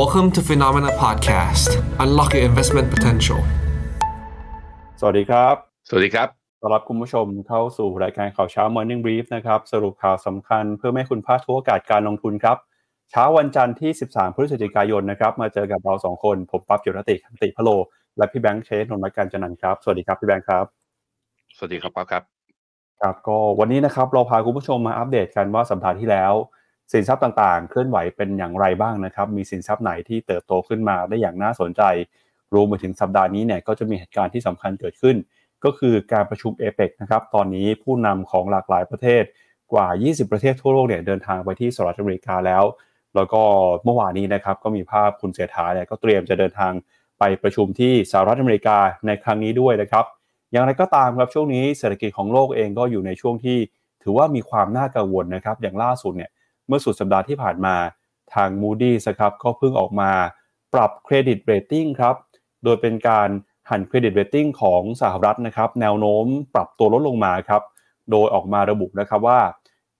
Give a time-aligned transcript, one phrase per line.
[0.00, 1.70] Welcome to Phenomena Podcast.
[2.04, 3.40] Unlock your investment potential.
[5.00, 5.54] สวัสดีครับ
[5.88, 6.28] สวัสดีครับ
[6.60, 12.56] ต้อนรับคุณผู้ชมเข้าสู่รายการข่าวเช้า Morning Brief นะครับ สรุปข่าวสำคัญเพื่อไม่ให้คุณพลาดทุกโอกาสการลงทุนครับ
[13.10, 17.70] เช้าวันจันทร์ที่ 13 พฤศจิกายนนะครับ มาเจอกับเราสองคน ผมปั๊บจิรติคันติพะโล
[18.18, 20.64] และพี่แบงค์เชสนนท์รักการจันนันท์ครับ สวัสดีครับพี่แบงค์ครับ
[21.56, 22.22] สวัสดีครับป๊อบครับ
[23.00, 26.34] ครับ ก็วันนี้นะครับเราพาคุณผู้ชมมาอัปเดตกันว่าสัปดาห์ที่แล้ว
[26.92, 31.82] สินทรัพย์ต่างๆ เคลื่อนไหวเป็นอย่างไรบ้างนะครับ มีสินทรัพย์ไหนที่เติบโตขึ้นมาได้อย่างน่าสนใจ
[32.54, 35.16] รวมไปถึงสัปดาห์นี้เนี่ยก็จะมีเหตุการณ์ที่สำคัญเกิดขึ้น
[35.64, 39.24] ก็คือการประชุมเอเปกนะครับ ตอนนี้ผู้นำของหลากหลายประเทศ
[39.72, 42.64] กว่า 20 ประเทศทั่วโลกเนี่ยเดินทางไปที่สหรัฐอเมริกาแล้ว
[43.16, 43.42] แล้วก็
[43.84, 46.72] เมื่อวานนี้นะครับก็มีภาพคุณเสถาเนี่ยก็เตรียมจะเดินทาง
[47.18, 50.04] ไปประชุมที่สหรัฐอเมริกาในครั้งนี้ด้วยนะครับ
[50.52, 53.58] อย่างไรก็ตามครับช่วงนี้เศรษฐกิจของโลกเองก็อยู่ในช่วงที่
[54.02, 56.30] ถือว่ามีความน่ากังวลนะครับ อย่างล่าสุดเนี่ย
[56.66, 57.76] เมื่อสุดสัปดาห์ที่ผ่านมา
[58.34, 60.10] ทาง Moody's ครับก็เพิ่งออกมา
[60.74, 62.14] ปรับ credit rating ครับ
[62.64, 63.28] โดยเป็นการ
[63.70, 67.62] หั่น credit rating ของสหรัฐนะครับ แนวโน้มปรับตัวลดลงมาครับ
[68.10, 69.40] โดยออกมาระบุนะครับว่า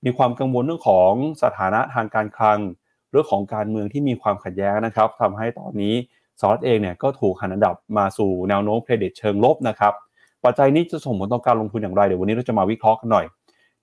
[0.04, 1.12] มีความกังวลเรื่องของ
[1.42, 2.58] สถานะทางการคลัง
[3.10, 5.94] เรื่องของการเมืองที่มีความขัดแย้งนะครับทำให้ตอนนี้
[6.40, 9.92] สหรัฐเองเนี่ยก็ถูกหั่นอันดับมาสู่แนวโน้มเครดิตเชิงลบนะครับ
[10.44, 13.26] ปัจจัยนี้จะส่งผลต่อการลงทุนอย่างไรเดี๋ยววันนี้เราจะมาวิเคราะห์กันหน่อย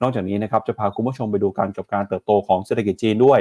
[0.02, 3.40] นอกจากนี้นะครับจะพาคุณผู้ชมไปดูการจบการเติบโตของเศรษฐกิจจีนด้วย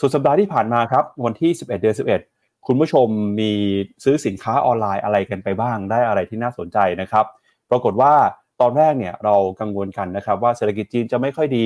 [0.00, 1.96] สุดสัปดาห์ที่ผ่านมาครับวันที่ 11 เดือน
[2.30, 3.06] 11 คุณผู้ชม
[3.40, 3.52] มี
[4.04, 7.24] ซื้อสินค้าออนไลน์อะไรกันไปบ้าง ได้อะไรที่น่าสนใจนะครับ
[7.70, 8.14] ปรากฏว่า
[8.60, 11.64] ตอนแรกเนี่ยเรากังวลกันนะครับว่าเศรษฐกิจจีนจะไม่ค่อยดี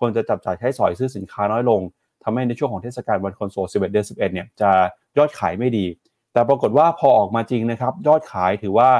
[0.00, 1.80] คนจะจับจ่ายใช้สอยซื้อสินค้าน้อยลง
[2.24, 4.70] ทำให้ในช่วงของเทศกาลวันคอนโซล 11 เดือน 11 เนี่ยจะ
[5.18, 5.86] ยอดขายไม่ดี
[6.32, 8.90] แต่ปรากฏว่าพอออกมาจริงนะครับยอดขายถือว่า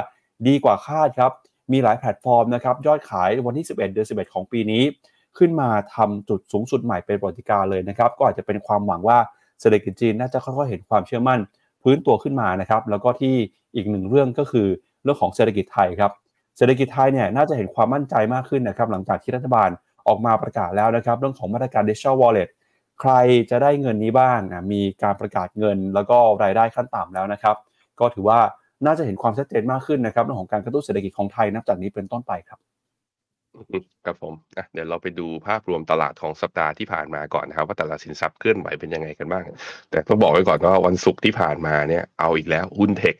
[0.47, 1.31] ดีกว่าคาดครับ
[1.71, 4.83] มีหลายแพลตฟอร์มนะครับยอดขายวันที่ 11 เดือน 11 ของปีนี้
[5.37, 9.17] ขึ้นมาทำจุดสูงสุดใหม่เป็นประวัติการเลยนะครับ ก็อาจจะเป็นความหวังว่า
[9.61, 11.39] เศรษฐกิจจีนน่าจะค่อยๆเห็นความเชื่อมั่น
[11.83, 13.35] พื้นตัวขึ้นมานะครับ แล้วก็ที่
[13.75, 14.67] อีกหนึ่งเรื่องก็คือ
[15.03, 16.11] เรื่องของเศรษฐกิจไทยครับ
[16.57, 19.69] เศรษฐกิจไทยเนี่ยน่าจะเห็นความมั่นใจมากขึ้นนะครับ หลังจากที่รัฐบาล
[20.07, 22.49] ออกมาประกาศแล้วนะครับ เรื่องของมาตรการ Digital Wallet
[23.01, 23.11] ใคร
[23.49, 24.39] จะได้เงินนี้บ้าง
[24.71, 27.55] มีการประกาศเงินแล้วก็รายได้ขั้นต่ำแล้วนะครับ
[27.99, 28.39] ก็ถือว่า
[28.85, 32.59] น่าจะเห็นความชัดเจนมากขึ้นนะครับเรื่องของการกระตุ้นเศรษฐกิจของไทยนับจากนี้เป็นต้นไปครับ
[34.05, 39.45] ครับผมอะเดี๋ยวเราไปดูภาพรวมตลาดของสัปดาห์ที่ผ่านมาก่อนนะครับว่าแต่ละสินทรัพย์เคลื่อนไหวเป็นยังไงกันบ้าง
[39.91, 43.15] แต่ต้องบอกไว้ก่อนว่าวันศุกร์ที่ผ่านมาเนี่ยเอาอีกแล้วหุ้นเทค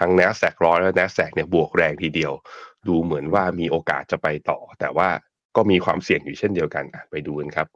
[0.00, 2.32] ทั้ง n a s d a q ร้อยและ n a s d a q เนี่ยบวกแรงทีเดียว
[2.88, 5.08] ดูเหมือนว่ามีโอกาสจะไปต่อ แต่ว่า
[5.56, 7.66] ก็มีความเสี่ยงอยู่เช่นเดียวกันอะไปดูกันครับ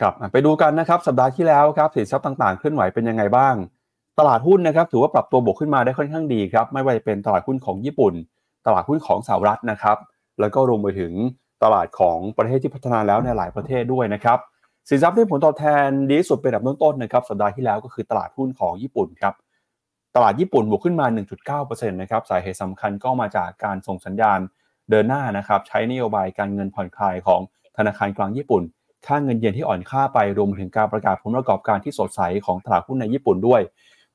[0.00, 3.54] ครับไปดูกันนะครับ สัปดาห์ที่แล้วครับสินทรัพย์ต่างๆเคลื่อนไหวเป็นยังไงบ้าง
[4.18, 8.14] ตลาดหุ้นนะครับถือว่าปรับตัวบวกขึ้นมาได้ค่อนข้างดีครับไม่ว่าจะเป็นตลาดหุ้นของญี่ปุ่น
[8.66, 9.96] ตลาดหุ้นของสหรัฐนะครับ
[10.40, 11.12] แล้วก็รวมไปถึง
[11.62, 14.38] ตลาดของประเทศที่พัฒนาแล้วในหลายประเทศด้วยนะครับ
[14.88, 19.34] สินทรัพย์ที่ผลตอบแทนดีที่สุดเป็นอันดับต้นๆนะครับสัปดาห์ที่แล้วก็คือตลาดหุ้นของญี่ปุ่นครับ
[20.16, 21.06] ตลาดญี่ปุ่นบวกขึ้นมา
[21.48, 24.38] 1.9%นะครับสาเหตุสำคัญก็มาจากการส่งสัญญาณ
[24.90, 27.40] เดินหน้านะครับใช้นโยบายการเงินผ่อนคลายของ
[27.76, 28.62] ธนาคารกลางญี่ปุ่น
[29.06, 33.60] ค่าเงินเยนที่อ่อนค่าไปรวมถึงการประกาศผลประกอบการที่สดใสของตลาดหุ้นในญี่ปุ่นด้วย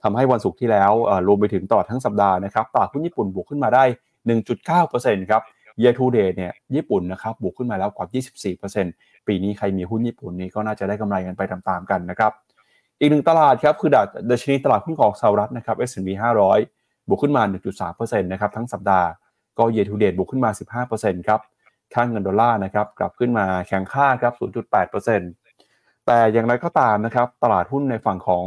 [0.05, 0.91] ทำให้วันศุกร์ที่แล้ว
[1.27, 3.83] รวมไปถึงตลอดทั้งสัปดาห์นะครับตลาดหุ้นญี่ปุ่นบวกขึ้นมาได้
[4.57, 5.41] 1.9%ครับ
[5.81, 8.07] year to date เนี่ยญี่ปุ่นนะครับบวกขึ้นมาแล้วกว่า
[8.67, 12.31] 24%ปีนี้ใครมีหุ้นญี่ปุ่นนี้ก็น่าจะได้กำไรกันไปตามๆกันนะครับ
[12.99, 13.91] อีกหนึ่งตลาดครับคือ
[14.29, 16.09] ดัชนีตลาดหุ้นของสหรัฐนะครับ S&P
[16.61, 17.43] 500 บวกขึ้นมา
[17.83, 19.07] 1.3%นะครับทั้งสัปดาห์
[19.57, 21.39] ก็ year to date บวกขึ้นมา 15%ครับ
[21.93, 24.33] ค่างเงินดอลลาร์นะครับกลับขึ้นมาแข็งค่าครับ
[25.19, 28.45] 0.8%แต่อย่างไรก็ตามนะครับตลาดหุ้นในฝั่งของ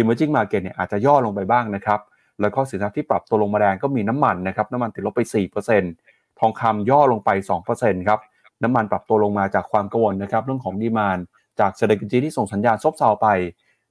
[0.00, 2.00] emerging market เนี่ยอาจจะย่อลงไปบ้างนะครับ
[2.40, 5.20] แล้วก็สินทรัพย์ที่ปรับตัวลงมาแรงก็มีน้ำมันนะครับน้ำมันติดลบไป
[5.80, 7.30] 4%ทองคำย่อลงไป
[7.70, 8.20] 2%ครับ
[8.62, 11.18] น้ำมันปรับตัวลงมาจากความกังวลนะครับเรื่องของดีมาน
[11.60, 13.28] จากเศรษฐกิจที่ส่งสัญญาณซบเซาไป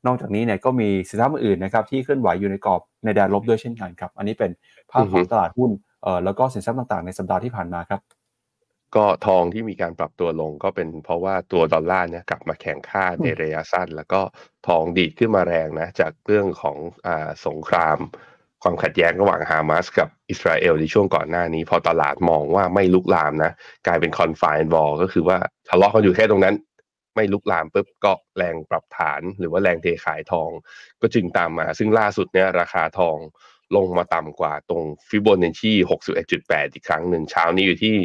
[0.05, 4.51] นอกจากนี้เนี่ยก็มีสินทรัพย์อื่นนะครับที่เคลื่อนไหวอยู่ในกรอบในแดนลบด้วยเช่นกันครับ อันนี้เป็น
[4.91, 5.71] ภาพของตลาดหุ้น
[6.03, 7.99] เอ่อแล้วก็สินทรัพย์ต่างๆ ในสัปดาห์ที่ผ่านมาครับ
[8.95, 14.21] ก็ทองที่มีการปรับตัวลงก็เป็นเพราะว่าตัวดอลลาร์เนี่ยกลับมาแข็งค่าในระยะสั้น แล้วก็
[14.67, 16.77] ทองดีดขึ้นมาแรงนะ จากเรื่องของ
[17.07, 17.97] อ่าสงคราม
[18.63, 23.51] ความขัดแย้งระหว่างฮามาสกับอิสราเอลในช่วงก่อนหน้านี้ พอตลาดมองว่าไม่ลุกลามนะ
[23.87, 25.37] กลายเป็นคอนฟ n น์ w อลก็คือว่า
[25.69, 26.55] ทะเลาะกันอยู่แค่ตรงนั้น
[27.15, 30.49] ไม่ลุกลามปุ๊บก็แรงปรับฐาน หรือว่าแรงเทขายทอง
[31.01, 33.17] ก็จึงตามมา ซึ่งล่าสุดเนี่ยราคาทอง
[33.75, 35.73] ลงมาต่ำกว่าตรงฟิโบนัชชี
[36.23, 37.95] 61.8 อีกครั้งหนึ่งเช้านี้อยู่ที่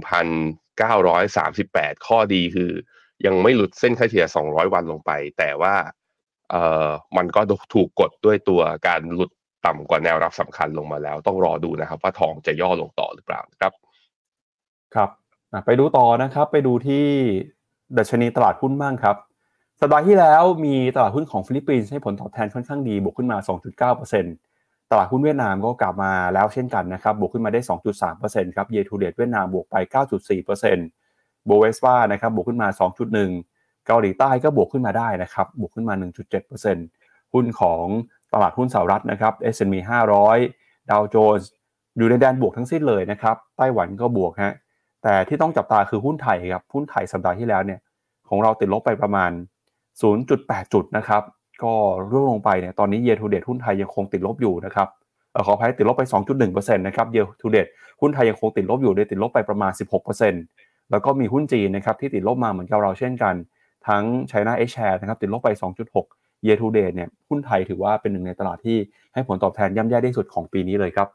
[0.00, 2.70] 1,938 ข้อดีคือ
[3.26, 5.74] ยังไม่หลุดเส้นค่าเฉลี่ย 200 วันลงไป แต่ว่า
[6.50, 7.40] เอ่อมันก็
[7.74, 9.30] ถูกกดด้วยตัวการหลุด
[9.66, 13.72] ต่ำกว่าแนวรับสำคัญลงมาแล้ว ต้องรอดูนะครับ ว่าทองจะย่อลงต่อหรือเปล่าครับ
[14.94, 15.10] ครับ
[15.66, 17.06] ไปดูต่อนะครับ ไปดูที่
[17.98, 19.16] ดัชนีตลาดหุ้นบ้างครับ
[19.80, 23.38] สัปดาห์ที่แล้วมีตลาดหุ้นของฟิลิปปินส์ให้ผลตอบแทนค่อนข้างดีบวกขึ้นมา
[23.88, 24.49] 2.9%
[24.90, 27.60] ตลาดหุ้นเวียดนามก็กลับมาแล้วเช่นกันนะครับ บวกขึ้นมาได้
[28.08, 29.76] 2.3%ครับ year to date เวียดนามบวกไป
[30.40, 32.68] 9.4% Bovespa นะครับบวกขึ้นมา
[33.26, 35.94] 2.1 เกาหลีใต้ก็บวกขึ้นมาได้นะครับ บวกขึ้นมา
[36.64, 37.84] 1.7%หุ้นของ
[38.32, 39.74] ตลาดหุ้นสหรัฐนะครับ S&P
[40.32, 41.50] 500 ดาวโจนส์
[41.96, 44.54] อยู่ในแดนบวกทั้งสิ้นเลยนะครับ ไต้หวันก็บวกฮะ
[45.02, 47.80] แต่ที่ต้องจับตาคือหุ้นไทยครับ หุ้นไทยสัปดาห์ที่แล้วเนี่ย
[48.28, 49.30] ของเราติดลบไปประมาณ
[50.02, 51.22] 0.8 จุดนะครับ
[51.62, 51.72] ก็
[52.10, 54.88] ร่วงลงไปเนี่ยตอนนี้เยทูเดตหุ้นไทยยังคงติดลบอยู่นะครับ
[55.46, 56.02] ขออภัยติดลบไป
[56.40, 57.66] 2.1%นะครับเยทูเดต
[58.00, 59.72] หุ้นไทยยังคงติดลบอยู่โดยติดลบไปประมาณ
[60.30, 63.34] 16%แล้วก็มีหุ้นจีนนะครับที่ติดลบมาเหมือนกับเราเช่นกัน
[63.88, 65.48] ทั้ง China H share นะครับติดลบไป
[65.98, 68.78] 2.6 year to date เนี่ยหุ้นไทยถือว่าเป็นหนึ่งในตลาดที่
[69.14, 71.08] ให้ผลตอบแทนย่ำแย่ที่สุดของปีนี้เลยครับ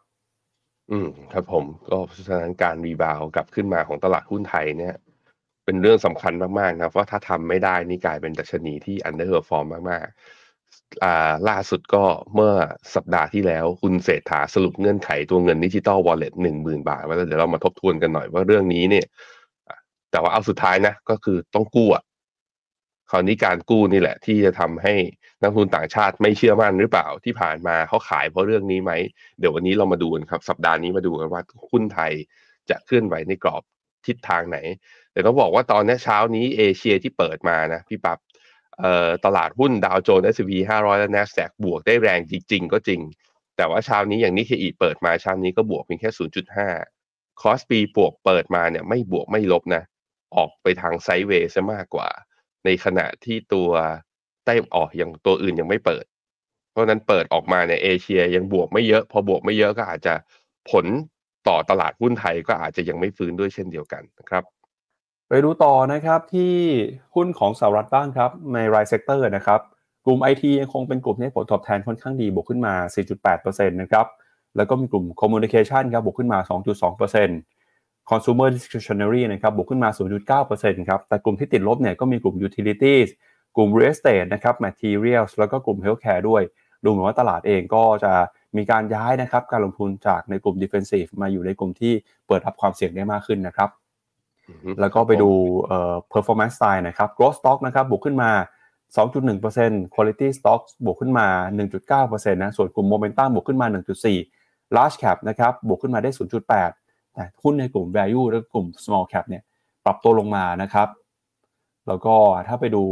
[0.91, 4.95] อืมครับผมก็เพราะการ rebound กลับขึ้นมาของตลาดหุ้นไทยเนี่ย
[5.65, 12.03] เป็นเรื่องสำคัญมากๆนะว่าถ้าทำไม่ได้นี่กลายเป็นดัชนีที่ underperform มากๆล่าสุดก็
[12.35, 12.53] เมื่อ
[12.95, 19.05] สัปดาห์ที่แล้วคุณเศรษฐาสรุปเงื่อนไขตัวเงิน digital wallet หนึ่งหมื่นบาทไว้แล้วเดี๋ยวเรามาทบทวนกันหน่อยว่าเรื่องนี้เนี่ย
[20.11, 22.03] แต่ว่าเอาสุดท้ายนะ ก็คือต้องกู้อะ
[23.11, 24.93] คราวนี้การกู้นี่แหละ ที่จะทำให้
[25.41, 28.91] นักทุนต่างชาติไม่เชื่อมั่นหรือเปล่าที่ผ่านมาเขาขายเพราะเรื่องนี้ไหม
[29.39, 31.41] เดี๋ยววันนี้เรามาดูกันครับ สัปดาห์นี้มาดูกันว่า
[31.71, 32.11] หุ้นไทย
[32.69, 33.63] จะเคลื่อนไหวในกรอบ
[34.05, 34.57] ทิศทางไหน
[35.15, 38.19] แต่ต้องบอกว่าตอนนี้เช้านี้เอเชียที่เปิดมานะพี่ปับ๊บ
[39.25, 43.01] ตลาดหุ้นดาวโจนส์ S&P 500 และ NASDAQ บวกได้แรงจริง ๆ ก็จริง
[43.57, 46.09] แต่ว่าเช้านี้อย่างนิเคอีเปิดมาเช้านี้ก็บวกเพียงแค่
[46.75, 49.83] 0.5 KOSPI บวกเปิดมาเนี่ยไม่บวกไม่ลบนะ
[50.35, 52.09] ออกไปทาง sideway ซะมากกว่า
[52.65, 53.69] ในขณะที่ตัว
[54.45, 56.05] ใต้ออกอย่างตัวอื่นยังไม่เปิด
[56.71, 60.13] เพราะนั้นเปิดออกมาในเอเชียยังบวกไม่เยอะ พอบวกไม่เยอะก็อาจจะ
[60.69, 60.85] ผล
[61.47, 64.54] ต่อตลาดหุ้นไทยก็อาจจะยังไม่ฟื้นด้วยเช่นเดียวกันนะครับ
[65.29, 66.53] ไปดูต่อนะครับที่
[67.15, 69.59] หุ้นของสหรัฐบ้างครับในราย sector นะครับ
[70.05, 72.73] กลุ่ม IT ยังคงเป็นกลุ่มที่ผลตอบแทนค่อนข้างดีบวกขึ้นมา
[73.25, 74.05] 4.8%นะครับ
[74.57, 76.39] แล้วก็มีกลุ่ม Communication ครับบวกขึ้นมา
[77.23, 79.89] 2.2% Consumer Discretionary นะครับบวกขึ้นมา
[80.39, 83.07] 0.9%ครับแต่กลุ่มที่ติดลบเนี่ยก็มีกลุ่ม Utilities
[83.55, 86.41] กลุ่ม Real Estate นะครับ Materials แล้วก็กลุ่ม Healthcare ด้วย
[86.83, 88.13] ดูเหมือนว่าตลาดเองก็จะ
[88.57, 91.93] มีการย้ายนะครับการลงทุนจากในกลุ่ม Defensive มาอยู่ในกลุ่มที่
[92.27, 93.71] เปิดรับความเสี่ยงได้มากขึ้นนะครับ
[94.79, 95.29] แล้วก็ไปดู
[95.63, 98.31] เอ่อ performance style นะครับ growth stock นะครับบวกขึ้นมา
[98.95, 101.27] 2.1% quality stocks บวกขึ้นมา
[101.83, 103.67] 1.9%นะส่วนกลุ่ม momentum บวกขึ้นมา
[104.21, 109.43] 1.4 large cap นะครับบวกขึ้นมาได้ 0.8แต่หุ้นในกลุ่ม value และกลุ่ม small cap เนี่ย
[109.85, 110.87] ปรับตัวลงมานะครับ
[111.87, 112.15] แล้วก็
[112.47, 112.83] ถ้าไปดู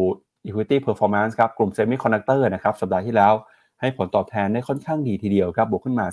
[0.46, 3.34] equity performance ครับกลุ่ม semiconductor นะครับสัปดาห์ที่แล้ว
[3.80, 6.06] ให้ผลตอบแทนได้ค่อนข้างดีทีเดียวครับบวกขึ้นมา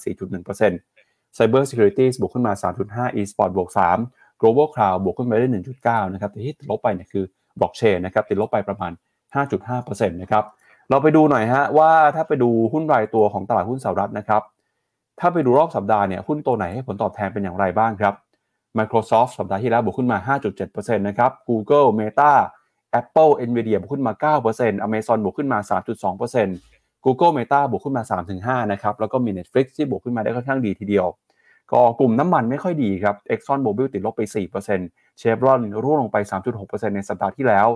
[0.64, 2.52] 4.1% cyber security บวกขึ้นมา
[2.88, 5.48] 3.5 e-sport บวก 3 global cloud บวกขึ้นไปได้
[5.80, 7.24] 1.9 นะครับแต่ที่ติดลบไปเนี่ยคือ
[7.58, 8.92] blockchain นะครับติดลบไปประมาณ
[9.34, 10.44] 5.5%นะครับ
[10.90, 14.42] เราไปดูหน่อยฮะว่าถ้าไปดูหุ้นรายตัวของตลาดหุ้นสหรัฐนะครับ
[15.20, 18.14] ถ้าไปดูรอบสัปดาห์เนี่ยหุ้นตัวไหนให้ผลตอบแทนเป็นอย่างไรบ้างครับ
[18.78, 22.32] Microsoft สัปดาห์ที่แล้วบวกขึ้นมา 5.7%นะครับ Google Meta
[23.00, 24.12] Apple Nvidia บวกขึ้นมา
[24.54, 25.58] 9% Amazon บวกขึ้นมา
[26.30, 28.02] 3.2% Google Meta บวกขึ้นมา
[28.64, 31.06] 3-5 นะครับ แล้วก็มี Netflix ที่บวกขึ้นมาได้ค่อนข้างดีทีเดียว
[31.72, 34.22] ก็กลุ่มน้ำมันไม่ค่อยดีครับ Exxon Mobil ติดลบไป
[34.70, 36.16] 4%เชฟรอนร่วงลงไป
[36.58, 37.68] 3.6%ในสัปดาห์ที่แล้ว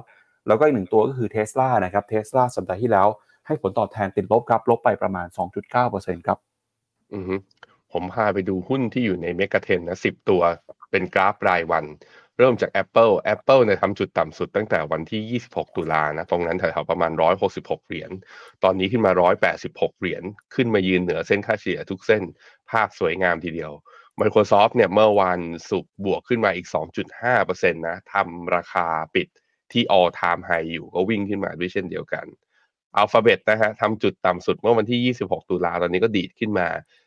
[0.47, 3.09] แล้วก็อีกหนึ่งตัวก็คือ Tesla นะครับ Tesla สัปดาห์ที่แล้ว
[3.47, 5.27] ให้ผลตอบแทนติดลบครับลบไปประมาณ
[5.77, 6.39] 2.9%ครับ
[7.15, 7.25] อือ
[7.93, 10.43] ผมพาไปดูหุ้นที่อยู่ในเมกะเทนนะสิบตัว
[10.91, 11.85] เป็นกราฟรายวัน
[12.39, 18.11] เริ่มจาก Apple Apple เนี่ยทำจุดต่ำสุดตั้งแต่วันที่ 26 ตุลานะตรงนั้นแถวๆประมาณ 166 เหรียญ
[18.65, 19.13] ตอนนี้ขึ้นมา
[19.61, 20.23] 186 เหรียญ
[20.55, 22.23] ขึ้นมายืนเหนือเส้นค่าเฉลี่ยทุกเส้น
[22.71, 23.73] ภาพสวยงามทีเดียว
[24.21, 29.29] Microsoft เนี่ยเมื่อวันศุกร์บวกขึ้นมาอีก 2.5%นะทำราคาปิด
[29.73, 32.27] ที่ all time high อยู่ก็วิ่งขึ้นมาด้วยเช่นเดียวกัน
[33.01, 37.04] Alphabet นะฮะทำจุดต่ำสุดเมื่อวันที่ 26 ตุลาตอนนี้ก็ดีดขึ้นมาอ่า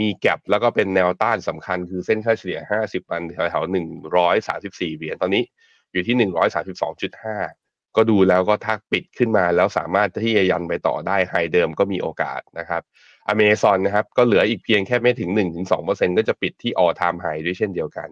[0.00, 3.74] มีแก็บแล้วก็เป็นแนวต้านสำคัญคือเส้นค่าเฉลี่ย 50 วันแถวๆ
[4.32, 5.42] 134 เหรียญตอนนี้
[5.92, 6.16] อยู่ที่
[7.10, 12.82] 132.5 ก็ดูแล้วก็ถ้าปิดขึ้นมาแล้วสามารถที่จะยันไปต่อได้ high เดิมก็มีโอกาสนะครับ
[13.28, 15.30] อเมซอนนะครับก็เหลืออีกเพียงแค่ไม่ถึง
[15.70, 18.08] 1-2%ก็จะปิดที่ all time high ด้วยเช่นเดียวกัน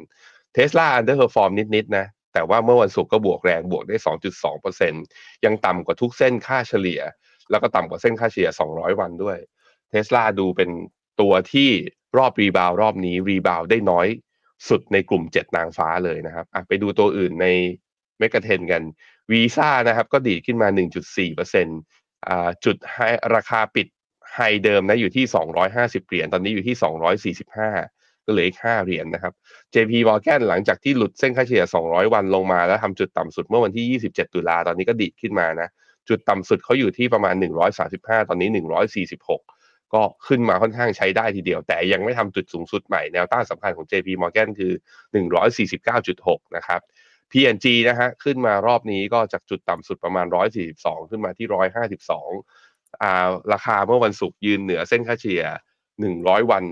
[0.57, 3.97] Tesla underperform นิดๆนะแต่ว่าเมื่อวันศุกร์ก็บวกแรงบวกได้
[4.71, 7.01] 2.2%ยังต่ำกว่าทุกเส้นค่าเฉลี่ย
[7.51, 9.39] แล้วก็ต่ำกว่าเส้นค่าเฉลี่ย 200 วันด้วย
[9.91, 10.71] เทสลาดูเป็น
[11.21, 11.71] ตัวที่
[12.19, 14.07] รอบ rebound รอบนี้ rebound ได้น้อย
[14.69, 17.47] สุดในกลุ่ม 7 นางฟ้าเลยนะครับไปดูตัวอื่นใน
[18.19, 18.83] เมกะเทนกัน
[19.33, 20.69] วีซ่านะครับก็ดีขึ้นมา
[21.29, 22.97] 1.4%อ่าจุดไฮ
[23.35, 23.87] ราคาปิด
[24.35, 25.25] ไฮเดิมนะอยู่ที่
[25.67, 26.77] 250 เหรียญตอนนี้อยู่ที่
[27.50, 29.33] 245 ก็เหลืออีก 5 เหรียญนะครับ
[29.75, 35.69] JP Morgan หลังจากที่หลุดเส้นค่าเฉลี่ย 200 วันลงมาแล้วทำจุดต่ำสุดเมื่อวันที่ 27 ตุลาตอนนี้ก็ดีขึ้นมานะ
[36.09, 37.35] จุดต่ำสุดเขาอยู่ที่ประมาณ
[37.83, 38.49] 135 ตอนนี้
[39.19, 39.60] 146
[39.95, 44.73] ก็ขึ้นมาค่อนข้างใช้ได้ทีเดียว แต่ยังไม่ทำจุดสูงสุดใหม่แนวต้านสำคัญของ JP Morgan คือ
[45.65, 46.81] 149.6 นะครับ
[47.33, 50.27] PNG นะฮะขึ้นมารอบนี้ก็จากจุดต่ำสุดประมาณ
[50.69, 51.47] 142 ขึ้นมาที่
[52.25, 55.45] 152อ่าราคาเมื่อวันศุกร์ยืนเหนือเส้นค่าเฉลี่ย
[55.97, 56.65] 100 วัน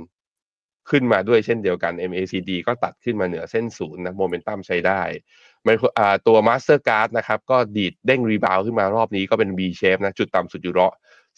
[0.91, 5.03] ขึ้นมาด้วยเช่นเดียวกัน MACD ก็ตัดขึ้นมาเหนือเส้นศูนย์นะโมเมนตัมใช้ได้
[6.27, 10.89] ตัว Mastercard นะครับก็ดีดเด้งรีบาวขึ้นมารอบนี้ก็เป็น V shape นะจุดต่ำสุดอยู่รอ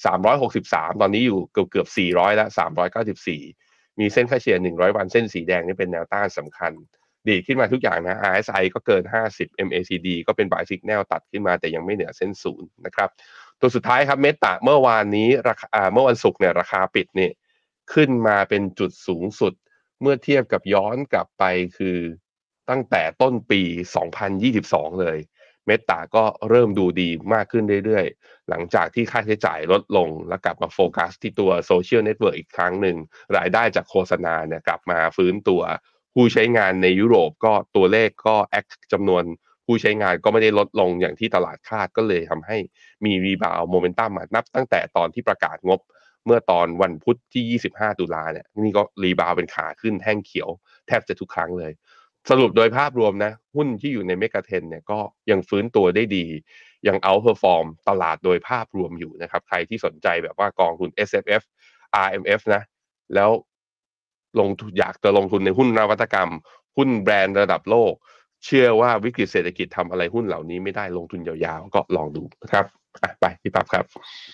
[0.09, 2.49] 363 ตอนนี้อยู่เกือบเกือบ 400 แล้ว
[3.25, 6.73] 394 มีเส้นค่าเฉลี่ย 100 วันเส้นสีแดงนี่เป็นแนวต้านสำคัญ
[7.29, 9.03] ดีขึ้นมาทุกอย่างนะ RSI ก็เกิน
[9.35, 13.09] 50 MACD ก็เป็น buy signal ตัดขึ้นมาแต่ยังไม่เหนือเส้นศูนย์นะครับ
[13.61, 17.33] ตัวสุดท้ายครับ Meta เมื่อวานนี้ราคาเมื่อวันศุกร์เนี่ยราคาปิดเนี่ย
[17.93, 19.53] ขึ้นมาเป็นจุดสูงสุด
[20.01, 21.45] เมื่อเทียบกับย้อนกลับไป
[21.79, 21.99] คือ
[22.71, 23.63] ตั้งแต่ต้นปี
[24.31, 25.19] 2022 เลย
[25.71, 32.97] Meta ก็เริ่มดูดีมากขึ้นเรื่อยๆ หลังจากที่ค่าใช้จ่ายลดลง แล้วกลับมาโฟกัสที่ตัว social network อีกครั้งหนึ่ง
[33.37, 35.63] รายได้จากโฆษณาเนี่ยกลับมาฟื้นตัว
[36.15, 39.25] ผู้ใช้งานในยุโรปก็ตัวเลขก็ act จำนวน
[39.67, 42.59] ผู้ใช้งานก็ไม่ได้ลดลงอย่างที่ตลาดคาดก็เลยทำให้
[43.05, 45.81] มี rebound momentum มานับตั้งแต่ตอนที่ประกาศงบ
[46.27, 50.49] เมื่อตอนวันพุธที่ 25 ตุลาเนี่ยนี่ก็ rebound เป็นขาขึ้นแท่งเขียว
[50.87, 51.73] แทบจะทุกครั้งเลย
[52.29, 54.99] สรุปโดยภาพรวมนะ หุ้นที่อยู่ใน mega ten เนี่ยก็
[55.31, 56.27] ยังฟื้นตัวได้ดี
[56.89, 61.43] ยัง outperform ตลาดโดยภาพรวมอยู่นะครับ ใครที่สนใจแบบว่ากองทุน S F F
[62.05, 62.63] R M F นะ
[63.15, 63.31] แล้ว
[64.39, 64.49] ลง
[64.79, 66.31] อยากจะลงทุนในหุ้นนวัตกรรม
[66.77, 67.93] หุ้นแบรนด์ระดับโลก
[68.45, 72.65] เชื่อว่าวิกฤตเศรษฐกิจทำอะไรหุ้นเหล่านี้ไม่ได้ลงทุนยาวๆ ก็ลองดูนะครับ
[73.21, 73.85] ไปพี่ปั๊บครับ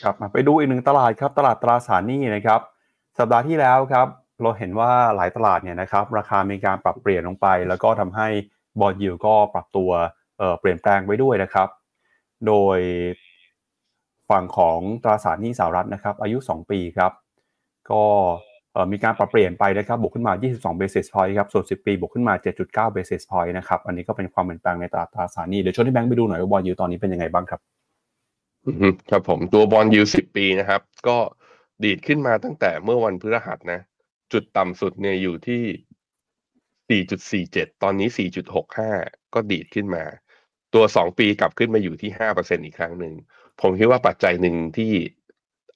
[0.02, 2.60] ครับไปดูอีกหนึ่งตลาดครับ ตลาดตราสารหนี้นะครับ
[3.18, 4.06] สัปดาห์ที่แล้วครับ
[4.42, 8.28] เราเห็นว่าหลายตลาดเนี่ยนะครับราคามีการปรับเปลี่ยนลงไป แล้วก็ทำให้
[8.80, 9.90] บอลยิวก็ปรับตัว
[10.60, 11.68] เปลี่ยนแปลงไปด้วยนะครับ
[12.46, 12.78] โดย
[14.30, 17.12] ฝั่งของตราสารหนี้สหรัฐนะครับ อายุ 2 ปีครับ
[17.90, 18.02] ก็
[18.92, 27.60] มีการปรับเปลี่ยนไปนะครับบวกขึ้นมา 22 basis point ครับ ส่วน 10 ปีบวกขึ้นมา 7.9 basis point นะครับ อันนี้ก็เป็นความเปลี่ยนแปลงในตลาดตราสารหนี้ เดี๋ยวชวนที่แบงค์ไปดูหน่อยว่าบอลยูตอนนี้เป็นยังไงบ้างครับ
[29.10, 31.16] ครับผมตัวบอลยูสิบปีนะครับ ก็
[31.84, 33.80] ดีดขึ้นมาตั้งแต่เมื่อวันพฤหัสนะ
[34.32, 35.62] จุดต่ำสุดเนี่ยอยู่ที่
[37.04, 38.08] 4.47 ตอนนี้
[38.70, 40.04] 4.65 ก็ดีดขึ้นมา
[40.74, 43.14] ตัว 2 ปีกลับขึ้นมาอยู่ที่ 5%อีกครั้งหนึ่ง
[43.60, 44.92] ผมคิดว่าปัจจัยหนึ่งที่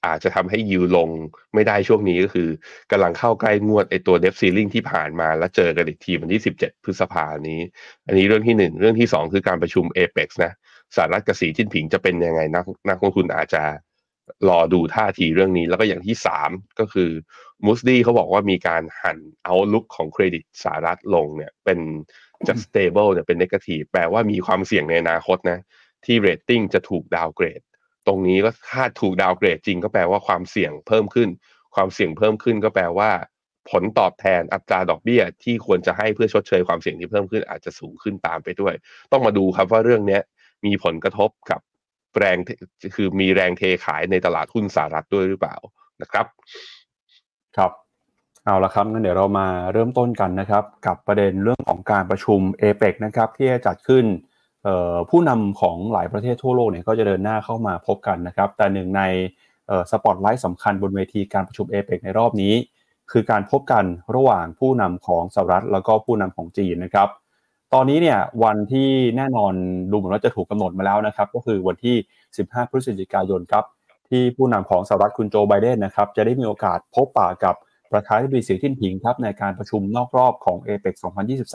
[0.07, 1.09] อาจจะทำให้ยิวลง
[1.55, 2.49] ไม่ได้ช่วงนี้ก็คือ
[2.91, 7.61] กำลังเข้าใกล้งวดไอตัวเดฟซีลิงที่ผ่านมาแล้วเจอกันอีกทีวันที่ 17 พฤษภานี้
[8.07, 10.53] อันนี้เรื่องที่หนึ่งเรื่องที่สองคือการประชุมเอเปกนะ
[10.97, 13.63] สหรัฐกับสีจิ้นผิงจะเป็นยังไงนักนักลงทุนอาจจะ
[14.49, 17.11] รอดูท่าทีเรื่องนี้ แล้วก็อย่างที่สามก็คือ
[17.67, 21.79] มูสดี้เขาบอกว่ามีการหั่น outlook ของเครดิตสหรัฐลงเนี่ยเป็น
[22.49, 25.61] จาก stable เนี่ยเป็น negative แปลว่ามีความเสี่ยงในอนาคตนะ
[26.05, 27.61] ที่เรตติ้งจะถูก downgrade
[28.07, 31.29] ตรงนี้ก็คาดถูก downgrade จริงก็แปลว่าความเสี่ยงเพิ่มขึ้น
[31.75, 33.11] ความเสี่ยงเพิ่มขึ้นก็แปลว่า
[33.71, 38.75] ผลตอบแทนอัตราดอกเบี้ย ที่ควรจะให้เพื่อชดเชยความเสี่ยงที่เพิ่มขึ้นอาจจะสูงขึ้นตามไปด้วย
[39.13, 40.19] ต้องมาดูครับว่าเรื่องนี้
[40.67, 41.61] มีผลกระทบกับ
[42.19, 42.37] แรง
[42.95, 45.57] คือมีแรงเทขายในตลาดหุ้นสหรัฐด้วยหรือเปล่า
[46.03, 46.27] นะครับ
[47.57, 47.73] ครับ
[48.45, 54.05] เอาละครับงั้นเดี๋ยวเรามาเริ่มต้นกันนะครับ กับประเด็นเรื่องของการประชุมเอเปกนะครับที่จะจัดขึ้น
[55.11, 59.03] ผู้นำของหลายประเทศทั่วโลกเนี่ยก็จะเดินหน้าเข้ามาพบกันนะครับ แต่หนึ่งใน
[59.91, 62.55] สปอตไลท์สำคัญบนเวทีการประชุมเอเปกในรอบนี้
[63.13, 67.09] คือการพบกันระหว่างผู้นำของสหรัฐแล้วก็ผู้นำของจีนนะครับ
[67.75, 69.53] ตอนนี้เนี่ยวันที่แน่นอน
[69.91, 71.97] ดูเหมือนว่าจะถูกกาหนดมาแล้วนะครับ ก็คือวันที่
[72.37, 73.65] 15 พฤศจิกายนครับ
[74.11, 77.55] ที่ผู้นำของสหรัฐคุณโจไบเดนนะครับจะได้มีโอกาสพบปะกับ
[77.93, 80.95] ประธานาธิบดีสีจิ้นผิงครับในการประชุมนอกรอบของเอเปก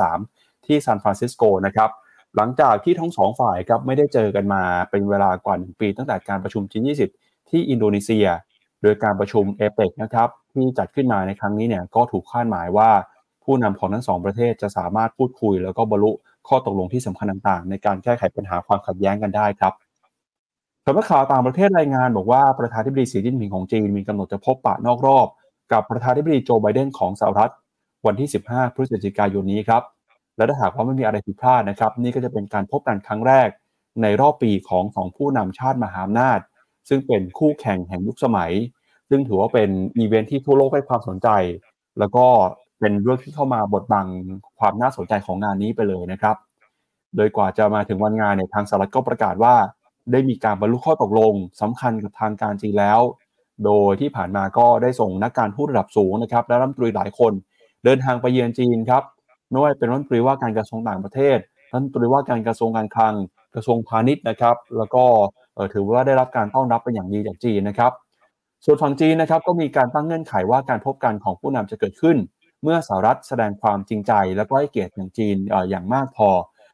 [0.04, 1.90] 2023 ที่ซานฟรานซิสโกนะครับ
[2.36, 7.02] หลังจากที่ทั้งสองฝ่ายครับไม่ได้เจอกันมาเป็นเวลากว่า1ปีตั้งแต่การประชุม G20
[7.50, 8.28] ที่อินโดนีเซีย
[8.82, 12.90] โดยการประชุมเอเปกนะครับที่จัดขึ้นมาในครั้งนี้เนี่ยก็ถูกคาดหมายว่า
[13.44, 16.12] ผู้นำของทั้งสองประเทศจะสามารถพูดคุย แล้วก็บรรลุ
[16.48, 19.74] ข้อตกลงที่สำคัญต่างๆ ในการแก้ไขปัญหาความขัดแย้งกันได้ครับ
[20.88, 25.27] สำนักข่าวต่างประเทศรายงานบอกว่าประธานาธิบดีสีจิ้นผิงของจีนมีกำหนดจะพบปะนอกรอบ
[25.72, 27.51] กับประธานาธิบดีโจไบเดนของสหรัฐ
[28.06, 29.84] วันที่ 15 พฤศจิกายนนี้ครับ
[30.38, 33.48] และถ้าหากว่าไม่มีอะไรผิดพลาดนะครับ นี่ก็จะเป็นการพบกันครั้งแรก
[34.01, 36.39] ในรอบปีของสองผู้นำชาติมหาอำนาจ
[36.89, 38.51] ซึ่งเป็นคู่แข่งแห่งยุคสมัย
[39.10, 41.30] ซึ่งถือว่าเป็นอีเวนท์ที่ทั่วโลกให้ความสนใจ
[42.00, 42.25] แล้วก็
[42.80, 44.08] เป็นเรื่องที่เข้ามาบดบัง
[44.60, 46.36] ความน่าสนใจของงานนี้ไปเลยนะครับ
[47.15, 49.56] โดยกว่าจะมาถึงวันงานเนี่ยทางสหรัฐก็ประกาศว่า
[50.12, 53.02] ได้มีการบรรลุข้อตกลงสำคัญกับทางการจีนแล้ว
[53.66, 57.34] โดยที่ผ่านมาก็ได้ส่งนักการทูตระดับสูงนะครับและรัฐมนตรีหลายคน
[57.86, 59.04] เดินทางไปเยือนจีนครับ
[59.50, 61.38] ไม่ว่าเป็นรัฐมนตรีว่าการกระทรวงต่างประเทศ
[61.72, 63.16] รัฐมนตรีว่าการกระทรวงการคลัง
[63.56, 65.04] กระทรวงพาณิชย์นะครับ แล้วก็
[65.74, 67.92] ถือว่าได้รับการต้อนรับเป็นอย่างดีจากจีนนะครับ
[68.66, 72.18] ส่วนฝั่งจีนนะครับก็มีการตั้งเงื่อนไขว่าการพบกันของผู้นำจะเกิดขึ้น
[72.64, 75.36] เมื่อสหรัฐแสดงความจริงใจ และก็ให้เกียรติอย่างจีน
[75.70, 76.30] อย่างมากพอ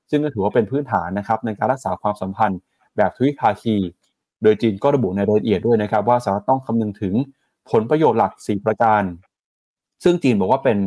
[0.09, 2.59] ซึ่งก็ถือว่าเป็นพื้นฐานนะครับในการรักษาความสัมพันธ์
[2.97, 3.75] แบบทวิภาคี
[4.43, 7.13] โดยจีนก็ระบุในรายละเอียดด้วยนะครับ ว่าสหรัฐต้องคำนึงถึง
[7.71, 9.03] ผลประโยชน์หลัก 4 ประการ
[10.03, 10.77] ซึ่งจีนบอกว่าเป็น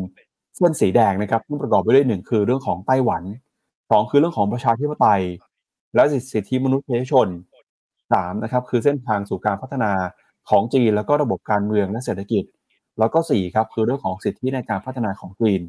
[0.57, 3.23] เส้นสีแดงนะครับที่ประกอบไปด้วยหนึ่งคือเรื่องของไต้หวัน
[3.91, 5.23] สองคือเรื่องของประชาธิปไตย
[5.95, 7.29] และสิทธิมนุษยชน
[8.13, 9.93] สามนะครับคือเส้นทางสู่การพัฒนา
[10.51, 12.45] ของจีน แล้วก็ระบบการเมืองและเศรษฐกิจ
[12.99, 15.63] แล้วก็สี่ครับคือเรื่องของสิทธิในการพัฒนาของจีน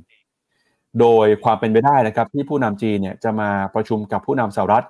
[1.00, 4.86] โดยความเป็นไปได้นะครับที่ผู้นำจีนเนี่ยจะมาประชุมกับผู้นำสหรัฐ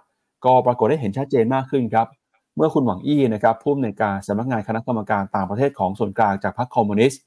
[0.46, 2.08] ก็ปรากฏได้เห็นชัดเจนมากขึ้นครับ
[2.56, 7.22] เมื่อคุณหวังอี้นะครับผู้อำนวยการสำนักงานคณะกรรมการต่างประเทศของส่วนกลางจากพรรคคอมมิวนิสต์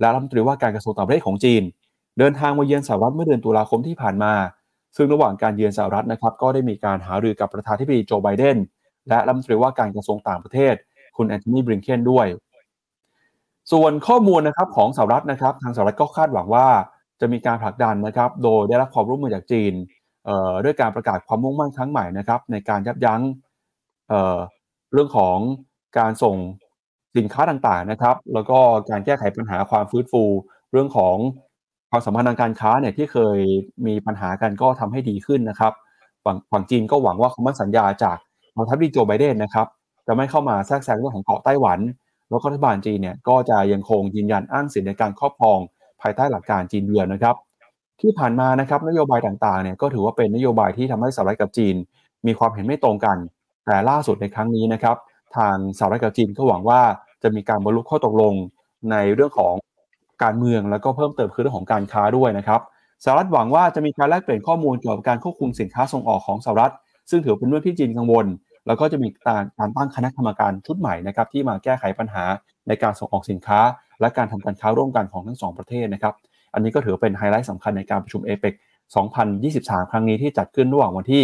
[0.00, 1.62] และรัฐมนตรีว่าการกระทรวงต่างประเทศของจีน
[2.18, 4.32] เดินทางมาเยือนสหรัฐเมื่อเดือนตุลาคมที่ผ่านมา
[4.96, 8.56] ซึ่งระหว่างการเยือนสหรัฐนะครับ ก็ได้มีการหารือกับประธานธิบดีโจไบเดน
[9.08, 10.74] และรัฐมนตรีว่าการกระทรวงต่างประเทศ
[11.16, 12.26] คุณแอนโทนีบริงเคนด้วย
[13.72, 16.66] ส่วนข้อมูลนะครับของสหรัฐนะครับ ทางสหรัฐก็คาดหวังว่า
[17.20, 19.72] จะมีการผลักดันนะครับ โดยได้รับความร่วมมือจากจีน
[20.64, 23.20] ด้วยการประกาศความมุ่งมั่นครั้งใหม่นะครับ ในการยับยั้ง
[24.08, 25.36] เเรื่องของ
[25.98, 26.36] การส่ง
[27.16, 28.58] สินค้าต่างๆนะครับ แล้วก็
[28.90, 30.22] การแก้ไขปัญหาความฟื้นฟู
[30.72, 31.16] เรื่องของ
[31.90, 33.38] ความสัมพันธ์ทางการค้าเนี่ยที่เคย
[33.86, 35.72] มีปัญหากันก็ทำให้ดีขึ้นนะครับ
[36.24, 38.16] ฝั่งฝั่งจีนก็หวังว่าคำมั่นสัญญาจาก
[38.54, 39.66] ทางทัพดีโจไบเดนนะครับ
[40.06, 41.78] จะไม่เข้ามาแทรกแซงเรื่องของเกาะไต้หวัน
[42.30, 45.58] แล้วก็รัฐบาลจีนเนี่ยก็จะยังคงยืนยันอ้างสิทธิในการครอบครอง
[46.00, 47.34] ภายใต้หลักการจีนเยือนนะครับ
[48.00, 51.74] ที่ผ่านมานะครับนโยบายต่างๆเนี่ยก็ถือว่าเป็นนโยบายที่ทำให้สหรัฐกับจีน
[52.26, 53.16] มีความเห็นไม่ตรงกัน
[53.66, 54.96] แต่ล่าสุดในครั้งนี้นะครับ
[55.36, 56.80] ทางสหรัฐกับจีนก็หวังว่า
[57.22, 58.34] จะมีการบรรลุข้อตกลง
[58.90, 59.54] ในเรื่องของ
[60.22, 62.60] การเมืองแล้วก็เพิ่มเติมคือเรื่องของการค้าด้วยนะครับ
[63.04, 66.72] สหรัฐหวังว่าจะมีการแลกเปลี่ยนข้อมูลเกี่ยวกับการควบคุมสินค้าส่งออกของสหรัฐ
[67.10, 68.26] ซึ่งถือเป็นเรื่องที่จีนกังวล
[68.66, 72.24] แล้วก็จะมีการตั้งคณะกรรมการชุดใหม่นะครับที่มาแก้ไขปัญหา
[72.68, 73.60] ในการส่งออกสินค้า
[74.00, 76.14] และการทำการค้าร่วมกันของทั้งสองประเทศนะครับ
[76.54, 78.54] อันนี้ก็ถือเป็นไฮไลท์สำคัญในการประชุมเอเปก
[79.22, 81.22] 2023 ครั้งนี้ที่จัดขึ้นระหว่างวันที่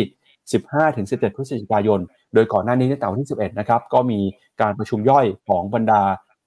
[0.68, 2.00] 15-17 พฤศจิกายน
[2.34, 4.20] โดยก่อนหน้านี้ตั้งแต่วันที่ 11 นะครับ ก็มี
[4.60, 6.02] การประชุมย่อยของบรรดา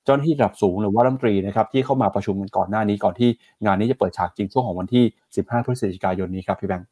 [0.06, 3.30] เจ้าหน้าที่ระดับสูงหรือว่ารัฐมนตรีนะครับที่เข้ามาประชุมกันก่อนหน้านี้ก่อนที่
[3.66, 5.04] งานนี้จะเปิดฉากจริงช่วงของวันที่
[5.36, 6.88] 15 พฤศจิกายนนี้ครับพี่แบงค์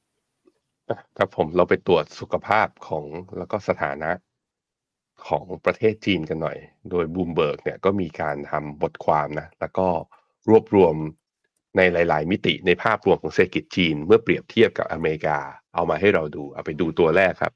[1.17, 3.04] ครับผมเราไปตรวจสุขภาพของ
[3.38, 4.12] แล้วก็สถานะ
[5.27, 6.58] ของประเทศจีนกันหน่อย
[6.91, 9.88] โดยบูมเบิร์กเนี่ยก็มีการทำบทความนะแล้วก็
[10.49, 10.95] รวบรวม
[11.77, 15.39] ในหลาย ๆ มิติในภาพรวมของเศรษฐกิจจีน เมื่อเปรียบเทียบกับอเมริกา
[15.75, 17.53] เอามาให้เราดู เอาไปดูตัวแรกครับ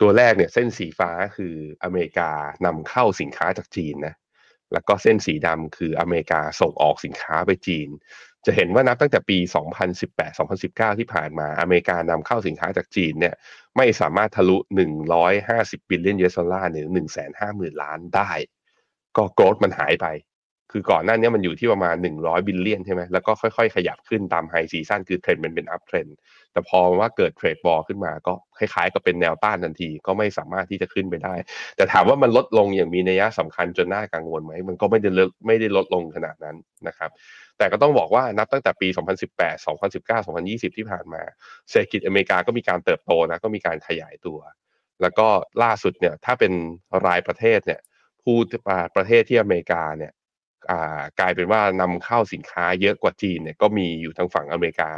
[0.00, 1.54] ตัวแรกเนี่ยเส้นสีฟ้าคือ
[1.84, 2.30] อเมริกา
[2.66, 4.14] นำเข้าสินค้าจากจีนนะ
[4.72, 7.88] แล้วก็เส้นสีดำคืออเมริกาส่งออกสินค้าไปจีน
[8.46, 9.38] จะเห็นว่านับตั้งแต่ปี
[10.18, 13.34] 2018-2019 ที่ผ่านมา อเมริกานำเข้าสินค้าจากจีนเนี่ย
[13.76, 14.56] ไม่สามารถทะลุ
[15.24, 16.86] 150 billion US dollar หรือ
[17.34, 18.30] 150,000 ล้านได้
[19.16, 20.06] ก็ growth มันหายไป
[20.72, 26.16] คือก่อนหน้านี้มันอยู่ที่ประมาณ 100 billion ใช่ไหมแล้วก็ค่อยๆ ขยับขึ้นตาม high season คือเทรนด์มันเป็น uptrend
[26.52, 31.34] แต่พอว่าเกิด trade war ขึ้นมาก็คล้ายๆ กับเป็นแนวต้านทันที ก็ไม่สามารถที่จะขึ้นไปได้
[31.76, 36.56] แต่ถามว่ามันลดลงอย่างมีนัยสำคัญจนน่ากังวลไหม มันก็ไม่ได้ลดไม่ได้ลดลงขนาดนั้น
[36.88, 37.10] นะครับ
[37.58, 38.88] แต่ก็ต้องบอกว่านับตั้งแต่ปี
[39.32, 41.22] 2018 2019 2020 ที่ผ่านมา
[41.70, 44.38] เศรษฐกิจอเมริกาก็มีการเติบโตนะก็มีการขยายตัว
[45.02, 45.26] แล้วก็
[45.62, 46.52] ล่าสุดเนี่ยถ้าเป็น
[47.06, 47.80] รายประเทศเนี่ย
[48.22, 48.36] ผู้
[48.96, 50.12] ประเทศที่อเมริกาเนี่ย
[51.20, 54.90] กลายเป็นว่านำเข้าสินค้าเยอะกว่าจีนเนี่ยก็มีอยู่ทางฝั่งอเมริกา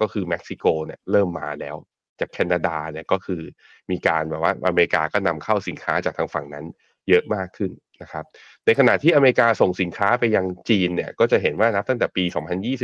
[0.00, 1.76] ก็คือเม็กซิโกเนี่ยเริ่มมาแล้ว
[2.20, 3.42] จากแคนาดาเนี่ยก็คือ
[3.90, 6.66] มีการแบบว่าอเมริกาก็นำเข้าสินค้าจากทางฝั่งนั้น
[7.08, 7.70] เยอะมากขึ้น
[8.02, 8.24] นะครับ
[8.64, 12.24] ในขณะที่อเมริกาส่งสินค้าไปยังจีนเนี่ยก็จะเห็นว่านับตั้งแต่ปี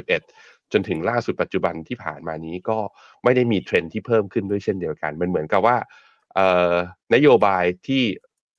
[0.07, 2.79] 2021 จนถึงล่าสุดปัจจุบันที่ผ่านมานี้ก็
[3.25, 5.77] ไม่ได้มีเทรนที่เพิ่มขึ้นด้วยเช่นเดียวกัน มันเหมือนกับว่า
[7.14, 8.03] นโยบายที่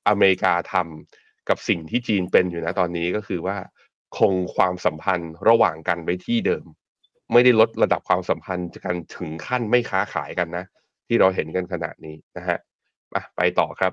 [0.08, 3.56] อเมริกาทำ กับสิ่งที่จีนเป็นอยู่นะตอนนี้ก็คือว่า
[4.18, 6.64] คงความสัมพันธ์ระหว่างกันไว้ที่เดิม
[7.32, 10.64] ไม่ได้ลดระดับความสัมพันธ์กันถึงขั้นไม่ค้าขายกันนะ
[11.06, 12.58] ที่เราเห็นกันขณะนี้นะฮะ
[13.36, 13.92] ไปต่อครับ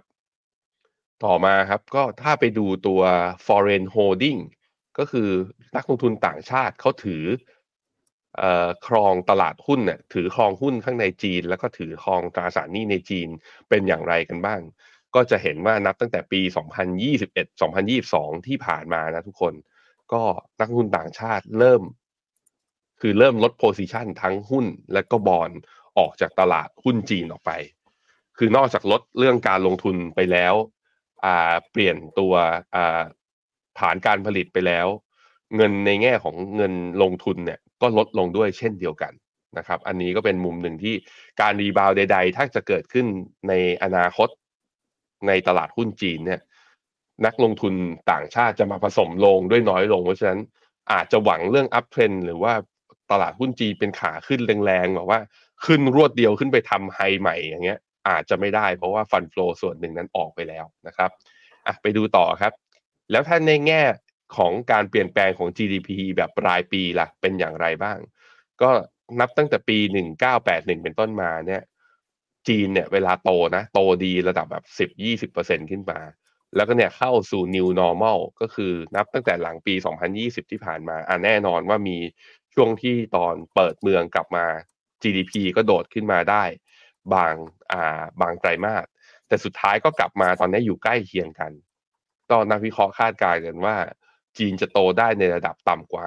[1.26, 3.02] ต่อมาครับก็ถ้าไปดูตัว
[3.46, 4.40] foreign holding
[4.98, 5.30] ก็คือ
[5.76, 7.24] นักลงทุนต่างชาติเขาถือ
[8.88, 13.28] ครองตลาดหุ้นเนี่ยถือครองหุ้นข้างในจีน แล้วก็ถือครองตราสารหนี้ในจีน
[13.70, 14.62] เป็นอย่างไรกันบ้าง
[15.16, 16.42] ก็จะเห็นว่านับตั้งแต่ปี
[17.24, 19.54] 2021-2022 ที่ผ่านมานะทุกคน
[20.14, 20.22] ก็
[20.60, 21.82] นักทุนต่างชาติเริ่ม
[23.02, 25.52] คือเริ่มลดโพซิชันทั้งหุ้นและก็บอล
[25.98, 27.52] ออกจากตลาดหุ้นจีนออกไป
[28.38, 30.54] คือนอกจากลดเรื่องการลงทุนไปแล้ว
[31.72, 32.34] เปลี่ยนตัว
[33.80, 34.88] ฐานการผลิตไปแล้ว
[35.56, 39.14] เงินในแง่ของเงินลงทุนเนี่ยก็ลดลงด้วยเช่นเดียวกัน
[39.58, 40.96] นะครับ อันนี้ก็เป็นมุมหนึ่งที่
[41.42, 43.06] การ rebound ใด ๆ ถ้าจะเกิดขึ้น
[43.48, 44.30] ในอนาคต
[45.28, 46.42] ในตลาดหุ้นจีนเนี่ย
[47.26, 47.74] นักลงทุน
[48.12, 50.42] ต่างชาติจะมาผสมโรงด้วยน้อยลง เพราะฉะนั้น
[50.92, 52.54] อาจจะหวังเรื่อง uptrend หรือว่า
[53.12, 55.20] ตลาดหุ้นจีนเป็นขาขึ้นแรงๆแบบว่า
[55.66, 61.12] ขึ้นรวดเดียวขึ้นไปทำ high ใหม่อย่างเงี้ย อาจจะไม่ได้เพราะว่าฟันฟลอส่วนหนึ่งนั้นออกไปแล้วนะครับ
[61.68, 62.54] อะไปดูต่อครับ
[63.12, 63.82] แล้วถ้าในแง่
[64.38, 67.98] ของการเปลี่ยนแปลงของ GDP แบบรายปีล่ะเป็นอย่างไรบ้าง
[68.62, 68.70] ก็
[69.20, 69.78] นับตั้งแต่ปี
[70.32, 71.64] 1981 เป็นต้นมาเนี่ย
[72.48, 74.64] จีนเนี่ยเวลาโตนะ โตดีระดับแบบ
[75.30, 76.00] 10-20%ขึ้นมา
[76.56, 79.74] แล้วก็เนี่ยเข้าสู่ new normal ก็คือนับตั้งแต่หลังปี
[80.14, 81.98] 2020 ที่ผ่านมาอะแน่นอนว่ามี
[82.54, 84.46] ช่วงที่ตอนเปิดเมืองกลับมา
[85.02, 86.44] GDP ก็โดดขึ้นมาได้
[87.14, 87.34] บาง
[87.72, 88.86] อ่าบางไตรมาส
[89.28, 91.52] แต่สุดท้ายก็กลับมาตอนนี้อยู่ใกล้เคียงกัน
[92.30, 93.76] ก็นักวิเคราะห์คาดการณ์กันว่า
[94.38, 96.04] จีนจะโตได้ในระดับต่ำกว่า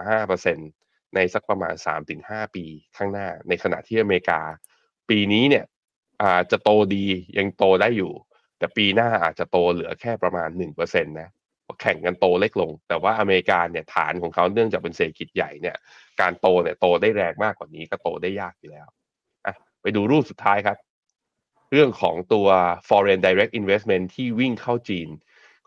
[0.56, 1.74] 5%ในสักประมาณ
[2.14, 2.64] 3-5 ปี
[2.96, 4.40] ข้างหน้า ในขณะที่อเมริกา
[5.08, 5.64] ปีนี้เนี่ย
[6.24, 7.04] อาจจะโตดี
[7.38, 8.12] ยังโตได้อยู่
[8.58, 11.30] แต่ปีหน้าอาจจะโตเหลือแค่ประมาณ1%นะ
[11.82, 15.76] แข่งกันโตเล็กลง แต่ว่าอเมริกาเนี่ยฐานของเขาเนื่องจากเป็นเศรษฐกิจใหญ่เนี่ย
[16.20, 18.86] การโตเนี่ยโตได้แรงมากกว่านี้ก็โตได้ยากอยู่แล้ว
[19.46, 20.78] อะไปดูรูปสุดท้ายครับ
[21.72, 22.48] เรื่องของตัว
[22.88, 25.08] foreign direct investment ที่วิ่งเข้าจีน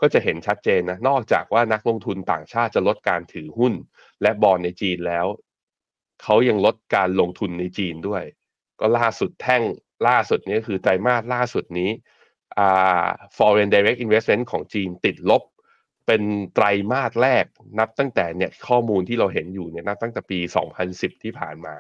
[0.02, 3.74] ก็จะเห็นชัดเจนนะ นอกจากว่านักลงทุนต่างชาติจะลดการถือหุ้น
[4.22, 5.26] และบอลในจีนแล้ว
[6.24, 8.24] เขายังลดการลงทุนในจีนด้วย
[8.80, 9.64] ก็ล่าสุดแท่ง
[10.08, 11.90] ล่าสุดนี้คือไตรมาสล่าสุดนี้
[13.38, 15.44] foreign direct investment ของจีนติดลบ
[16.08, 16.22] เป็น
[16.56, 17.46] ไตรมาสแรก
[17.80, 20.40] นับตั้งแต่เนี่ยข้อมูลที่เราเห็นอยู่เนี่ยนับตั้งแต่ปี
[20.82, 21.76] 2010 ที่ผ่านมา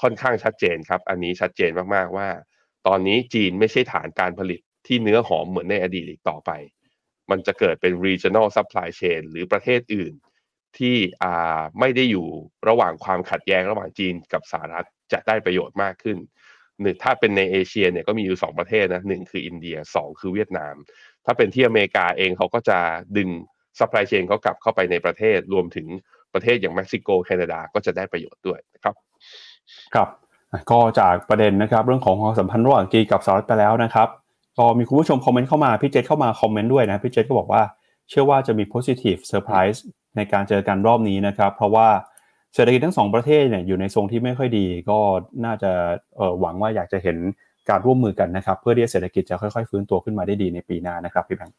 [0.00, 2.28] ค่อนข้างชัดเจนครับ อันนี้ชัดเจนมากๆว่า
[2.86, 6.50] ตอนนี้จีนไม่ใช่ฐานการผลิตที่เนื้อหอมเหมือนในอดีตอีกต่อไป
[7.30, 10.14] มันจะเกิดเป็น regional supply chain หรือประเทศอื่น
[10.78, 12.28] ที่อ่าไม่ได้อยู่
[12.68, 16.18] ระหว่างความขัดแย้งระหว่างจีนกับสหรัฐจะได้ประโยชน์มากขึ้น
[16.82, 20.74] หนึ่งถ้าเป็นในเอเชียเนี่ยก็มีอยู่2ประเทศนะหนึ่งคืออินเดีย2คือเวียดนาม
[21.24, 22.78] ถ้าเป็นที่อเมริกาเองเขาก็จะ
[23.16, 23.28] ดึง
[23.78, 25.86] supply chain เขากลับเข้าไปในประเทศรวมถึง
[26.34, 28.94] ประเทศอย่างเม็กซิโกแคนาดาก็จะได้ประโยชน์ด้วยนะครับ
[29.94, 30.08] ครับ
[30.70, 34.08] ก็จากประเด็นนะครับ เรื่องของความสัมพันธ์ระหว่างจีนกับสหรัฐไปแล้วนะครับ
[34.58, 37.62] ก็มีคุณผู้ชมคอมเมนต์เข้ามาพี่เจษเข้ามาคอมเมนต์ด้วยนะพี่เจษก็บอกว่า
[38.08, 39.78] เชื่อว่าจะมี positive surprise
[40.16, 41.88] ในการเจอกันรอบนี้นะครับ เพราะว่า
[42.54, 44.98] เศรษฐกิจทั้งสองประเทศเนี่ยอยู่ในทรงที่ไม่ค่อยดี ก็
[45.44, 45.70] น่าจะ
[46.40, 47.16] หวังว่าอยากจะเห็น
[47.70, 51.56] การร่วมมือกันนะครับ เพื่อที่เศรษฐกิจจะค่อยๆ ฟื้นตัวขึ้นมาได้ดีในปีหน้านะครับพี่แบงค์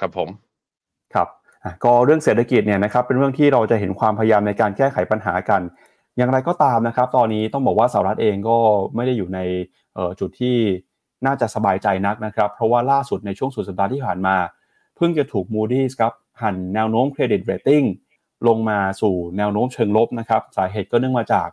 [0.00, 0.28] ครับผม
[1.14, 1.28] ครับ
[1.84, 5.60] ก็เรื่องเศรษฐกิจเนี่ยนะครับเป็นเรื่องที่เราจะเห็นความพยายามในการแก้ไขปัญหากัน
[6.16, 8.58] อย่างไรก็ตามนะครับ ตอนนี้ต้องบอกว่าสหรัฐเองก็
[8.94, 9.40] ไม่ได้อยู่ใน
[10.20, 10.56] จุดที่
[11.26, 14.36] น่าจะสบายใจนักนะครับ เพราะว่าล่าสุดในช่วงสุดสัปดาห์ที่ผ่านมา
[14.96, 17.82] เพิ่งจะถูก Moody's ครับหั่นแนวโน้มเครดิตเรตติ้ง
[18.46, 21.48] ลงมาสู่แนวโน้มเชิงลบนะครับ สาเหตุก็เนื่องมาจาก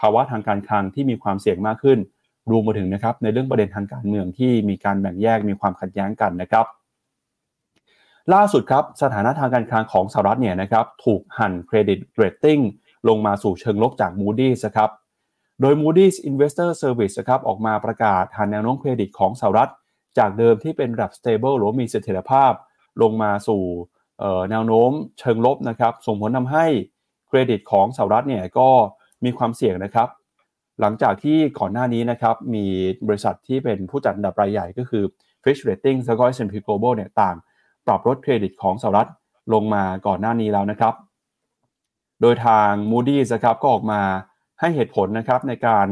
[0.00, 1.98] ภาวะทางการคลังที่มีความเสี่ยงมากขึ้น
[2.50, 6.66] รวมมาถึงนะครับในเรื่องประเด็นทางการเมืองที่มีการแบ่งแยกมีความขัดแย้งกันนะครับ
[8.34, 12.58] ล่าสุดครับสถานะทางการคลังของสหรัฐเนี่ยนะครับถูกหั่นเครดิตเรตติ้ง
[13.08, 14.90] ลงมาสู่เชิงลบจาก Moody's ครับ
[15.60, 19.70] โดย Moody's Investor Service ครับออกมาประกาศหั่นแนวโน้มเครดิตของสหรัฐ
[20.18, 22.52] จากเดิมที่เป็นระดับ stable หรือมีเสถียรภาพ
[23.02, 23.62] ลงมาสู่
[24.50, 26.66] แนวโน้มเชิงลบนะครับส่งผลทำให้
[27.28, 28.68] เครดิตของสหรัฐเนี่ยก็
[29.24, 30.08] มีความเสี่ยงนะครับ
[30.80, 32.66] หลังจากที่ก่อนหน้านี้นะครับมี
[33.06, 35.04] บริษัทที่เป็นผู้จัดอันดับรายใหญ่ก็คือ
[35.42, 37.36] Fitch Ratings แล้วก็ S&P Global เนี่ยต่าง
[37.86, 39.08] ปรับลดเครดิตของสหรัฐ
[39.52, 40.94] ลงมาก่อนหน้านี้แล้วนะครับ
[42.20, 44.00] โดยทาง Moody's นะครับก็ออกมา
[44.60, 45.86] ให้เหตุผลนะครับในการ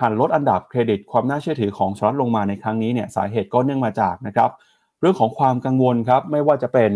[0.00, 4.50] หันลดอันดับเครดิตความน่าเชื่อถือของสหรัฐลงมาในครั้งนี้เนี่ยสาเหตุก็เนื่องมาจากนะครับ
[5.00, 6.92] เรื่องของความกังวลครับไม่ว่าจะเป็น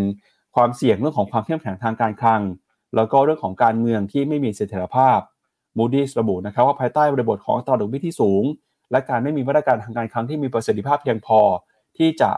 [0.54, 2.42] ความเสี่ยงเรื่องของความเข้มแข็งทางการคลัง
[2.96, 5.18] แล้วก็เรื่องของการเมืองที่ไม่มีเสถียรภาพ
[5.78, 8.44] Moody's ระบุนะครับว่าภายใต้บริบทของอัตราดอกเบี้ยที่สูง
[8.90, 11.40] และการไม่มีมาตรการทางการคลังที่มีประสิทธิภาพเพียงพอ
[11.98, 12.30] ที่จะ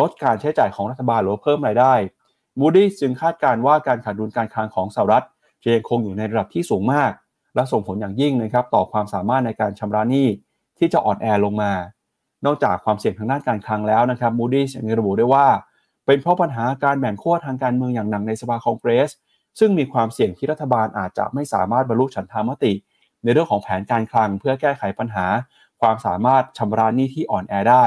[0.00, 1.94] ลดการใช้จ่ายของรัฐบาลหรือเพิ่มรายได้
[2.60, 5.24] Moody's จึงคาดการว่าการขาดดุลการคลังของสหรัฐ
[5.62, 7.12] จะยังคงอยู่ในระดับที่สูงมาก
[7.54, 10.26] และส่งผลอย่างยิ่งนะครับต่อความสามารถในการชำระหนี้
[10.78, 11.72] ที่จะอ่อนแอลงมา
[12.46, 15.46] นอกจากความเสี่ยงทางด้านการคลังแล้วนะครับ Moody's ยังระบุได้ว่า
[16.10, 19.10] เป็นเพราะปัญหาการแบ่งขั้วทางการเมืองอย่างหนักในสภาคองเกรส
[19.58, 22.72] ซึ่งมีความเสี่ยงที่รัฐบาลอาจจะไม่สามารถบรรลุฉันทามติ
[23.22, 25.26] ในเรื่องของแผนการคลังเพื่อแก้ไขปัญหา
[25.80, 27.84] ความสามารถชำระหนี้ที่อ่อนแอได้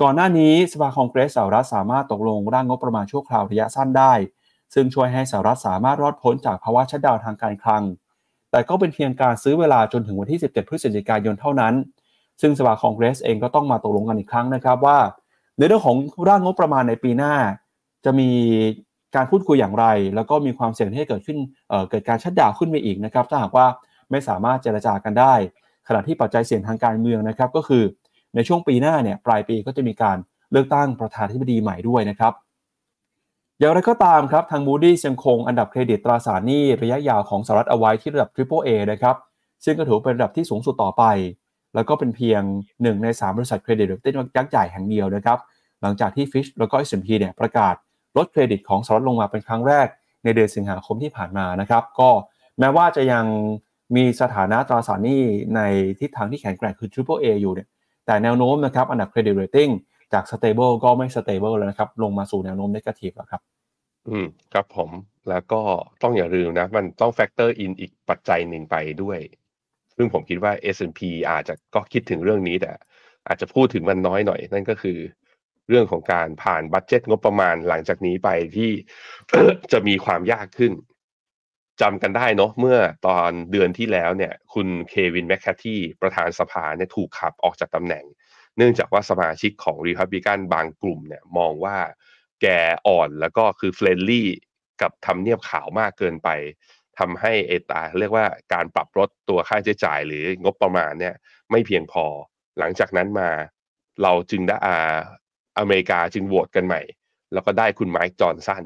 [0.00, 4.12] ก่อนหน้านี้สภาคองเกรสสหรัฐสามารถตกลงร่างงบประมาณชั่วคราวระยะสั้นได้
[4.74, 7.82] ซึ่งช่วยให้สหรัฐสามารถรอดพ้นจากภาวะชัดดาวทางการคลัง
[8.50, 11.74] แต่ก็เป็นเพียงการซื้อเวลาจนถึงวันที่ 17 พฤศจิกายนเท่านั้น
[12.40, 14.98] ซึ่งสภาคองเกรสเองก็ต้องมาตกลงกันอีกครั้งนะครับว่า
[15.58, 15.96] ในเรื่องของ
[16.28, 17.34] ร่างงบประมาณในปีหน้า
[18.04, 18.30] จะมี
[19.16, 21.38] การพูดคุยอย่างไร แล้วก็มีความเสี่ยงที่จะเกิดขึ้น
[21.68, 23.66] เเกิดการชัดดาวขึ้นไปอีกนะครับถ้าหากว่า
[24.10, 25.34] ไม่สามารถเจรจากันได้
[25.88, 27.84] ขณะที่ปัจจัยเสี่ยงทางการเมืองนะครับ ก็คือ
[28.34, 30.16] ในช่วงปีหน้าเนี่ยปลายปีก็จะมีการ
[30.52, 32.32] เลือกตั้งประธานธิบดีใหม่ด้วยนะครับ
[33.58, 39.16] อย่างไรก็ตามครับทาง Moody's ยังคงอันดับเครดิตตราสารหนี้ระยะยาวของสหรัฐเอาไว้ที่ระดับ Triple A นะครับ
[39.64, 41.04] ซึ่งก็ถือเป็นระดับที่สูงสุดต่อไป
[41.76, 45.38] แล้วก็เป็นเพียง 1 ใน 3 บริษัทเครดิตเรตติ้งยักษ์ใหญ่แห่งเดียวนะครับ
[45.82, 47.74] หลังจากที่ Fitch แล้วก็ S&P เนี่ยประกาศ
[48.16, 49.86] ลดเครดิตของสหรัฐลงมาเป็นครั้งแรก
[50.24, 52.10] ในเดือนสิงหาคมที่ผ่านมานะครับ ก็
[52.58, 53.24] แม้ว่าจะยัง
[53.96, 55.22] มีสถานะตราสารหนี้
[55.56, 55.60] ใน
[56.00, 57.68] ทิศทางที่แข็งแกร่งคือ Triple A อยู่เนี่ย
[58.06, 59.68] แต่แนวโน้มนะครับอันดับเครดิตเรตติ้ง
[60.12, 63.42] จาก stable ก็ไม่ stable แล้วนะครับ ลงมาสู่แนวโน้ม negative แล้วครับ
[64.08, 64.90] อืม ครับผม
[65.28, 65.60] แล้วก็
[66.02, 69.18] ต้องอย่าลืมนะ มันต้อง factor in อีกปัจจัยหนึ่งไปด้วย
[69.96, 72.72] ซึ่งผมคิดว่า S&P อาจจะก็คิดถึงเรื่องนี้แต่
[73.26, 74.98] อาจจะพูดถึงมันน้อยหน่อย นั่นก็คือ
[75.68, 78.70] เรื่องของการผ่าน budget งบประมาณหลังจากนี้ไปที่
[79.72, 80.72] จะมีความยากขึ้น
[81.80, 88.04] จำกันได้เนาะเมื่อตอนเดือนที่แล้วเนี่ย คุณเควินแมคคาร์ธีประธานสภาเนี่ยถูกขับออกจากตำแหน่ง
[88.56, 91.76] เนื่องจากว่าสมาชิกของรีพับลิกันบางกลุ่มเนี่ยมองว่า
[92.42, 92.46] แก
[92.86, 94.28] อ่อนแล้วก็คือ friendly
[94.82, 96.28] กับทำเนียบขาวมากเกินไป
[96.98, 101.14] ทำให้เอตาเรียกว่าการปรับลดตัวค่าใช้จ่ายหรืองบประมาณเนี่ย
[101.50, 102.04] ไม่เพียงพอ
[102.58, 103.30] หลังจากนั้นมา
[104.02, 104.96] เราจึงได้อา
[105.58, 106.82] อเมริกาจึงโหวตกันใหม่
[107.32, 108.64] แล้วก็ได้คุณไมค์จอห์นสัน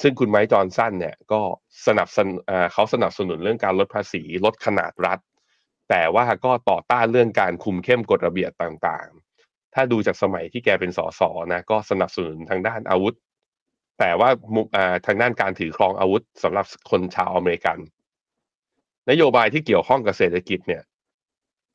[0.00, 1.40] ซึ่งคุณไมค์จอห์นสันเนี่ยก็
[1.86, 2.38] สนับสนุน
[2.72, 5.18] เขาสนับสนุนเรื่องการลดภาษีลดขนาดรัฐ
[5.90, 13.14] แต่ว่าก็ต่อต้านเรื่องการคุมเข้มกฎระเบียบต่างๆ ถ้าดูจากสมัยที่แกเป็นสสนะก็สนับสนุนทางด้านอาวุธ
[13.98, 14.30] แต่ว่า
[15.06, 17.78] ทางด้านการถือครองอาวุธสำหรับคนชาวอเมริกัน
[19.10, 20.82] นโยบายที่เกี่ยวข้องกับเศรษฐกิจเนี่ย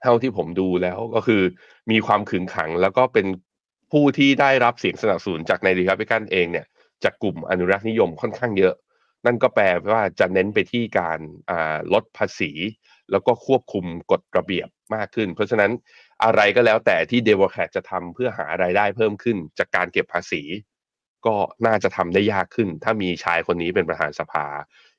[0.01, 1.41] เท่าที่ผมดูแล้วก็คือ
[1.91, 3.27] มีความขึงขัง แล้วก็เป็น
[3.91, 6.65] ผู้ที่ได้รับเสียงสนับสนุนจากในรีพับลิกันเองเนี่ย
[7.03, 8.73] จากกลุ่มอนุรักษ์นิยมค่อนข้างเยอะ
[9.25, 11.19] นั่นก็แปลว่าจะเน้นไปที่การ
[11.93, 12.51] ลดภาษี
[13.12, 15.71] แล้วก็ควบคุมกฎระเบียบมากขึ้น เพราะฉะนั้น
[16.23, 20.41] อะไรก็แล้วแต่ที่เดโมแครตจะทำเพื่อหารายได้เพิ่มขึ้นจากการเก็บภาษี
[21.25, 24.45] ก็น่าจะทำได้ยากขึ้น ถ้ามีชายคนนี้เป็นประธานสภา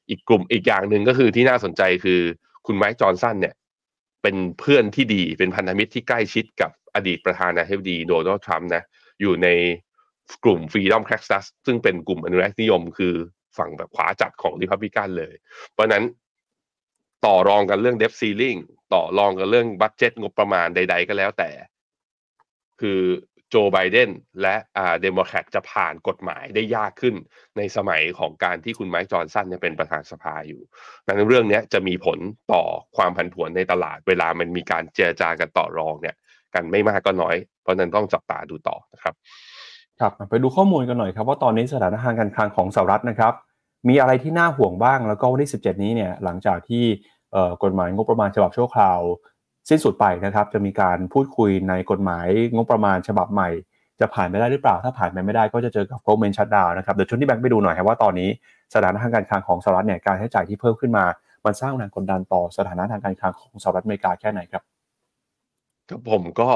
[0.09, 2.21] อีกกลุ่มอีกอย่างหนึ่งก็คือที่น่าสนใจคือ
[2.67, 3.55] คุณไมค์จอห์นสันเนี่ย
[4.23, 8.83] เป็นเพื่อนที่ดีเป็นพันธมิตรที่ใกล้ชิดกับอดีตประธานาธิบดีโดนัลด์ทรัมป์นะ
[9.21, 9.49] อยู่ใน
[10.45, 13.15] กลุ่ม Freedom Caucus ซึ่งเป็นกลุ่มอนุรักษ์นิยม คือ
[13.59, 15.35] ฝั่งแบบขวาจัดของริพับลิกันเลย
[15.73, 16.05] เพราะนั้น
[17.27, 18.57] ต่อรองกันเรื่อง debt ceiling
[18.95, 21.51] ต่อรองกันเรื่อง budget งบประมาณใด ๆ ก็แล้วแต่
[22.81, 23.01] คือ
[23.51, 24.11] โจไบเดน
[24.43, 27.15] และอ่าเดโมแครตจะผ่านกฎหมายได้ยากขึ้น
[27.57, 30.61] ในสมัยของการที่คุณไมค์จอห์นสันเนี่ยเป็นประธานสภาอยู่
[31.07, 32.19] ดังนั้นเรื่องนี้จะมีผล
[32.53, 32.63] ต่อ
[32.97, 36.17] ความผันผวนในตลาด เวลามันมีการเจรจากันต่อรองเนี่ย
[36.55, 39.15] กันไม่มากก็น้อย เพราะนั้นต้องจับตาดูต่อนะครับ
[40.01, 43.35] ครับไปดูข้อมูลกันหน่อยครับว่าตอนนี้สถานการณ์การคลังของสหรัฐนะครับ
[43.89, 46.85] มีอะไรที่น่าห่วงบ้างแล้วก็วันที่ 17 นี้เนี่ยหลังจากที่
[47.63, 49.01] กฎหมายงบประมาณฉบับชั่วคราว
[49.69, 53.49] สิ้นสุดไปนะครับ จะมีการพูดคุยในกฎหมายงบประมาณฉบับใหม่
[54.01, 58.29] จะผ่านไปได้หรือเปล่า ถ้าผ่านไปไม่ได้ก็จะเจอกับโกลเมนชัดดาวนะครับเดี๋ยวชวนที่แบงค์ไปดูหน่อยครับว่าตอนนี้
[58.75, 61.05] สถานการณ์การคลังของสหรัฐเนี่ยการใช้จ่ายที่เพิ่มขึ้นมา
[61.45, 64.63] มันสร้างแรงกดดันต่อสถานะทางการคลังของสหรัฐอเมริกาแค่ไหนครับ
[65.89, 66.51] ครับผมก็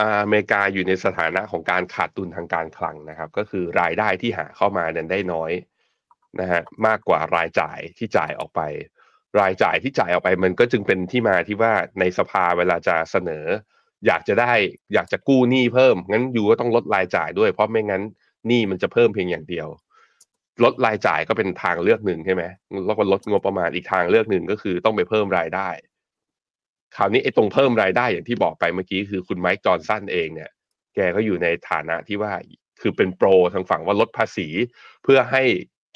[0.00, 5.52] อเมริกาอยู่ในสถานะของการขาดดุลทางการคลังนะครับ ก็คือรายได้ที่หาเข้ามานั้นได้น้อย
[6.40, 8.60] นะฮะมากกว่ารายจ่ายที่จ่ายออกไป
[9.40, 13.44] รายจ่ายที่จ่ายออกไปมันก็จึงเป็นที่มาที่ว่าในสภาเวลาจะเสนอ
[14.06, 14.52] อยากจะได้
[14.94, 18.02] อยากจะกู้หนี้เพิ่มงั้นอยู่ก็ต้องลดรายจ่ายด้วยเพราะไม่งั้น
[18.46, 19.68] หนี้มันจะเพิ่มเพียงอย่างเดียว
[20.64, 22.42] ลดรายจ่ายก็เป็นทางเลือกหนึ่งใช่ไหม
[22.86, 25.68] แล้วก็ลดงบประมาณอีกทางเลือกหนึ่งก็คือต้องไปเพิ่มรายได้
[26.96, 30.50] คราวนี้ไอ้ตรงเพิ่มรายได้อย่างที่บอกไปเมื่อกี้คือคุณไมค์จอห์นสันเองเนี่ย
[30.94, 32.32] แกก็อยู่ในฐานะที่ว่า
[32.80, 34.48] คือเป็นโปรทางฝั่งว่าลดภาษี
[35.02, 35.42] เพื่อให้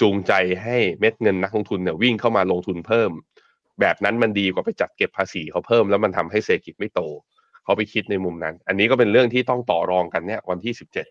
[0.00, 0.33] จูงใจ
[0.64, 3.11] ให้เม็ดเงินนักลงทุนเนี่ยวิ่งเข้ามาลงทุนเพิ่ม
[3.82, 7.00] แบบนั้นมันดีกว่าไปจัดเก็บภาษีเขาเพิ่มแล้วมันทำให้เศรษฐกิจไม่โต
[7.64, 11.06] เขาไปคิดในมุมนั้น อันนี้ก็เป็นเรื่องที่ต้องต่อรองกันเนี่ยวันที่สิบเจ็ด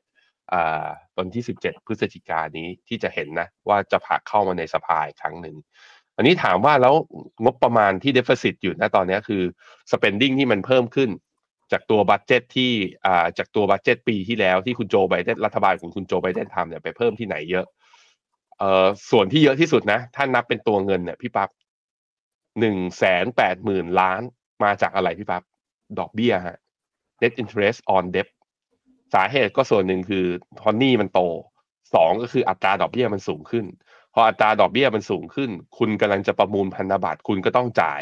[0.53, 5.55] อ่าวันที่สิบเจ็ดพฤศจิกายนี้ที่จะเห็นนะว่าจะผ่าเข้ามาในสภาอีกครั้งหนึ่ง
[6.17, 6.95] อันนี้ถามว่าแล้ว
[7.43, 9.43] งบประมาณที่ deficit อยู่นะตอนนี้คือ
[9.91, 11.09] spending ที่มันเพิ่มขึ้น
[11.71, 12.71] จากตัว budget ที่
[13.05, 17.65] อ่าจากตัว budget ปีที่แล้วที่คุณโจไบเดนรัฐบาลของคุณโจไบเดนทำเนี่ยไปเพิ่มที่ไหนเยอะ
[18.57, 21.49] เอ่อส่วนที่เยอะที่สุดนะ ถ้านับเป็นตัวเงินเนี่ยพี่ปั๊บ
[22.59, 24.21] หนึ่งแสนแปดหมื่นล้าน
[24.63, 25.43] มาจากอะไรพี่ปั๊บ
[25.99, 26.57] ดอกเบี้ยฮะ
[27.21, 28.29] net interest on debt
[29.13, 30.25] สาเหตุก็ส่วนหนึ่งคือ
[30.59, 31.19] พอหนี้มันโต
[31.93, 33.65] สองก็คืออัตราดอกเบี้ยมันสูงขึ้น
[34.13, 38.01] พออัตราดอกเบี้ยมันสูงขึ้น คุณกำลังจะประมูลพันธบัตรคุณก็ต้องจ่าย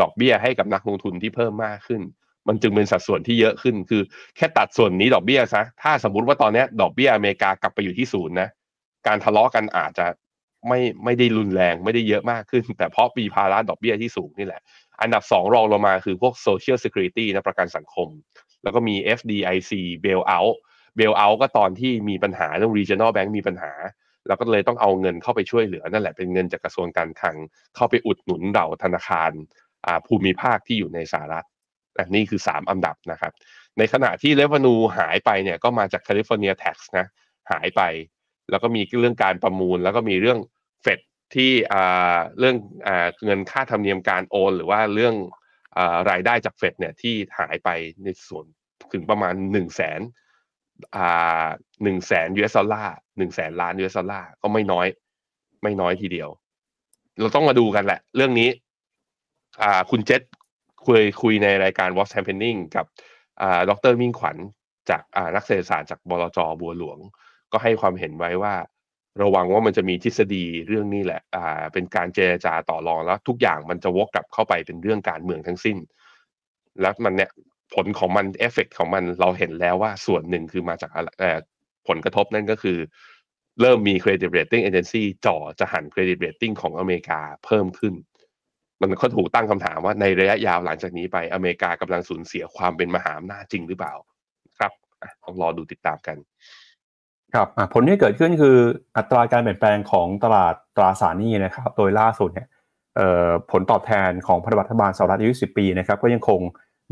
[0.00, 2.02] ดอกเบี้ยให้กับนักลงทุนที่เพิ่มมากขึ้น
[2.48, 4.02] มันจึงเป็นสัดส่วนที่เยอะขึ้น คือ
[4.36, 8.48] แค่ตัดส่วนนี้ดอกเบี้ยซะถ้าสมมติว่าตอนนี้ดอกเบี้ยอเมริกากลับไปอยู่ที่ศูนย์นะ
[9.06, 10.06] การทะเลาะกันอาจจะ
[10.68, 14.62] ไม่ไม่ได้รุนแรงไม่ได้เยอะมากขึ้น แต่เพราะมีภาระดอกเบี้ยที่สูงนี่แหละ
[15.00, 18.08] อันดับสองรองลงมาคือพวก social security นะประกันสังคม
[18.62, 19.72] แล้วก็มี FDIC
[20.04, 20.54] bail out
[20.96, 23.72] เบลเอาก็ตอนที่มีปัญหาเรื่อง regional bank มีปัญหา
[24.26, 27.36] แล้วก็เลยต้องเอาเงินเข้าไปช่วยเหลือนั่นแหละเป็นเงินจากกระทรวงการคลัง
[27.76, 29.30] เข้าไปอุดหนุนเราธนาคาร
[30.06, 31.46] ภูมิภาคที่อยู่ในสหรัฐ
[31.98, 33.32] อันนี้คือ 3 อันดับนะครับ
[33.78, 37.06] ในขณะที่ revenue หายไปเนี่ยก็มาจาก California tax นะ
[37.52, 37.82] หายไป
[38.50, 40.38] แล้วก็มีเรื่องการประมูลแล้วก็มีเรื่อง
[40.84, 41.00] เฟด
[41.34, 41.50] ที่
[42.38, 42.56] เรื่อง
[43.24, 45.14] เงินค่าธรรมเนียมการโอน หรือว่าเรื่อง
[46.10, 47.68] รายได้จากเฟดเนี่ยที่หายไป
[48.04, 48.44] ในส่วน
[48.92, 50.00] ถึงประมาณ1นึ่งแสน
[51.82, 54.86] หนึ่งแสน US dollar หนึ่งแสนล้าน US dollar ก็ไม่น้อย
[55.62, 56.28] ไม่น้อยทีเดียว
[57.20, 58.48] เราต้องมาดูกันแหละ เรื่องนี้
[59.90, 60.22] คุณเจษ
[60.86, 62.86] คุยคุยในรายการ What's Happening กับ
[63.68, 64.36] ดรมิ่งขวัญ
[64.90, 65.02] จาก
[65.34, 66.98] นักเศรษฐศาสตร์จากบลจบัวหลวง
[67.52, 68.54] ก็ให้ความเห็นไว้ว่า
[69.22, 75.78] ระวังว่ามันจะมีทฤษฎีเรื่องนี้แหละ อ่า เป็นการเจรจาต่อรองแล้ว ทุกอย่างมันจะวกกลับเข้าไปเป็นเรื่องการเมืองทั้งสิ้น
[76.80, 77.30] แล้วมันเนี่ย
[77.74, 80.90] ผลของมันเอฟเฟกของมันเราเห็นแล้วว่าส่วนหนึ่งคือมาจาก
[81.88, 82.78] ผลกระทบนั่นก็คือ
[83.60, 87.94] เริ่มมี credit rating agency จ่อจะหั่น credit rating ของอเมริกาเพิ่มขึ้น
[88.80, 93.94] มันก็ถูกตั้งคำถามว่าในระยะยาวหลังจากนี้ไปอเมริกากำลังสูญเสียความเป็นมหาอำนาจจริงหรือเปล่า
[94.58, 94.72] ครับ
[95.24, 96.16] ต้องรอดูติดตามกัน
[97.34, 98.56] ครับผลที่เกิดขึ้นคือ
[98.96, 102.48] อัตราการเปลี่ยนแปลงของตลาดตราสารหนี้นะครับ โดยล่าสุดเนี่ย
[103.50, 106.40] ผลตอบแทนของพันธบัตรรัฐบาลสหรัฐอายุ 10 ปีนะครับก็ยังคง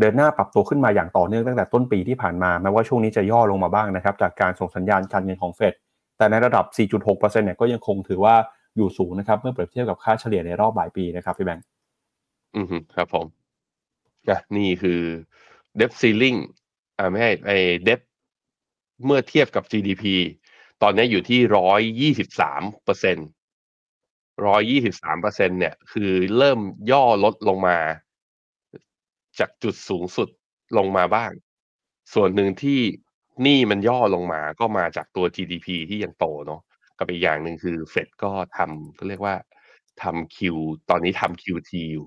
[0.00, 5.74] เดินหน้าปรับตัวขึ้นมาอย่างต่อเนื่องตั้งแต่ต้นปีที่ผ่านมาแม้ว่าช่วงนี้จะย่อลงมาบ้างนะครับ จากการส่งสัญญาณการเงินของเฟด
[6.18, 8.34] แต่ในระดับ 4.6%เนี่ยก็ยังคงถือว่า
[8.76, 11.64] อยู่สูงนะครับ เมื่อเปรียบเทียบกับค่าเฉลี่ยในรอบหลายปีนะครับพี่แบงค์
[12.56, 13.26] อืมครับผม
[14.30, 15.00] นะนี่คือ
[15.78, 16.38] debt ceiling
[16.98, 18.00] อ่าไม่ใช่ไอ้ debt
[19.04, 20.04] เมื่อเทียบกับ GDP
[20.82, 23.16] ตอนนี้อยู่ที่ร้อยยี่สิบสามเปอร์เซ็น
[24.46, 26.60] ร้อยยี่สิบสามเปอร์เซ็นเนี่ย คือเริ่ม
[26.90, 27.78] ย่อลดลงมา
[29.38, 30.28] จากจุดสูงสุด
[30.78, 31.30] ลงมาบ้าง
[32.14, 32.80] ส่วนหนึ่งที่
[33.46, 36.60] นี้มันย่อลงมาก็มาจากตัว GDP ที่ยังโตเนาะ
[36.98, 39.34] กับอีกอย่างหนึ่งคือเฟดก็ทำก็เรียกว่า
[40.02, 40.56] ทำ Q
[40.90, 42.06] ตอนนี้ทำ QT อยู่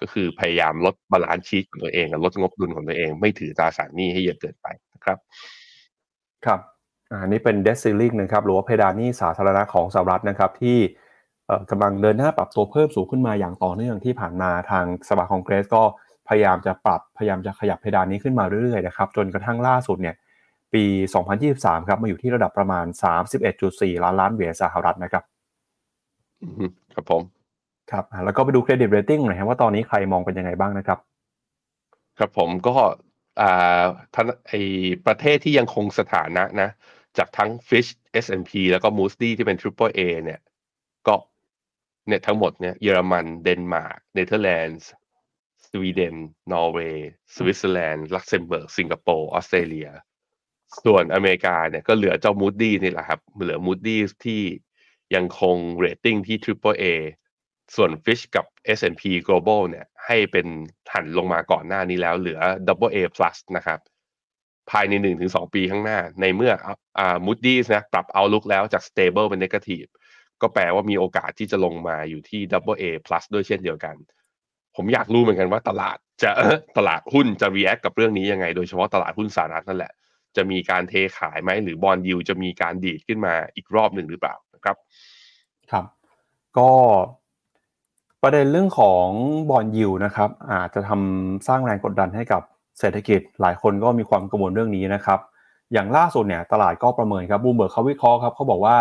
[0.00, 5.18] ก็คือพยายามลด balance sheet ของตัวเองลดงบดุลของตัวเอง ไม่ถือตราสารหนี้ให้เยอะเกินไปนะครับ
[6.46, 6.60] ครับ
[7.10, 10.78] อันนี้เป็น debt ceiling นะครับหรือว่าเพดานหนี้สาธารณะของสหรัฐนะครับที่
[11.70, 15.82] กำลังเดินหน้าปรับตัวเพิ่มสูงขึ้นมาอย่างต่อเนื่องที่ผ่านมาทางสภาคองเกรสก็
[16.28, 20.14] พยายามจะปรับพยายามจะขยับเพดานหนี้ขึ้นมาเรื่อยๆนะครับจนกระทั่งล่าสุดเนี่ย
[20.74, 20.84] ปี
[21.36, 22.86] 2023 ครับมาอยู่ที่ระดับประมาณ
[23.44, 25.24] 31.4 ล้านล้านเหรียญสหรัฐนะครับ
[26.94, 27.22] ครับผม
[27.90, 30.98] ครับแล้วก็ไปดู credit rating หน่อยครับว่าตอนนี้ใครมองเป็นยังไงบ้างนะครับ
[32.18, 33.13] ครับผมก็อ่าท่าน
[34.48, 34.52] ไอ
[35.06, 36.70] ประเทศที่ยังคงสถานะนะ
[37.18, 37.90] จากทั้ง Fitch
[38.24, 40.40] S&P แล้วก็ Moody ที่เป็น Triple A เนี่ย
[41.06, 41.14] ก็
[42.08, 44.86] เนี่ยทั้งหมดเนี่ยเยอรมันเดนมาร์กเนเธอร์แลนด์
[45.70, 46.16] สวีเดน
[46.52, 49.88] นอร์เวย์สวิตเซอร์แลนด์ลักเซมเบิร์กสิงคโปร์ออสเตรเลีย
[50.84, 54.42] ส่วนอเมริกาเนี่ยก็เหลือเจ้า Moody นี่แหละครับ เหลือ Moody ที่
[55.14, 56.84] ยังคงเรตติ้งที่ Triple A
[57.76, 58.46] ส่วน Fitch กับ
[58.78, 60.46] S&P Global เนี่ยให้เป็น
[60.92, 63.78] หั่นลงมาก่อนหน้านี้แล้วเหลือ Double A plus นะครับ
[64.70, 64.92] ภายใน
[65.28, 66.52] 1-2 ปีข้างหน้า ในเมื่อ
[66.98, 69.88] อ่า Moody's นะปรับ outlook แล้วจาก stable เป็น negative
[70.42, 73.94] ก็แปลว่ามีโอกาสที่จะลงมาอยู่ที่ Double A plus ด้วยเช่นเดียวกัน
[74.76, 76.30] ผมอยากรู้เหมือนกันว่าตลาดจะ
[76.78, 79.92] ตลาดหุ้นจะ react กับเรื่องนี้ยังไง โดยเฉพาะตลาดหุ้นสหรัฐนั่นแหละ
[80.36, 84.76] จะมีการเทขายไหมหรือ bond yield จะมีการดีดขึ้นมาอีกรอบหนึ่งหรือเปล่านะครับ
[85.70, 85.86] ครับ
[86.58, 86.70] ก็
[88.26, 89.06] ประเด็นเรื่องของ
[89.50, 92.42] bond yield นะครับอาจจะทำสร้างแรงกดดันให้กับ
[92.78, 95.20] เศรษฐกิจ หลายคนก็มีความกังวลเรื่องนี้นะครับ
[95.72, 98.76] อย่างล่าสุดเนี่ยตลาดก็ประเมินครับบูมเบิร์กเขาวิเคราะห์ครับเขาบอกว่า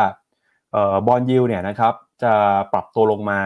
[1.07, 2.33] bond yield เนี่ยนะครับจะ
[2.73, 3.39] ปรับตัวลงมา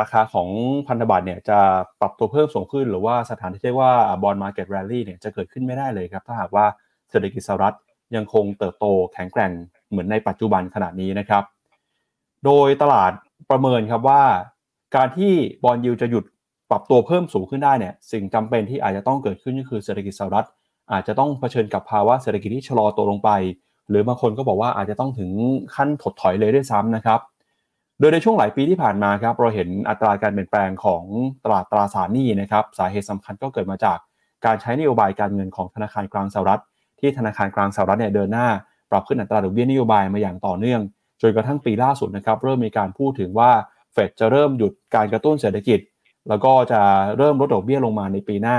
[0.00, 0.48] ราคาของ
[0.88, 1.58] พันธบัตรเนี่ยจะ
[2.00, 6.66] ปรับตัวเพิ่มสูงขึ้น หรือว่าสถานที่เรียกว่า bond market rally เนี่ยจะเกิดขึ้นไม่ได้เลยครับ ถ้าหากว่า
[7.10, 7.76] เศรษฐกิจสหรัฐ
[8.16, 9.52] ยังคงเติบโตแข็งแกร่ง
[9.90, 11.44] เหมือนในปัจจุบันขนาดนี้นะครับ
[12.44, 13.12] โดยตลาด
[13.50, 14.22] ประเมินครับว่า
[14.94, 15.32] การที่
[15.64, 16.24] บอลยูจะหยุด
[16.70, 20.46] ปรับตัวเพิ่มสูงขึ้นได้เนี่ยสิ่งจำเป็นที่อาจจะต้องเกิดขึ้นก็คือเศรษฐกิจสหรัฐ
[20.92, 23.30] อาจจะต้องเผชิญกับภาวะเศรษฐกิจที่ชะลอตัวลงไป
[23.88, 25.30] หรือบางคนก็บอกว่าอาจจะต้องถึง
[25.74, 27.20] ขั้นถดถอยเลยด้วยซ้ำนะครับ
[28.00, 31.02] โดยในช่วงหลายปีที่ผ่านมาครับเราเห็นอัตราการเปลี่ยนแปลงของ
[31.44, 33.98] ตลาดตราสารหนี้นะครับสาเหตุสำคัญก็เกิดมาจาก
[34.44, 36.62] การใช้นโยบายการเงินของธนาคารกลางสหรัฐ
[37.00, 38.48] ที่ธนาคารกลางสหรัฐเนี่ยเดินหน้า
[38.90, 40.80] ปรับขึ้นอัตราดอกเบี้ยนโยบายมาอย่างต่อเนื่อง
[41.20, 43.50] จนกระทั่งปีล่าสุดนะครับเริ่มมีการพูดถึงว่า
[43.96, 45.80] เฟดจะเริ่มหยุดการกระตุ้นเศรษฐกิจ
[46.28, 46.80] แล้วก็จะ
[47.18, 48.58] เริ่มลดดอกเบี้ยลงมาในปีหน้า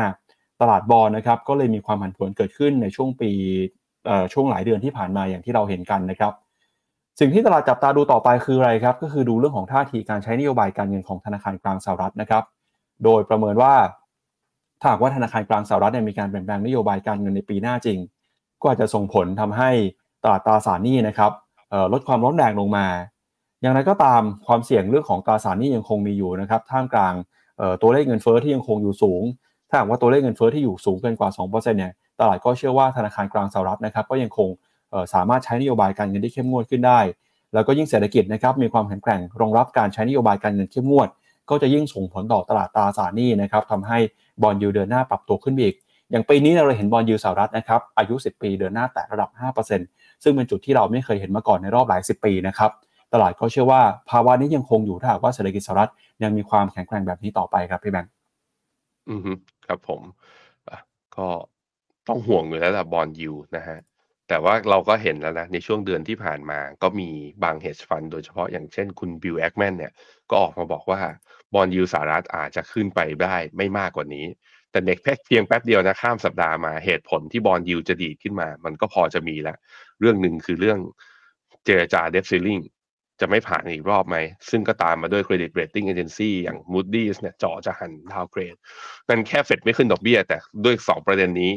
[0.62, 3.32] ตลาดบอลนะครับก็เลยมีความผันผวนเกิดขึ้นในช่วงปี
[4.34, 6.34] ช่วงหลายเดือนที่ผ่านมาอย่างที่เราเห็นกันนะครับ
[7.20, 12.44] สิ่งที่ตลาดจับตาดูต่อไปคืออะไรครับ ก็คือดูเรื่องของท่าทีการใช้นโยบายการเงินของธนาคารกลางสหรัฐนะครับ
[13.04, 13.74] โดยประเมินว่า
[14.80, 18.00] ถ้าหากว่าธนาคารกลางสหรัฐเนี่ยมีการเปลี่ยนแปลงนโยบายการเงินในปีหน้าจริง
[18.62, 19.70] ก็อาจจะส่งผลทำให้
[20.24, 21.32] ตลาดตราสารหนี้นะครับ
[21.94, 22.86] ลดความร้อนแรงลงมา
[23.62, 27.14] อย่างไรก็ตามความเสี่ยงเรื่องของตราสารนี้ยังคงมีอยู่นะครับท่ามกลาง
[27.82, 29.24] ตัวเลขเงินเฟ้อที่ยังคงอยู่สูง
[29.70, 34.50] ถ้าหากว่าตัวเลขเงินเฟ้อที่อยู่สูงเกินกว่า 2%เนี่ยตลาดก็เชื่อว่าธนาคารกลางสหรัฐนะครับก็ยังคง
[35.14, 37.00] สามารถใช้นโยบายการเงินที่เข้มงวดขึ้นได้
[37.54, 41.08] แล้วก็ยิ่งเศรษฐกิจนะครับมีความแข็งแกร่งรองรับการใช้นโยบายการเงินเข้มงวด
[41.50, 43.98] ก็จะยิ่งส่งผลต่อตลาดตราสารหนี้นะครับทำให้
[44.42, 45.74] bond yield เดินหน้าปรับตัวขึ้นอีก
[46.12, 49.30] อย่างปีนี้เราเห็น bond yield สหรัฐนะครับอายุ 10 ปีเดินหน้าแตะระดับ
[49.76, 52.72] 5%ซึ่งเป็นจุดที่เราไม่เคยเห็นมาก่อนในรอบหลาย 10 ปีนะครับ
[53.14, 55.92] ตลาดก็เชื่อว่าภาวะนี้ยังคงอยู่ถ้าหากว่าเศรษฐกิจสหรัฐ
[56.24, 58.12] ยังมีความแข็งแกร่งแบบนี้ต่อไปครับพี่แบงค์
[59.10, 59.22] อืม
[59.68, 60.02] ครับผม
[61.18, 61.28] ก็
[62.08, 63.80] ต้องห่วงอยู่แล้วแหละ bond yield นะฮะ
[64.28, 67.10] แต่ว่าเราก็เห็นแล้วนะ ในช่วงเดือนที่ผ่านมาก็มี
[67.44, 69.94] บางเฮดฟันโดยเฉพาะอย่างเช่นคุณบิลแอคแมนเนี่ย
[70.30, 71.00] ก็ออกมาบอกว่า
[71.54, 74.26] บอลยูสหรัฐอาจจะขึ้นไปได้ไม่มากกว่านี้
[74.72, 79.58] แต่เน็กแพ็เพียงแป๊บเดียวนะ ข้ามสัปดาห์มาเหตุผลที่บอลยูจะดีดขึ้นมา มันก็พอจะมีแล้ว
[80.00, 80.80] เรื่องหนึ่งคือเรื่อง
[81.66, 82.58] เจรจาเดฟซิลลิง
[83.20, 84.18] จะไม่ผ่านอีกรอบไหม
[84.50, 88.56] ซึ่งก็ตามมาด้วยเครดิตเรตติ้งเอเจนซี่อย่าง Moody's เนี่ยจ่อจะหันดาวเกรด
[89.10, 91.52] นั่นแค่เฟดไม่ขึ้นดอกเบี้ย แต่ด้วยสองประเด็นนี้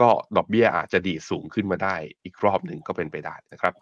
[0.00, 3.74] ก็ดอกเบี้ยอาจจะดีสูงขึ้นมาได้อีกรอบหนึ่งก็เป็นไปได้นะครับ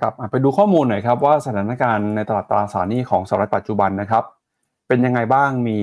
[0.00, 4.24] ครับไปดูข้อมูลหน่อยครับว่าสถานการณ์ในตลาดตราสารหนี้ของสหรัฐปัจจุบันนะครับ
[4.88, 5.78] เป็นยังไงบ้างมี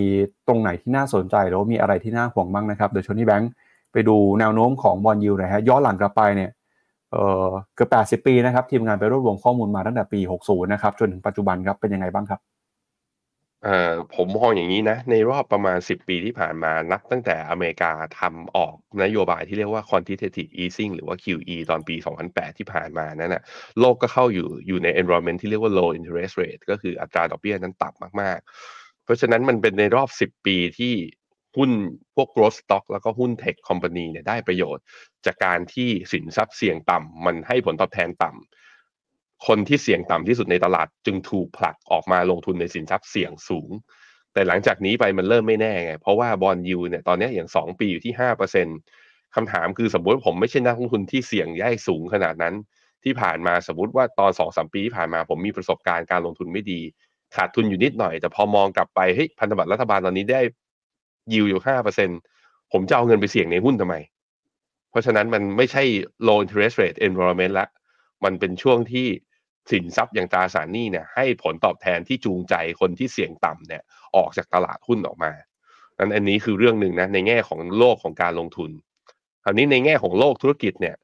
[0.47, 3.51] ตรงไหนที่น่าสนใจหรือมีอะไรที่น่าห่วงบ้างนะครับโดยชนที่แบงค์
[3.91, 6.51] ไปดูแนวโน้มของบอลยูน่อยฮะย้อนหลังกลับไปเนี่ย
[7.75, 12.39] เกือบ80 ปีนะครับทีมงานไปรวบรวมข้อมูลมาตั้งแต่ปี 60 นะครับจนถึงปัจจุบันครับเป็นยังไงบ้างครับ
[13.63, 21.95] เอ่อผมมองอย่างนี้นะ ในรอบประมาณ 10 ปีที่ผ่านมานับตั้งแต่อเมริกาทำออกนโยบายที่เรียกว่า quantitative easing หรือว่า QE ตอนปี
[22.27, 23.43] 2008 ที่ผ่านมานั่นนะ
[23.79, 28.39] โลกก็เข้าอยู่อยู่ใน environment ที่เรียกว่า low interest rate ก็คืออัตราดอกเบี้ยนั้นต่ำมาก
[28.71, 30.93] ๆ เพราะฉะนั้นมันเป็นในรอบ 10 ปีที่
[31.57, 31.71] หุ้น
[32.15, 34.83] พวก growth stock แล้วก็หุ้น tech company เนี่ยได้ประโยชน์
[35.25, 43.69] จากการที่สินทรัพย์เสี่ยงต่ำมันให้ผลตอบแทนต่ำคนที่เสี่ยงต่ำที่สุดในตลาดจึงถูกผลักออกมาลงทุนในสินทรัพย์เสี่ยงสูง
[44.33, 48.13] แต่หลังจากนี้ไปมันเริ่มไม่แน่ไง เพราะว่า bond yield เนี่ยตอนนี้อย่าง 2 ปีอยู่ที่
[48.73, 52.55] 5%คำถามคือสมมติผมไม่ใช่นักลงทุนที่เสี่ยงย่ายสูงขนาดนั้น
[53.03, 56.81] ที่ผ่านมาสมมติว่าตอน2อสปีที่ผ่านมาผมมีประสบการณ์การลงทุนไม่ดี
[57.35, 60.41] ขาดทุนอยู่นิดหน่อย แต่พอมองกลับไปเฮ้ยพันธบัตรรัฐบาลตอนนี้ได้
[61.33, 62.09] yield อยู่ห้าเปอร์เซ็นต์
[62.71, 63.95] ผมจะเอาเงินไปเสี่ยงในหุ้นทำไม
[64.89, 65.83] เพราะฉะนั้นมันไม่ใช่
[66.27, 67.67] low interest rate environment ละ
[68.23, 69.07] มันเป็นช่วงที่
[69.71, 73.83] สินทรัพย์อย่างตราสารหนี้เนี่ยให้ผลตอบแทนที่จูงใจคนที่เสี่ยงต่ำเนี่ย
[74.15, 75.31] ออกจากตลาดหุ้นออกมา
[75.99, 78.71] นั้นอันนี้คือเรื่องหนึ่งนะในแง่ของโลกของการลงทุน
[79.43, 80.95] คราวนี้ในแง่ของโลกธุรกิจเนี่ย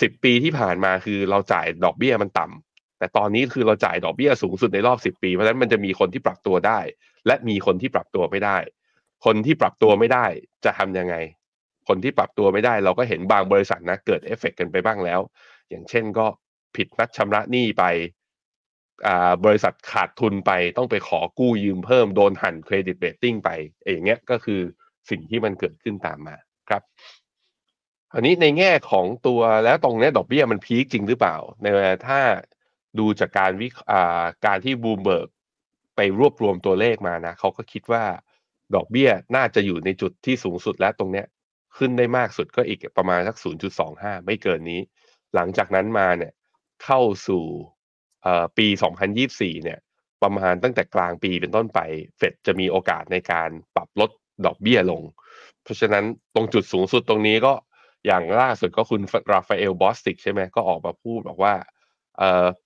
[0.00, 6.78] สิบปีที่ผ่านมาคือเราจ่ายดอกเบี้ยมันต่ำแต่ตอนนี้คือเราจ่ายดอกเบี้ยสูงสุดในรอบสิบปี เพราะฉะนั้นมันจะมีคนที่ปรับตัวได้
[7.26, 8.56] และมีคนที่ปรับตัวไม่ได้
[9.24, 10.26] คนที่ปรับตัวไม่ได้
[10.64, 11.16] จะทำยังไง
[11.88, 15.20] คนที่ปรับตัวไม่ได้ เราก็เห็นบางบริษัทนะเกิดเอฟเฟกกันไปบ้างแล้ว
[15.68, 16.26] อย่างเช่นก็
[16.76, 17.84] ผิดนัดชำระหนี้ไป
[19.44, 23.50] บริษัทขาดทุนไปต้องไปขอกู้ยืมเพิ่มโดนหั่น credit rating ไป
[23.92, 24.60] อย่างเงี้ยก็คือ
[25.10, 26.36] สิ่งที่มันเกิดขึ้นตามมา
[26.68, 26.82] ครับ
[28.14, 31.66] อันนี้ในแง่ของตัวแล้วตรงนี้ดอกเบี้ยมัน peak จริงหรือเปล่า ใน
[32.06, 32.20] ถ้า
[32.98, 33.68] ดูจากการวิ
[34.46, 35.28] การที่บูมเบิร์ก
[35.96, 38.04] ไปรวบรวมตัวเลขมานะเขาก็คิดว่า
[38.74, 41.26] ดอกเบี้ยน่าจะอยู่ในจุดที่สูงสุดแล้วตรงเนี้ย
[41.76, 43.36] ขึ้นได้มากสุดก็อีกประมาณสัก
[43.80, 44.80] 0.25 ไม่เกินนี้
[45.34, 46.32] หลังจากนั้นมาเนี่ย
[46.84, 47.44] เข้าสู่
[48.58, 48.66] ปี
[49.16, 49.78] 2024 เนี่ย
[50.22, 51.80] ประมาณตั้งแต่กลางปีเป็นต้นไป
[52.18, 54.10] เฟดจะมีโอกาสในการปรับลด
[54.46, 55.02] ดอกเบี้ยลง
[55.62, 56.04] เพราะฉะนั้น
[56.34, 57.52] ตรงจุดสูงสุดตรงนี้ก็
[58.06, 59.02] อย่างล่าสุดก็คุณ
[59.32, 61.54] ราฟาเอลบอสติกใช่ไหมก็ออกมาพูดบอกว่า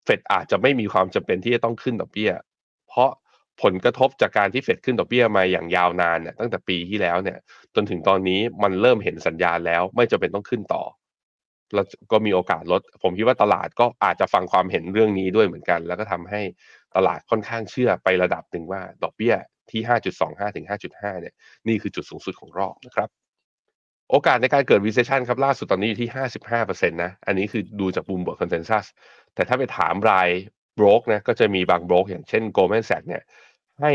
[0.04, 2.30] เฟดอาจจะไม่มีความจำเป็นที่จะต้องขึ้นดอกเบี้ย
[2.88, 3.10] เพราะ
[3.62, 7.38] ผลกระทบจากการที่เฟดขึ้นดอกเบี้ยมาอย่างยาวนานเนี่ยตั้งแต่ปีที่แล้วเนี่ย
[7.74, 10.82] จนถึงตอนนี้มันเริ่มเห็นสัญญาณแล้ว ไม่จำเป็นต้องขึ้นต่อ
[11.74, 16.40] แล้วก็มีโอกาสลด ผมคิดว่าตลาดก็อาจจะฟังความเห็นเรื่องนี้ด้วยเหมือนกัน แล้วก็ทำให้
[16.96, 19.34] ตลาดค่อนข้างเชื่อไประดับหนึ่งว่าดอกเบี้ย
[19.70, 19.80] ที่
[20.18, 21.34] 5.25 ถึง 5.5 เนี่ย
[21.68, 23.08] นี่คือจุดสูงสุดของรอบนะครับ
[24.10, 26.10] โอกาสในการเกิด recession ครับ ล่าสุดตอนนี้อยู่ที่
[26.50, 28.86] 55%นะ อันนี้คือดูจาก Bloomberg consensus
[29.34, 33.22] แต่ถ้าไปถามรายโบรกนะ ก็จะมีบางโบรกอย่างเช่น Goldman Sachs เนี่ย
[33.82, 33.92] ให้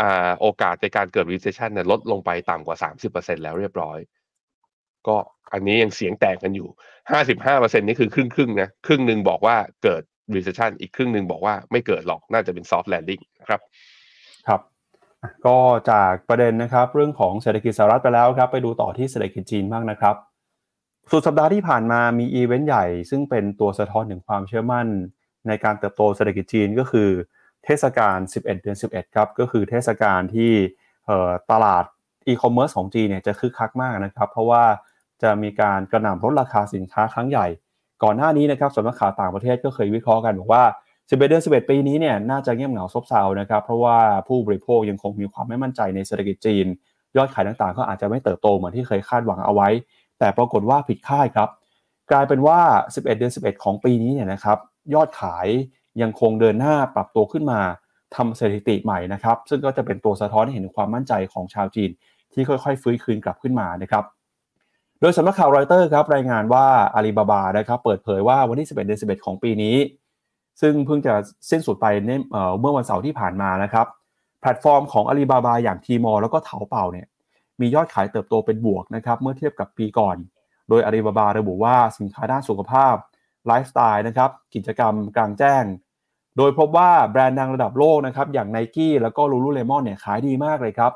[0.00, 2.76] อ่าโอกาสในการเกิด recession เนี่ยลดลงไปต่ำกว่า
[3.10, 3.98] 30%แล้วเรียบร้อย
[5.06, 5.16] ก็
[5.52, 6.68] อันนี้ยังเสียงแตกกันอยู่
[7.24, 10.02] 55%นี่คือครึ่งครึ่งนะครึ่งหนึ่งบอกว่าเกิด
[10.34, 13.60] recession อีกครึ่งหนึ่งบอกว่าไม่เกิดหรอกน่าจะเป็น soft landing ครับ
[14.48, 14.60] ครับ
[15.46, 15.56] ก็
[15.90, 20.16] จากประเด็นนะครับ เรื่องของเศรษฐกิจสหรัฐไปแล้วครับ ไปดูต่อที่เศรษฐกิจจีนบ้างนะครับ
[21.10, 24.86] สุดสัปดาห์ที่ผ่านมามีอีเวนต์ใหญ่ ซึ่งเป็นตัวสะท้อนถึงความเชื่อมั่น
[25.46, 27.08] ในการเติบโตเศรษฐกิจจีนก็คือ
[27.68, 30.52] เทศกาล 11 เดือน 11 ครับ ก็คือเทศกาลที่
[31.50, 31.84] ตลาด
[32.26, 34.64] อีคอมเมิร์ซของจีนเนี่ยจะคึกคักมากนะครับ เพราะว่า
[35.22, 37.46] จะมีการกระหน่ำลดราคาสินค้าครั้งใหญ่
[38.02, 40.64] ก่อนหน้านี้นะครับสำนักข่าวต่างประเทศก็เคยวิเคราะห์กันบอกว่า
[40.94, 43.98] 11 เดือน 11 ปีนี้เนี่ยน่าจะเงียบเหงาซบเซานะครับ เพราะว่า
[44.28, 46.66] ผู้บริโภคยังคงมีความไม่มั่นใจในเศรษฐกิจจีน
[47.16, 49.68] ยอดขายต่างๆ ก็อาจจะไม่เติบโตเหมือนที่เคยคาดหวังเอาไว้
[50.18, 51.48] แต่ปรากฏว่าผิดคาดครับ
[52.10, 52.58] กลายเป็นว่า
[52.94, 54.58] 11 เดือน 11 ของปีนี้เนี่ยนะครับ
[54.94, 55.46] ยอดขาย
[56.02, 57.60] ยังคงเดินหน้าปรับตัวขึ้นมา
[58.16, 61.90] ทำสถิติใหม่นะครับ ซึ่งก็จะเป็นตัวสะท้อนให้เห็นความมั่นใจของชาวจีน
[62.32, 64.04] ที่ค่อยๆ ฟื้นคืนกลับขึ้นมานะครับ
[65.00, 69.76] โดยสำนักข่าวรอยเตอร์ครับรายงานว่าอาลีบาบานะครับเปิดเผยว่าวันที่ 11 เดือน 11 ของปีนี้
[70.60, 71.14] ซึ่งเพิ่งจะ
[71.50, 71.86] สิ้นสุดไป
[72.60, 73.86] เมื่อวันเสาร์ที่ผ่านมานะครับ
[74.40, 77.06] แพลตฟอร์มของอาลีบาบาอย่าง Tmall แล้วก็เถาเป่าเนี่ย
[77.60, 80.16] มียอดขายเติบโตเป็นบวกนะครับเมื่อเทียบกับปีก่อน
[80.68, 82.94] โดยอาลีบาบาระบุว่าสินค้าด้านสุขภาพ
[83.46, 85.64] ไลฟ์สไตล์นะครับกิจกรรมกลางแจ้ง
[86.38, 90.92] โดยพบว่าแบรนด์ดังระดับโลกนะครับอย่าง n i กี้แล้วก็ Lululemon เนี่ยขายดีมากเลยครับ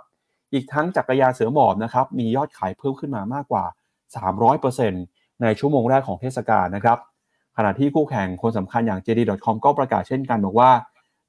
[0.52, 3.64] อีกทั้งจักรยานเสือหมอบนะครับมียอดขายเพิ่มขึ้นมามากกว่า
[4.32, 6.98] 300%ในชั่วโมงแรกของเทศกาลนะครับ
[7.56, 10.70] ขณะที่คู่แข่งคนสำคัญอย่าง JD.com ก็ประกาศเช่นกันบอกว่า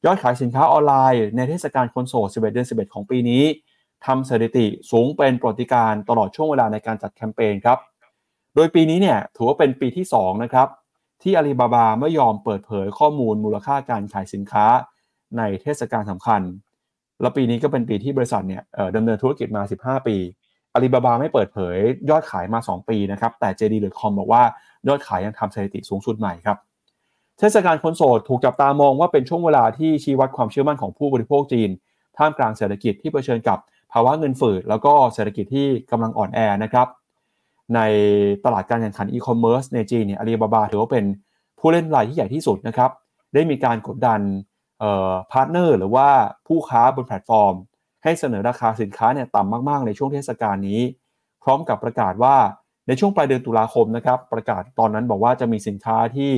[0.05, 3.43] ยอดขายสินค้าออนไลน์ในเทศกาลคนโสด 11 เดือน 11 ของปีนี้
[4.05, 7.77] ทำสถิติสูงเป็นปรติการตลอดช่วงเวลาในการจัดแคมเปญครับ
[8.55, 10.67] โดยปีนี้เนี่ยถือว่าเป็นปีที่ 2 นะครับ
[11.23, 14.65] ที่อาลีบาบาไม่ยอมเปิดเผยข้อมูลมูลค่าการขายสินค้า
[15.37, 16.41] ในเทศกาลสำคัญ
[17.21, 18.63] และปีนี้ก็เป็นปีที่บริษัทเนี่ย
[18.95, 20.17] ดำเนินธุรกิจมา 15 ปี
[20.73, 21.77] อาลีบาบาไม่เปิดเผย
[22.09, 24.43] ยอดขายมา 2 ปีนะครับ แต่ JD.com บอกว่า
[24.87, 26.57] ยอดขายยังทำสถิติสูงสุดใหม่ครับ
[27.39, 31.69] เทศกาลคนโสดถูกจับตามองว่าเป็นช่วงเวลาที่ชี้วัดความเชื่อมั่นของผู้บริโภคจีน
[32.17, 33.57] ท่ามกลางเศรษฐกิจที่เผชิญกับ
[33.91, 36.87] ภาวะเงินฝืดแล้วก็เศรษฐกิจที่กำลังอ่อนแอนะครับ
[37.75, 37.79] ใน
[38.45, 41.05] ตลาดการแข่งขันอีคอมเมิร์ซในจีนเนี่ยอาลีบาบาถือว่าเป็น
[41.59, 42.91] ผู้เล่นรายที่ใหญ่ที่สุดนะครับ
[43.33, 44.19] ได้มีการกดดัน
[44.79, 46.07] เอ่อพาร์ทเนอร์หรือว่า
[46.47, 47.53] ผู้ค้าบนแพลตฟอร์ม
[48.03, 50.81] ให้เสนอราคาสินค้าเนี่ยต่ำมาก ๆ ในช่วงเทศกาลนี้
[51.43, 52.35] พร้อมกับประกาศว่า
[52.87, 56.31] ในช่วงปลายเดือนตุลาคมนะครับ ประกาศตอนนั้นบอกว่าจะมีสินค้าที่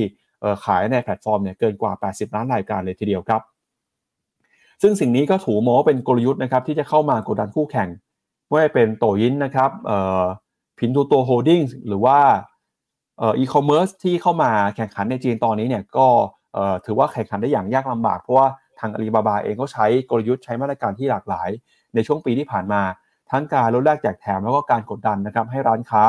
[0.64, 3.42] ขายในแพลตฟอร์มเนี่ยเกินกว่า 80 ล้านรายการเลยทีเดียวครับ
[4.82, 7.88] ซึ่งสิ่งนี้ก็ถูกมองว่าเป็นกลยุทธ์นะครับที่จะเข้ามากดดันคู่แข่ง
[8.46, 9.70] ไม่ว่าเป็นโต่วอินนะครับ
[10.78, 12.18] Pinduoduo Holdings หรือว่า
[13.22, 16.06] อีคอมเมิร์ซที่เข้ามาแข่งขันในจีนตอนนี้เนี่ยก็
[16.84, 18.48] ถือว่าแข่งขันได้อย่างยากลำบากเพราะว่า
[18.80, 21.48] ทางอาลีบาบาเองก็ใช้กลยุทธ์ใช้มาตรการที่หลากหลาย
[21.94, 22.82] ในช่วงปีที่ผ่านมา
[23.30, 26.04] ทั้งการลดแลกแจกแถมแล้วก็การกดดันนะครับให้ร้านค้า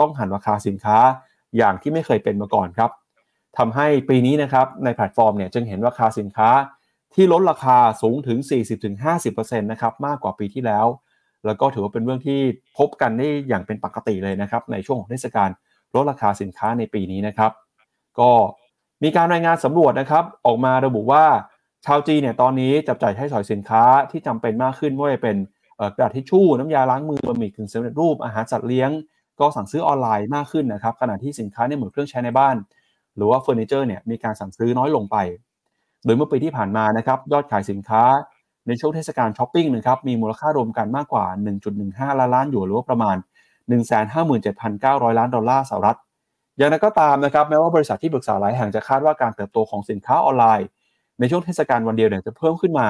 [0.00, 0.98] ต้องหั่นราคาสินค้า
[1.56, 2.90] อย่างที่ไม่เคยเป็นมาก่อนครับ
[3.58, 6.50] ทำให้ปีนี้นะครับในแพลตฟอร์มเนี่ยจึงเห็นราคาสินค้า
[7.14, 8.38] ที่ลดราคาสูงถึง
[9.00, 10.86] 40-50%นะครับมากกว่าปีที่แล้ว
[11.46, 12.40] แล้วก็ถือว่าเป็นเรื่องที่
[12.78, 15.50] พบกันได้อย่างเป็นปกติเลยนะครับ ในช่วงของเทศกาล
[15.94, 17.52] ลดราคาสินค้าในปีนี้นะครับ
[18.18, 18.30] ก็
[19.02, 21.24] มีการรายงานสำรวจนะครับ ออกมาระบุว่า
[21.86, 25.36] ชาวจีนเนี่ยตอนนี้จับจ่ายใช้สอยสินค้าที่จำเป็นมากขึ้นไม่ว่าจะเป็น
[25.94, 28.90] กระดาษทิชชู่น้ำยาล้างมือบะหมี่กึ่งสำเร็จรูปอาหารสัตว์เลี้ยง
[29.40, 32.56] ก็สั่งซื้อออนไลน์มากขึ้นนะครับขณะที่สินค้าในหมวดเครื่องใช้ในบ้าน
[33.16, 35.16] หรือว่าเฟอร์นิเจอร์เนี่ยมีการสั่งซื้อน้อยลงไป
[36.04, 38.02] โดยเมื่อปีที่ผ่านมานะครับยอดขายสินค้า
[38.66, 41.24] ในช่วงเทศกาลช้อปปิ้งนะครับมีมูลค่ารวมกันมากกว่า
[41.72, 43.16] 1.15 ล้านล้านหยวนหรือว่าประมาณ
[44.18, 45.98] 157,900 ล้านดอลลาร์สหรัฐ
[46.58, 50.66] อย่างไรก็ตามนะครับแม้ว่าบริษัทที่ปรึกษาหลายแห่งจะคาดว่าการเติบโตของสินค้าออนไลน์
[51.20, 52.88] ในช่วงเทศกาลวันเดียวเนี่ยจะเพิ่มขึ้นมา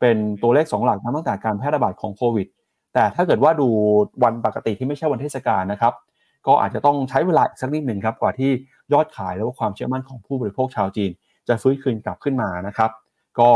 [0.00, 2.46] เป็นตัวเลข 2 หลักตั้งแต่การแพร่ระบาดของโควิด
[2.94, 3.68] แต่ถ้าเกิดว่าดู
[4.24, 5.92] วันปกติที่ไม่ใช่วันเทศกาลนะครับ
[6.46, 8.50] ก็อาจจะต้องใช้เวลาสักนิดหนึ่งครับกว่าที่
[8.92, 11.10] ยอดขายและความเชื่อมั่นของผู้บริโภคชาวจีน
[11.48, 12.90] จะฟื้นคืนกลับขึ้นมานะครับ
[13.38, 13.50] ก็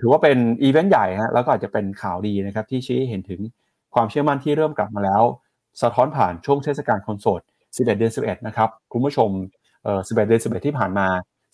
[0.00, 3.40] ถือว่าเป็นอีเวนต์ใหญ่ฮะแล้วก็อาจจะเป็นข่าวดีนะครับที่ชี้ให้เห็นถึง
[3.94, 5.22] ความเชื่อมั่นที่เริ่มกลับมาแล้ว
[5.82, 9.30] สะท้อนผ่านช่วงเทศกาลคนโสด 11 เดือน 11 นะครับ คุณผู้ชม
[9.82, 11.06] เอ่อ11 เดือน 11 ที่ผ่านมา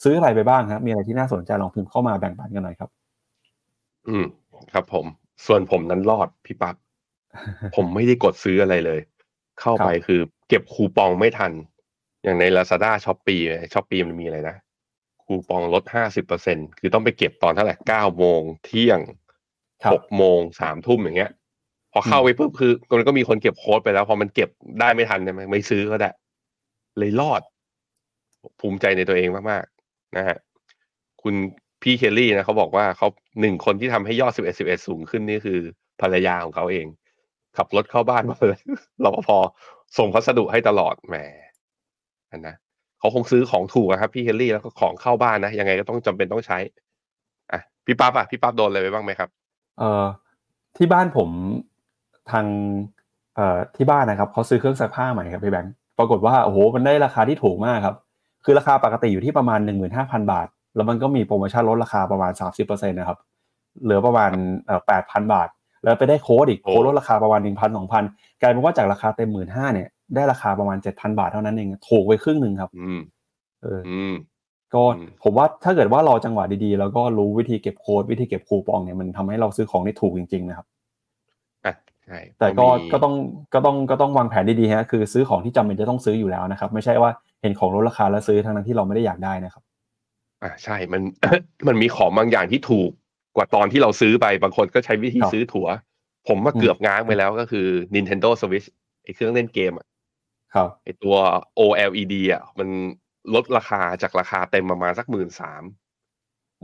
[0.03, 2.91] ซื้ออะไรไปบ้างครับมีอะไรที่น่าสนใจลองพิมพ์เข้ามาแบ่งปันกันหน่อยครับ
[4.09, 4.25] อืม
[4.73, 5.07] ครับผม
[5.47, 6.77] ส่วนผมนั้นรอดพี่ปับ๊บ
[7.77, 9.01] ผมไม่ได้กดซื้ออะไรเลย
[9.61, 11.53] เข้าไปคือเก็บคูปองไม่ทัน
[12.25, 13.37] อย่างใน Lazada s h o p ปี
[13.73, 14.57] ช้อปปีมันมีอะไรนะ
[15.25, 15.85] คูปองลด
[16.33, 19.01] 50%คือต้องไปเก็บตอนเท่าไหร่9โมงเที่ยง
[19.59, 21.33] 6โมง3ทุ่มอย่างเงี้ย
[21.93, 24.49] พอเข้าไปปุ๊บคือมันก็มีคนเก็บโค้ดไปแล้ว พอมันเก็บ
[24.81, 26.11] ได้ไม่ทันเนี่ยไม่ซื้อก็ได้
[26.99, 27.43] เลยรอด
[28.61, 30.37] ภูมิใจในตัวเองมากๆนะฮะ
[31.23, 31.35] คุณ
[31.83, 33.09] พี่เคลลี่นะเขาบอกว่าเขา
[33.41, 35.59] หนึ่งคนที่ทำให้ยอด11 11สูงขึ้นนี่คือ
[36.01, 36.87] ภรรยาของเขาเอง
[37.57, 38.59] ขับรถเข้าบ้านมาเลย
[39.05, 39.29] รปภ
[39.99, 41.17] ส่งพัสดุให้ตลอดแหม
[42.31, 42.57] อันนะ
[43.03, 46.59] เขาคงซื้อของถูกครับพี่เคลลี่แล้วก็ของเข้าบ้านนะยังไงก็ต้องจำเป็นต้องใช้
[47.53, 49.29] อะพี่ปั๊บอะพี่ปั๊บโดนอะไรไปบ้างไหมครับ
[49.79, 50.05] เอ่อ
[50.77, 51.31] ที่บ้านผม
[52.31, 52.47] ทาง
[53.35, 57.97] เอ่อที่บ้านนะครับเขาซื้อเครื่องซักผ้าใหม่ครับพี่แบงค์ปรากฏว่าโอ้โหมันได้ราคาที่ถูกมากครับ
[58.45, 59.61] คือราคาปกติอยู่ที่ประมาณ
[59.95, 60.47] 15,000 บาท
[60.77, 63.19] แล้วมันก็มีโปรโมชั่นลดราคาประมาณ 30%นะครับ
[63.83, 64.31] เหลือประมาณ
[64.67, 65.49] เอ่อ8,000บาท
[65.85, 73.01] แล้วไปได้โค้ดอีกโค้ดลดราคาประมาณ1,000 2,000กลายเป็นว่าจากราคาเต็ม15,000เนี่ย ได้ราคาประมาณเจ็ดพันบาทเท่านั้นเองถูกไปครึ่งหนึ่งครับอืม
[73.63, 74.15] เอออืม
[74.75, 80.67] ก็อืมผมว่าถ้าเกิดว่ารอจังหวะดีๆ แล้วก็รู้วิธีเก็บโค้ดวิธีเก็บคูปองเนี่ยมันทำให้เราซื้อของได้ถูกจริง ๆ นะครับ
[81.65, 83.15] อะใช่แต่ก็มีก็ต้อง
[83.55, 87.11] ก็ต้องก็ต้องวางแผนดีๆฮะคือซื้อของที่จำเป็นจะต้องซื้ออยู่แล้วนะครับ ไม่ใช่ว่า
[87.43, 89.63] เห็นของลดราคาแล้วซื้อทั้งนั้นที่เราไม่ได้อยากได้นะครับ
[90.43, 91.03] อะใช่มัน
[91.69, 92.91] มันมีของบางอย่างที่ถูก
[93.37, 95.69] กว่าตอนที่เราซื้อไปบางคนก็ใช้วิธีครับซื้อถั่ว
[96.29, 98.69] ผมมาอืมเกือบง้างไปแล้วก็คือ Nintendo Switch
[99.05, 99.87] ไอเครื่องเล่นเกมอะ
[100.55, 101.17] ครับไอตัว
[101.59, 102.69] OLED อะมัน
[103.35, 105.63] ลดราคาจากราคาเต็มประมาณสักหมื่นสาม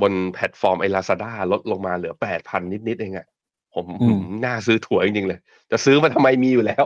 [0.03, 3.27] บนแพลตฟอร์มไอ Lazada ลดลงมาเหลือแปดพันนิดๆเองอะ
[3.75, 6.85] ผมอืมน่าซื้อถั่วจริงๆเลย จะซื้อมาทำไมมีอยู่แล้ว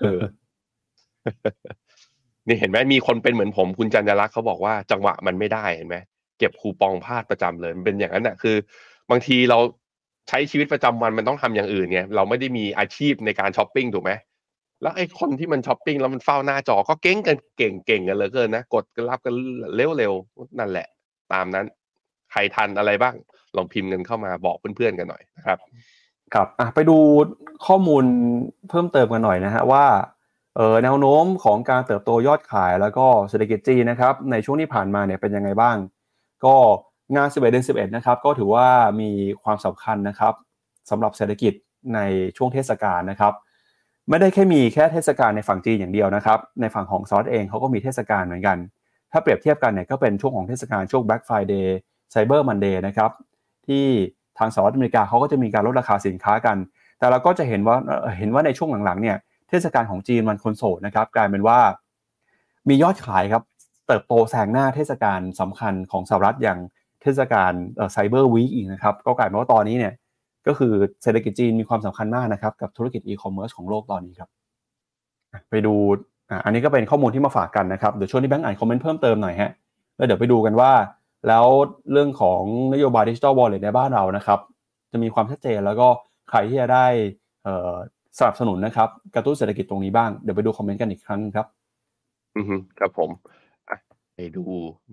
[0.00, 0.20] เออ
[2.46, 5.96] นี่เห็นไหมมีคนเป็นเหมือนผมคุณจันยรักษ์เขาบอกว่าจังหวะมันไม่ได้เห็นไหม
[6.38, 8.56] เก็บคูปองพลาดประจำเลยมันเป็นอย่างนั้นน่ะคือ
[9.10, 9.58] บางทีเรา
[10.28, 14.12] ใช้ชีวิตประจำวันมันต้องทำอย่างอื่นไงเราไม่ได้มีอาชีพในการช้อปปิ้งถูกไหม
[14.82, 19.34] แล้วไอ้คนที่มันช้อปปิ้งแล้วมันเฝ้าหน้าจอก็เก่งกันเก่งเก่งกันเหลยเกินนะ กดกันรับกัน
[19.76, 20.86] เร็วๆนั่นแหละ
[21.32, 21.66] ตามนั้น
[22.32, 23.14] ใครทันอะไรบ้าง
[23.56, 25.58] ลองพิมพ์กันเข้ามาบอกเพื่อนๆกันหน่อยนะครับ
[26.34, 26.98] ครับอะไปดู
[27.66, 28.04] ข้อมูล
[28.68, 29.84] เพิ่มเติมกันหน่อยนะฮะว่า
[30.56, 35.76] เออแนวโน้มของการเติบโตยอดขายแล้วก็เศรษฐกิจจีนนะครับในช่วงที่ผ่านมาเนี่ยเป็นยังไงบ้าง
[36.44, 36.54] ก็
[37.16, 38.68] งาน 11 เดือน 11 นะครับ ก็ถือว่า
[39.00, 39.10] มี
[39.42, 40.34] ความสำคัญนะครับ
[40.90, 41.52] สำหรับเศรษฐกิจ
[41.94, 42.00] ใน
[42.36, 43.32] ช่วงเทศกาลนะครับ
[44.10, 48.58] ไม่ได้แค่มีแค่เทศกาลในฝั่งจีนอย่างเดียวนะครับ ในฝั่งของซอสเองเขาก็มีเทศกาลเหมือนกัน
[49.12, 51.66] ถ้าเปรียบเทียบกันเนี่ยก็เป็นช่วงของเทศกาลช่วง Black Friday
[52.14, 53.10] Cyber Monday นะครับ
[53.66, 53.84] ที่
[54.38, 56.56] ทางสหรัฐอเมริกาเขาก็จะมีการลดราคาสินค้ากัน
[56.98, 57.76] แต่เราก็จะเห็นว่า
[58.18, 59.16] เห็นว่าในช่วงหลังๆเนี่ย
[59.48, 61.58] เทศกาลของจีนวันคนโสดนะครับกลายเป็นว่า
[62.68, 63.42] มียอดขายครับ
[63.86, 66.58] เติบโตแซงหน้าเทศกาลสำคัญของสหรัฐอย่าง
[67.02, 67.52] เทศกาล
[67.92, 69.92] Cyber Week อีกนะครับก็กลายเป็นว่าตอนนี้เนี่ย
[70.46, 70.72] ก็คือ
[71.02, 74.30] เศรษฐกิจจีนมีความสำคัญมากนะครับกับธุรกิจอีคอมเมิร์ซของโลกตอนนี้ครับ
[75.50, 75.74] ไปดู
[76.44, 79.50] อันนี้ก็เป็นข้อมูลที่มาฝากกันนะครับเดี๋ยวช่วงนี้แบงค์อ่านคอมเมนต์เพิ่มเติมหน่อยฮะ
[79.96, 80.72] แล้วเดี๋ยวไปดูกันว่า
[81.28, 81.46] แล้ว
[81.92, 84.38] เรื่องของนโยบายดิจิ t a ลวอลเล็ตในบ้านเรานะครับ
[84.92, 85.88] จะมีความชัดเจนแล้วก็
[86.30, 86.86] ใครที่จะได้
[88.18, 91.46] สนับสนุนนะครับกระตุ้นเศรษฐกิจตรงนี้บ้างเดี๋ยวไปดูคอมเมนต์กันอีกครั้งครับ
[92.36, 93.10] อือฮึครับผม
[94.18, 94.46] ไปดู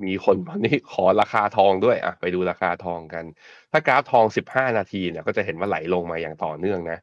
[0.04, 3.26] มีคนวันนี้ขอราคาทองด้วยอะไปดูราคาทองกัน
[3.72, 7.00] ถ้ากราฟทอง 15 นาทีเนี่ยก็จะเห็นว่าไหลลงมาอย่างต่อเนื่องนะ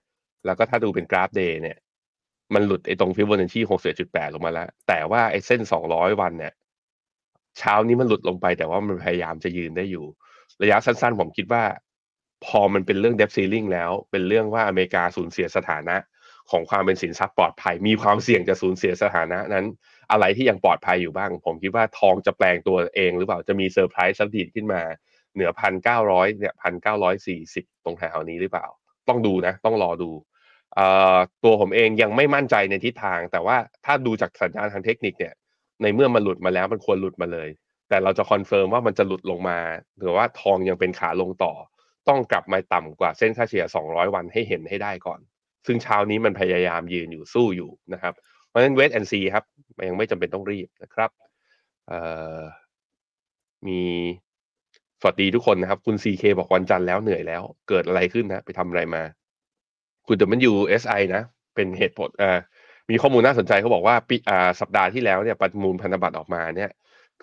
[0.46, 1.76] แล้วก็ถ้าดูเป็นกราฟ day เนี่ย
[2.54, 3.60] มันหลุดไอ้ตรงฟิบอนัชชี
[3.96, 5.60] 61.8 ลงมาแล้ว แต่ว่าไอ้เส้น
[5.92, 6.52] 200 วันเนี่ย
[7.58, 10.04] เช้านี้มันหลุดลงไปแต่ว่ามันพยายามจะยืนได้อยู่
[10.62, 11.62] ระยะสั้นๆ ผมคิดว่า
[12.46, 15.96] พอมันเป็นเรื่อง debt ceiling แล้ว เป็นเรื่องว่าอเมริกาสูญเสียสถานะ
[16.50, 19.64] ของความเป็นสินทรัพย์ปลอดภัย มีความเสี่ยงจะสูญเสียสถานะนั้น
[20.10, 24.82] อะไรที่ยังปลอดภัยอยู่บ้าง ผมคิดว่าทองจะแปลงตัวเองหรือเปล่าจะมีเซอร์ไพรส์สักดีดขึ้นมา
[25.34, 28.66] เหนือพันเก้าร้อยเนี่ยพันเก้าร้อยสี่สิบตรงแถวนี้หรือเปล่า
[29.08, 30.80] ต้องดูนะ ต้องรอดู
[31.44, 35.34] ตัวผมเองยังไม่มั่นใจในทิศทาง แต่ว่าถ้าดูจากสัญญาณทางเทคนิคเนี่ย
[35.82, 37.48] ในเมื่อมันหลุดมาแล้วมันควรหลุดมาเลย
[37.88, 39.58] แต่เราจะ confirm ว่ามันจะหลุดลงมา
[39.98, 41.52] หรือว่าทองยังเป็นขาลงต่อ
[42.08, 45.20] ต้องกลับมาต่ำกว่าเส้นค่าเฉลี่ย200 วันให้เห็นให้ได้ก่อน
[45.66, 48.14] ซึ่งเช้านี้มันพยายามยืนอยู่สู้อยู่นะครับ
[48.48, 49.44] เพราะฉะนั้น wait and see ครับ
[49.76, 51.10] มันยังไม่จำเป็นต้องรีบนะครับ
[53.66, 53.80] มี
[55.00, 59.02] สวัสดีทุกคนนะครับ คุณ CK บอกวันจันทร์แล้วเหนื่อยแล้ว เกิดอะไรขึ้นนะ ไปทำอะไรมา
[60.06, 60.16] คุณ
[60.50, 61.22] WSI นะ
[61.54, 62.08] เป็นเหตุผล
[62.90, 66.70] มีข้อมูลน่าสนใจเขาบอกว่าปีอ่าสัปดาห์ที่แล้วเนี่ยประมูลพันธบัตรออกมาเนี่ย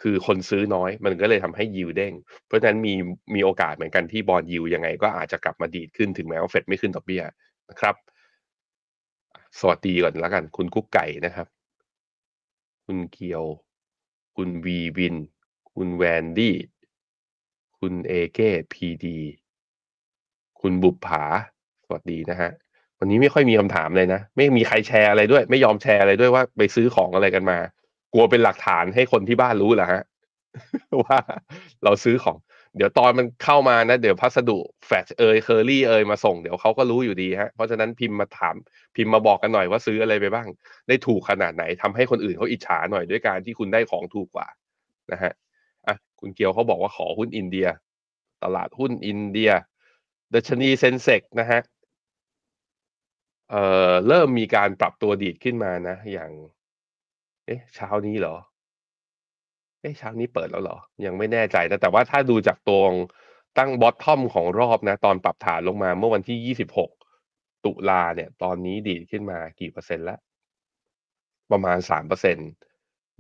[0.02, 2.14] คือคนซื้อน้อย มันก็เลยทำให้ยิวเด้ง
[2.48, 2.94] เพราะฉะนั้นมี
[3.36, 7.24] มีโอกาสเหมือนกันที่บอลยิวยังไง ก็อาจจะกลับมาดีดขึ้นถึงแม้ว่าเฟดไม่ขึ้นดอกเบี้ย
[7.70, 7.96] นะครับ
[9.58, 11.48] สวัสดีก่อนแล้วกัน คุณกุ๊กไก่นะครับ
[12.86, 13.44] คุณเกียว
[14.36, 15.16] คุณวีวิน
[15.74, 16.56] คุณแวนดี้
[17.80, 19.20] คุณเอเก้พีดี
[20.62, 21.24] คุณบุปผา
[21.84, 22.52] สวัสดีนะฮะ
[23.00, 27.58] วันนี้ไม่ค่อยมีคำถามเลยนะ ไม่มีใครแชร์อะไรด้วย ไม่ยอมแชร์อะไรด้วยว่าไปซื้อของอะไรกันมา
[28.14, 30.02] กลัวเป็นหลักฐานให้คนที่บ้านรู้เหรอฮะ
[31.04, 31.20] ว่า
[31.84, 32.38] เราซื้อของ
[32.76, 34.58] เดี๋ยวตอนมันเข้ามานะ เดี๋ยวพัสดุ
[34.88, 38.56] แฟชเอยเคอรี่เอยมาส่งเดี๋ยวเขาก็รู้อยู่ดีฮะเพราะฉะนั้นพิมพ์มาถาม
[38.96, 40.48] พิมพ์มาบอกกันหน่อยว่าซื้ออะไรไปบ้าง
[40.88, 44.48] ได้ถูกขนาดไหนทำให้คนอื่นเขาอิจฉาหน่อยด้วยการที่คุณได้ของถูกกว่า
[45.12, 45.34] นะฮะ
[45.88, 47.68] อะคุณเกียวเขาบอกว่าขอหุ้นอินเดีย
[48.44, 49.52] ตลาดหุ้นอินเดีย
[50.34, 51.62] ดัชนี Sensex นะฮะ
[53.50, 56.32] เอ่อเริ่มมีการปรับตัวดีดขึ้นมานะ อย่าง
[57.46, 58.36] เอ๊ะ เช้านี้เหรอ
[59.82, 62.92] เอ๊ะเช้านี้เปิดแล้วเหรอ ยังไม่แน่ใจนะแต่ว่าถ้าดูจากตรง
[63.58, 66.90] ตั้ง bottom ของรอบนะ ตอนปรับฐานลงมาเมื่อวันที่ 26
[67.66, 70.20] ตุลาเนี่ย ตอนนี้ดีดขึ้นมากี่เปอร์เซ็นต์แล้ว
[71.52, 72.52] ประมาณ 3%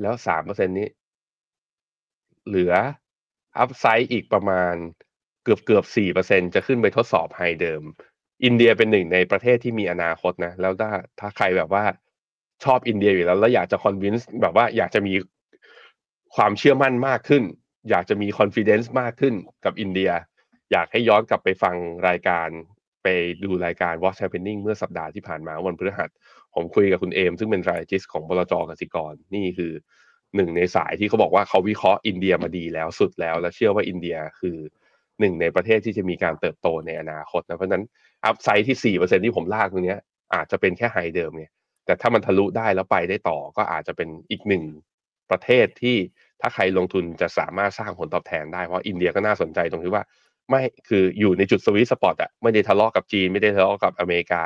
[0.01, 0.89] แล้ว 3%นี้
[2.47, 2.73] เหลือ
[3.57, 4.73] upside อีกประมาณ
[5.43, 7.83] เกือบเกือบสี่เปอร์เซ็นจะขึ้นไปทดสอบ high เดิม
[8.43, 11.83] อินเดียเป็นหนึ่งในประเทศที่มีอนาคตนะ แล้วถ้าถ้าใครแบบว่า
[12.63, 15.13] ชอบอินเดียอยู่แล้ว แล้วอยากจะ convince แบบว่าอยากจะมี
[16.35, 17.43] ความเชื่อมั่นมากขึ้น
[17.89, 19.33] อยากจะมีคอนฟ idence มากขึ้น
[19.65, 20.11] กับอินเดีย
[20.71, 21.75] อยากให้ย้อนกลับไปฟัง
[22.07, 22.47] รายการ
[23.03, 23.07] ไป
[23.43, 26.09] ดูรายการ What's Happening เมื่อสัปดาห์ที่ผ่านมาวันพฤหัส
[26.55, 29.71] ผมคุยกับคุณเอม ซึ่งเป็น strategist ของบลจกสิกร นี่คือ
[30.35, 34.57] หนึ่งในสายที่เขาบอกว่าเขาวิเคราะห์อินเดียมาดีแล้วสุดแล้ว และเชื่อว่าอินเดียคือ
[35.19, 37.83] หนึ่งในประเทศที่จะมีการเติบโตในอนาคตนะเพราะนั้น
[38.25, 39.95] upside ที่สี่เปอร์เซ็นที่ผมลากตรงนี้
[40.35, 41.51] อาจจะเป็นแค่ high เดิมเนี่ย
[41.85, 44.63] แต่ถ้ามันทะลุได้แล้วไปได้ต่อก็อาจจะเป็นอีกหนึ่ง
[45.31, 45.97] ประเทศที่
[46.41, 50.03] ถ้าใครลงทุนจะสามารถสร้างผลตอบแทนได้ เพราะอินเดียก็น่าสนใจตรงที่ว่า
[50.49, 54.43] ไม่คืออยู่ในจุดสวิตสปอตอะไม่ได้ทะเลาะกับจีน ไม่ได้ทะเลาะกับอเมริกา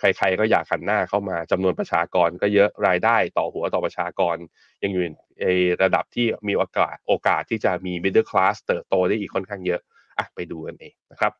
[0.00, 4.36] ใคร ๆ ก็อยากหันหน้าเข้ามาจำนวนประชากรก็เยอะรายได้ต่อหัวต่อประชากร
[4.82, 5.02] ยังอยู่
[5.42, 5.46] ใน
[5.82, 9.80] ระดับที่มีโอกาสโอกาสที่จะมี middle class เติบโตได้อีกค่อนข้างเยอะ
[10.18, 11.32] อะไปดูกันเองนะครับ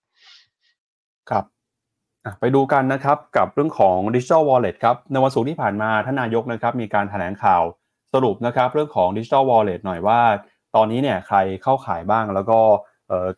[1.31, 1.45] ครับ
[2.41, 7.63] ไปดูกันนะครับกับเรื่องของ Digital Wallet ครับในวันศุกร์ที่ผ่านมาท่านนายกนะครับ มีการแถลงข่าว
[8.15, 10.21] สรุปนะครับเรื่องของ Digital Wallet หน่อยว่า
[10.75, 12.59] ตอนนี้เนี่ยใครเข้าขายบ้างแล้วก็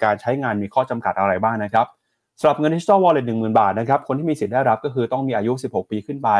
[0.04, 1.86] การใช้งานมีข้อจำกัดอะไรบ้างนะครับ
[2.40, 6.30] สำหรับเงิน Digital Wallet 10,000 บาทนะครับคนที่มีสิทธิ์ได้รับก็คือต้องมีอายุ 16 ปีขึ้นไป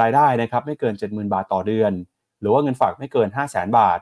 [0.00, 1.92] รายได้นะครับไม่เกิน 70,000 บาทต่อเดือน
[2.40, 3.98] หรือว่าเงินฝากไม่เกิน 500,000 บาท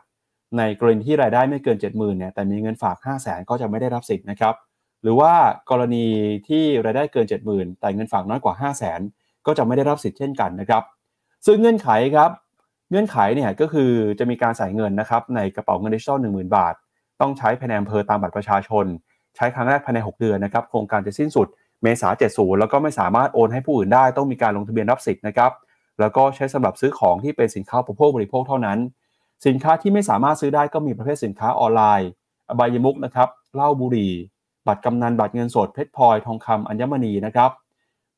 [0.59, 4.55] ในกรณีที่รายได้ไม่เกิน 70,000เนี่ยแต่มีเงินฝาก 500,000 ก็จะไม่ได้รับสิทธิ์นะครับ
[5.03, 5.32] หรือว่า
[5.70, 6.07] กรณี
[6.48, 8.70] ที่รายได้เกิน 70,000 แต่เงินฝากน้อยกว่า
[9.01, 10.82] 500,000 ก็จะไม่ได้รับสิทธิ์เช่นกันนะครับ
[11.46, 12.30] ซึ่งเงื่อนไขครับ
[12.91, 16.74] เงื่อนไขเนี่ยก็คือจะมีการใส่เงินนะครับในกระเป๋าเงินดิจิทัล10,000 บาท
[17.20, 18.86] ต้องใช้ภายในอำเภอตามบัตรประชาชน
[19.36, 21.49] ใช้ครั้งแรกภายใน 6 เดือนนะครับโครงการจะสิ้นสุด
[21.82, 25.53] เมษา70 แล้วก็ไม่สามารถโอนให้ผู้อื่นได้ ต้องมีการลงทะเบียนรับสิทธิ์นะครับ
[26.01, 28.78] แล้วก็ใช้สำหรับซื้อของที่เป็นสินค้าอุปโภคบริโภคเท่านั้น
[29.47, 32.11] สินค้าที่ไม่สามารถซื้อได้ก็มีประเภทสินค้าออนไลน์
[32.49, 34.12] อบายมุกนะครับเหล้าบุหรี่
[34.66, 37.51] บัตรกำนันบัตรเงินสดเพชรพลอยทองคำอัญมณีนะครับ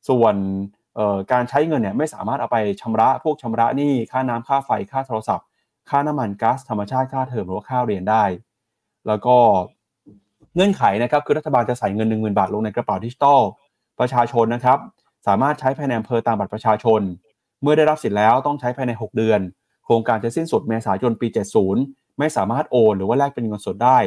[0.09, 0.35] ส่วน
[1.32, 5.47] การใช้เงินเนี่ยไม่สามารถเอาไปชำระพวกชำระหนี้ค่าน้ำค่าไฟค่าโทรศัพท์
[5.90, 8.24] ค่าน้ำมันก๊าซธรรมชาติค่าเทอมหรือว่าค่าเรียนได้
[9.07, 9.36] แล้วก็
[10.55, 13.40] เงื่อนไขนะครับคือรัฐบาลจะใส่เงิน 1 0,000 บาทลงในกระเป๋าดิจิตอล
[14.01, 14.78] ประชาชนนะครับ
[15.26, 17.01] สามารถใช้ภายในอำเภอตามบัตรประชาชน
[17.62, 19.40] เมื่อได้รับสิทธิ์แล้วต้องใช้ภายใน 6 เดือน
[19.84, 21.26] โครงการจะสิ้นสุดเมษายนปี
[21.72, 23.99] 70 ไม่สามารถโอนหรือว่าแลกเป็นเงินสดได้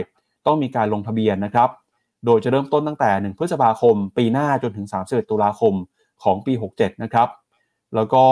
[0.45, 1.69] ต้องมีการลงทะเบียนนะครับ
[2.25, 5.73] โดยจะเริ่มต้นตั้งแต่ 1 พฤษภาคม ปีหน้าจนถึง 31 ตุลาคม
[6.23, 7.29] ของปี 67 นะครับ
[7.95, 8.23] แล้วก็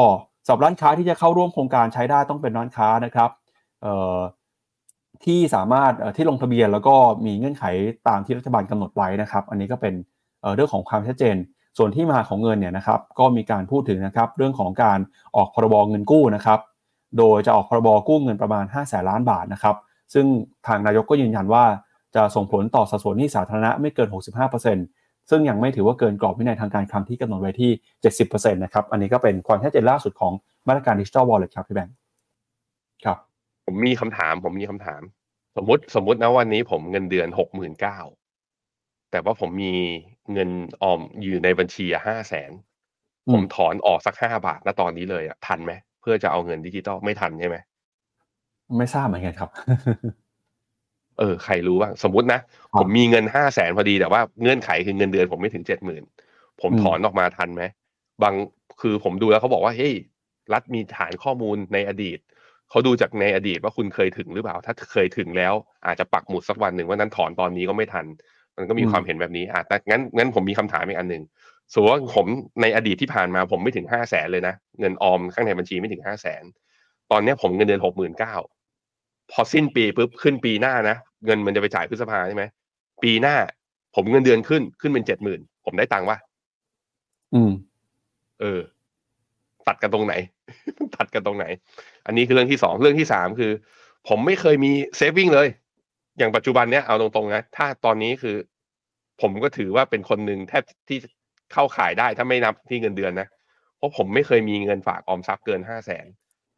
[0.47, 3.29] สำหรับร้านค้าที่จะเข้าร่วมโครงการใช้ได้ต้องเป็นร้านค้านะครับ
[5.25, 7.63] ที่สามารถที่ลงทะเบียนแล้วก็มีเงื่อนไข
[8.07, 9.93] ตามที่รัฐบาลกำหนดไว้นะครับ อันนี้ก็เป็น
[10.55, 11.35] เรื่องของความชัดเจน
[11.77, 14.99] ส่วนที่มาของเงินเนี่ยนะครับ ก็มีการพูดถึงนะครับเรื่องของการ
[15.35, 16.59] ออกพรบเงินกู้นะครับ
[17.17, 19.75] โดยจะออกพรบกู้เงินประมาณ 5 0 0แสนล้านบาทนะครับ
[20.13, 20.25] ซึ่ง
[20.67, 21.65] ทางนายกก็ยืนยันว่า
[22.15, 27.71] จะส่งผลต่อสัดส่วนหนี้สาธารณะไม่เกิน 65% ซึ่งยังไม่ถือว่าเกินกรอบวินัยทางการคลังที่กำหนดไว้ที่
[28.17, 30.33] 70%นะครับ อันนี้ก็เป็นความชัดเจนล่าสุดของ
[30.67, 31.95] มาตรการดิจิทัลวอลเล็ตครับพี่แบงค์
[33.05, 33.17] ครับ
[33.65, 35.01] ผมมีคำถาม ผมมีคำถาม
[35.57, 37.99] สมมติสมมตินะวันนี้ผมเงินเดือนหกหมื่นเก้า
[39.11, 39.73] แต่ว่าผมมี
[40.33, 40.49] เงิน
[40.81, 42.51] ออมอยู่ในบัญชีห้าแสน
[43.33, 47.57] ผมถอนออกสักห้าบาทณตอนนี้เลยอะทันไหมเพื่อจะเอาเงินดิจิตอลไม่ทันใช่ไหม
[48.77, 49.49] ไม่ทราบเหมือนกันครับ
[51.19, 52.39] เออใครรู้บ้างสมมตินะ
[52.79, 56.03] ผมมีเงินห้าแสนพอดีแต่ว่าเงื่อนไขคือเงินเดือนผมไม่ถึงเจ็ดหมื่น
[56.61, 57.63] ผมถอนออกมาทันไหม
[58.23, 58.33] บาง
[58.81, 59.93] คือผมดูแล้วเขาบอกว่าเฮ้ย
[60.53, 62.19] รัฐมีฐานข้อมูลในอดีต
[62.69, 65.53] เขาดูจากในอดีตว่าคุณเคยถึงหรือเปล่า ถ้าเคยถึงแล้ว
[65.85, 68.05] อาจจะปักหมุดสักวันหนึ่งว่านั้นถอนตอนนี้ก็ไม่ทัน
[68.57, 71.23] มันก็มีความเห็นแบบนี้อะแต่งั้นงั้นผมมีคำถามอีกอันหนึ่ง
[71.73, 72.25] สมมติว่าผม
[72.61, 76.43] ในอดีตที่ผ่านมาผมไม่ถึงห้าแสนเลยนะ เงินออมข้างในบัญชีไม่ถึงห้าแสน
[77.11, 78.35] ตอนนี้ผมเงินเดือนหกหมื่นเก้า
[79.31, 80.95] พอสิ้นปีปุ๊บขึ้นปีหน้านะ
[81.25, 82.43] เงินมันจะไปจ่ายพฤษภาใช่ไหม
[83.03, 83.35] ปีหน้า
[83.95, 86.17] ผมเงินเดือนขึ้นขึ้นเป็นเจ็ดหมื่นผมได้ตังค์วะ
[87.33, 87.51] อืม
[88.41, 88.59] เออ
[89.67, 90.13] ตัดกันตรงไหน
[90.95, 91.45] ตัดกันตรงไหน
[92.05, 93.51] อันนี้คือเรื่องที่สองเรื่องที่สามคือ
[94.09, 95.47] ผมไม่เคยมีเซฟวิ่งเลย
[96.17, 98.35] อย่างปัจจุบันเนี้ยเอาตรงๆนะถ้าตอนนี้คือ
[99.21, 100.97] ผมก็ถือว่าเป็นคนหนึ่งแทบที่
[101.53, 103.27] เข้าขายได้ถ้าไม่นับที่เงินเดือนนะ
[103.77, 106.05] เพราะผมไม่เคยมีเงินฝากออมทรัพย์เกินห้าแสน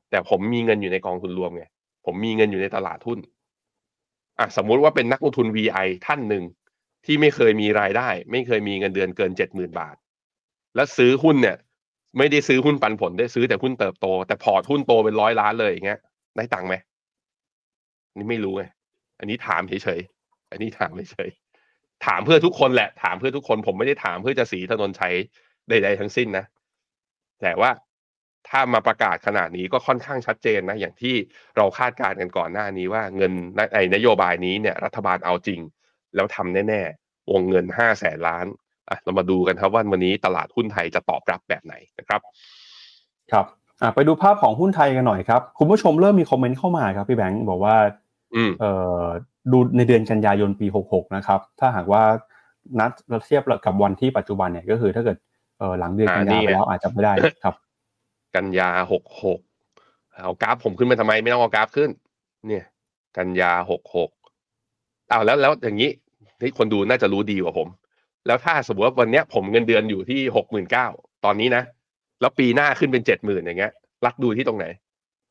[0.10, 1.66] แต่ผมมีเงินอยู่ในกองทุนรวมไง
[2.06, 3.20] ผมมีเงินอยู่ในตลาดทุน
[4.40, 6.44] อะสมมุติว่าเป็นนักลงทุน VI ท่านหนึ่ง
[7.06, 9.96] ที่ไม่เคยมีรายได้ ไม่เคยมีเงินเดือนเกินเจ็ดหมื่นบาท
[10.76, 11.58] แล้วซื้อหุ้นเนี่ย
[12.18, 16.00] ไม่ได้ซื้อหุ้นปันผลได้ซื้อแต่หุ้นเติบโต แต่พอร์ตหุ้นโตเป็นร้อยล้านเลยอย่างเงี้ย
[16.38, 16.76] ได้ตังค์ไหม
[18.18, 18.64] นี่ไม่รู้ไง
[19.20, 25.14] อันนี้ถามเฉยๆอันนี้ถามเฉยๆถามเพื่อทุกคนแหละ ถามเพื่อทุกคน ผมไม่ได้ถามเพื่อจะสีถนนชัย
[25.70, 26.46] ใดๆทั้งสิ้นนะ
[27.42, 27.70] แต่ว่า
[28.50, 31.16] ถ้ามาประกาศขนาดนี้ก็ค่อนข้างชัดเจนนะ อย่างที่
[31.58, 33.32] เราคาดการณ์กันก่อนหน้านี้ว่าเงิน
[33.76, 35.60] ในนโยบายนี้เนี่ยรัฐบาลเอาจริง
[36.16, 38.46] แล้วทำแน่ๆ วงเงินห้าแสนล้าน
[38.90, 42.22] อะเรามาดูกันครับว่าวันนี้ตลาดหุ้นไทยจะตอบรับแบบไหนนะครับ
[43.32, 43.46] ครับ
[43.82, 47.76] อะไปดูภาพของหุ้นไทยกันหน่อยครับ คุณผู้ชมเริ่มมีคอมเมนต์เข้ามาครับพี่แบงค์บอกว่า
[48.36, 49.04] อืมเอ่อ
[49.52, 52.04] ดูในเดือนกันยายนปี 66 นะครับ ถ้าหากว่า
[52.80, 52.92] นัด
[53.28, 55.18] เทียบกับวันที่ปัจจุบันเนี่ยก็คือถ้าเกิด
[55.60, 57.56] เอ่อหลังเดือนกันยาไปแล้วอาจจะไม่ได้ครับ
[58.36, 59.40] กันยาหกหก
[60.14, 61.90] เอากราฟผมขึ้นมาทำไมไม่ต้องเอากราฟขึ้น
[62.48, 62.66] เนี่ย
[63.18, 64.10] กันยาหกหก
[65.12, 65.92] อ้าวแล้วแล้วอย่างนี้
[66.42, 67.68] ที่คนดูน่าจะรู้ดีกว่าผม
[68.28, 70.88] แล้วถ้าสมมติว่าวันเนี้ยผมเงินเดือนอยู่ที่หกหมื่นเก้า
[71.26, 71.64] ตอนนี้นะ
[72.22, 73.74] แล้วปีหน้าขึ้นเป็นเจ็ดหมื่นอย่างเงี้ย
[74.06, 74.66] รัดดูที่ตรงไหน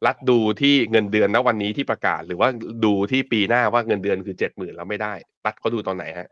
[0.06, 2.48] รัดดูที่เงินเดือนณวันนี้ที่ประกาศ หรือว่า
[2.84, 5.14] ดูที่ปีหน้าว่าเงินเดือนคือเจ็ดหมื่นแล้วไม่ได้
[5.46, 6.28] รัดเขาดูตอนไหนฮะ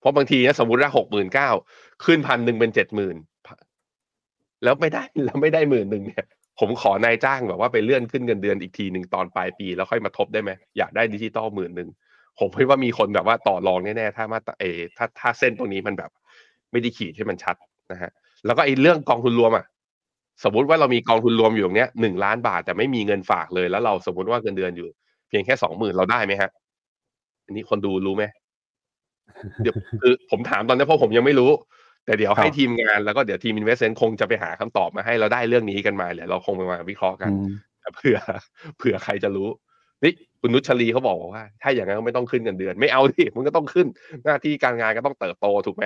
[0.00, 1.50] เพราะบางทีนะสมมติว่าหกหมื่นเก้า
[2.04, 3.16] ขึ้นพันหนึ่งเป็นเจ็ดหมื่น
[4.64, 6.26] แล้วไม่ได้แล้วไม่ได้หมื่นหนึ่งเนี่ย
[6.60, 11.88] ผมขอนายจ้างแบบว่าไปเลื่อนขึ้นเงินเดือนอีกทีหนึ่งตอนปลายปี แล้วค่อยมาทบได้ไหมอยากได้ดิจิตอลหมื่นหนึ่ง
[12.38, 16.10] ผมคิดว่ามีคนแบบว่าต่อรองแน่ๆถ้ามาเออถ้าถ้าเส้นตรงนี้มันแบบ
[16.72, 17.56] ไม่ได้ขีดให้มันชัด
[17.92, 18.10] นะฮะ
[18.46, 19.64] แล้วก็ไอ้เรื่องกองทุนรวมอะ
[20.44, 24.88] สมมติว่าเรามีกองทุนรวมอยู่ตรงเนี้ยหนึ่งล้านบาทแต่ไม่มีเงินฝากเลย แล้วเราสมมติว่าเงินเดือนอยู่
[25.28, 26.50] เพียงแค่สองหมื่นเราได้ไหมฮะ
[27.44, 28.24] อันนี้คนดูรู้ไหม
[29.62, 31.50] เดี๋ยวคือผมถามตอนนี้เพราะผมยังไม่รู้
[32.04, 37.48] แต่เดี๋ยวให้ครับทีมงานแล้วก็เดี๋ยวทีม investment คงจะไปหาคำตอบมาให้เราได้เรื่องนี้กันมาเดี๋ยวเราคงมาวิเคราะห์กันอืม
[37.80, 38.18] แต่เผื่อ
[38.78, 39.48] เผื่อใครจะรู้
[40.02, 43.86] นี่คุณนุชลีเขาบอกว่า ถ้าอย่างนั้นก็ไม่ต้องขึ้นเงินเดือน ไม่เอาดิมันก็ต้องขึ้น
[44.24, 45.84] หน้าที่การงานก็ต้องเติบโตถูกไหม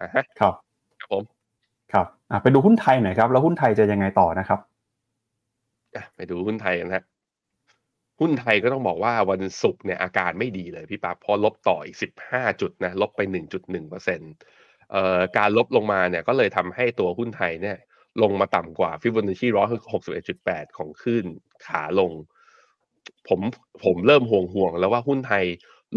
[0.00, 0.54] อ่าฮะครับ
[1.00, 1.22] ครับผม
[1.92, 4.60] ครับอะไปดูหุ้นไทยหน่อยครับ แล้วหุ้นไทยจะยังไงต่อนะครับ
[5.94, 7.04] อะไปดูหุ้นไทยกันฮะ
[8.20, 14.59] หุ้นไทยก็ต้องบอกว่าวันศุกร์เนี่ยอาการไม่ดีเลยพี่ปั๊บเพอลบต่ออีกสิบห้าจุดนะลบไปหนึ่งจุดหนึ่งเปอร์เซ็นต์เอ่อ
[15.38, 17.76] การลบลงมาเนี่ยก็เลยทำให้ตัวหุ้นไทยเนี่ย
[18.22, 21.24] ลงมาต่ำกว่าฟิบ o นัชชีร้อยหกสิบเอ็ดจุดแปดของขึ้น
[21.66, 22.12] ขาลง
[23.28, 23.40] ผม
[23.84, 25.44] ผมเริ่มห่วงห่วงแล้วว่าหุ้นไทย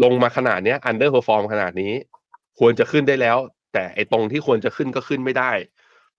[0.04, 1.92] ลงมาขนาดเนี้ย underperform ขนาดนี้
[2.58, 3.38] ควรจะขึ้นได้แล้ว
[3.72, 5.52] แต่ไอ้ตรงที่ควรจะขึ้นก็ขึ้นไม่ได้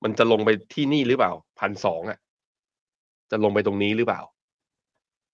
[0.04, 2.20] มันจะลงไปที่นี่หรือเปล่าพันสองอะ
[3.32, 4.22] จะลงไปตรงนี้หรือเปล่า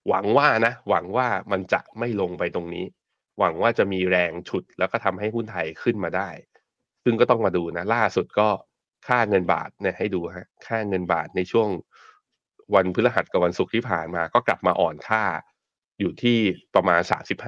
[0.10, 2.86] หวังว่านะ หวังว่ามันจะไม่ลงไปตรงนี้
[3.40, 6.30] หวังว่าจะมีแรงฉุดแล้วก็ทำให้หุ้นไทยขึ้นมาได้
[7.04, 8.50] ซึ่งก็ต้องมาดูนะล่าสุดก็
[9.08, 11.70] ค่าเงินบาทเนี่ยให้ดูฮะค่าเงินบาทในช่วง
[12.76, 15.24] วันพฤหัสกับวันศุกร์ที่ผ่านมา ก็กลับมาอ่อนค่า
[16.00, 16.38] อยู่ที่
[16.76, 17.02] ประมาณ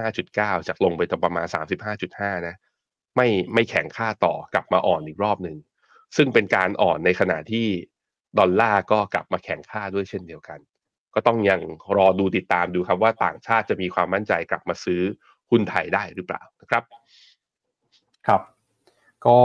[0.09, 1.47] 35.9 จากลงไปตรงประมาณ
[1.95, 2.55] 35.5 นะ
[3.15, 5.57] ไม่ไม่แข็งค่าต่อกลับมาอ่อนอีกรอบหนึ่ง
[6.15, 7.67] ซึ่งเป็นการอ่อนในขณะที่
[8.39, 10.59] ดอลลาร์ก็กลับมาแข็งค่าด้วยเช่นเดียวกัน
[11.15, 11.61] ก็ต้องยัง
[11.97, 15.01] รอดูติดตามดูครับว่าต่างชาติจะมีความมั่นใจกลับมาซื้อ
[15.49, 16.83] หุ้นไทยได้หรือเปล่านะครับ
[18.27, 18.41] ครับ
[19.27, 19.39] ก็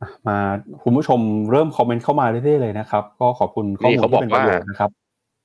[0.00, 0.38] อะมา
[0.82, 1.20] คุณผู้ชม
[1.50, 4.90] เริ่มคอมเมนต์เข้ามาเรื่อยๆเลยนะครับ ก็ขอบคุณข้อมูลที่เป็นประโยชน์นะครับ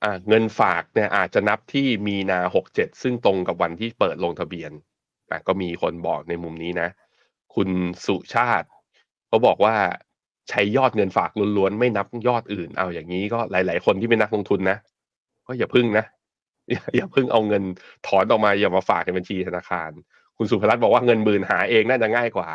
[0.04, 4.72] อ่าเงินฝากเนี่ยอาจจะนับที่มีนาหกเจ็ดซึ่งตรงกับวันที่เปิดลงทะเบียน
[5.30, 6.88] อะก็มีคนบอกในมุมนี้นะ
[7.54, 7.68] คุณ
[8.06, 8.68] สุชาติ
[9.28, 9.74] เขาบอกว่า
[10.48, 14.78] ใช้ยอดเงินฝากล้วนๆไม่นับยอดอื่น เอาอย่างนี้ก็หลายๆคนที่เป็นนักลงทุนนะ
[15.46, 16.04] ก็อย่าพึ่งนะ
[16.70, 17.62] อย่าอย่าพึ่งเอาเงิน
[18.06, 19.90] ถอนออกมาอย่ามาฝากในบัญชีธนาคาร
[20.36, 22.48] คุณสุภรัตน์บอกว่าเงินหมื่นหาเองน่าจะง่ายกว่า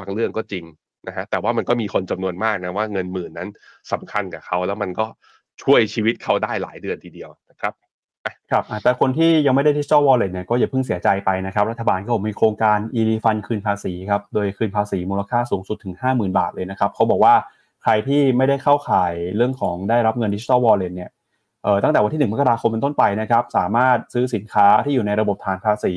[0.00, 0.64] บางเรื่องก็จริง
[1.08, 3.48] นะฮะแต่ว่ามันก็มีคนจำนวนมากนะว่าเงินหมื่นนั้น
[3.92, 5.06] สำคัญกับเขาแล้วมันก็
[5.62, 7.74] ช่วยชีวิตเขาได้หลายเดือนทีเดียวนะครับ
[8.50, 17.34] ครับแต่คนที่ยังไม่ได้ดิจิ t a ลวอลเล็ตเนี่ยก็อย่าเพิ่งเสียใจไปนะครับ รัฐบาลก็มีโครงการ e r e f u n d คืนภาษีครับ โดยคืนภาษีมูลค่าสูงสุดถึง 50,000 บาทเลยนะครับเขาบอกว่า
[17.82, 21.10] ใครที่ไม่ได้เข้าข่ายเรื่องของได้รับเงินดิจิ t a ลวอลเล็ตเนี่ย
[21.62, 25.94] เอ่อตั้งแต่วันที่ 1 มกราคมเป็นต้นไปนะครับ สามารถซื้อสินค้าที่อยู่ในระบบฐานภาษี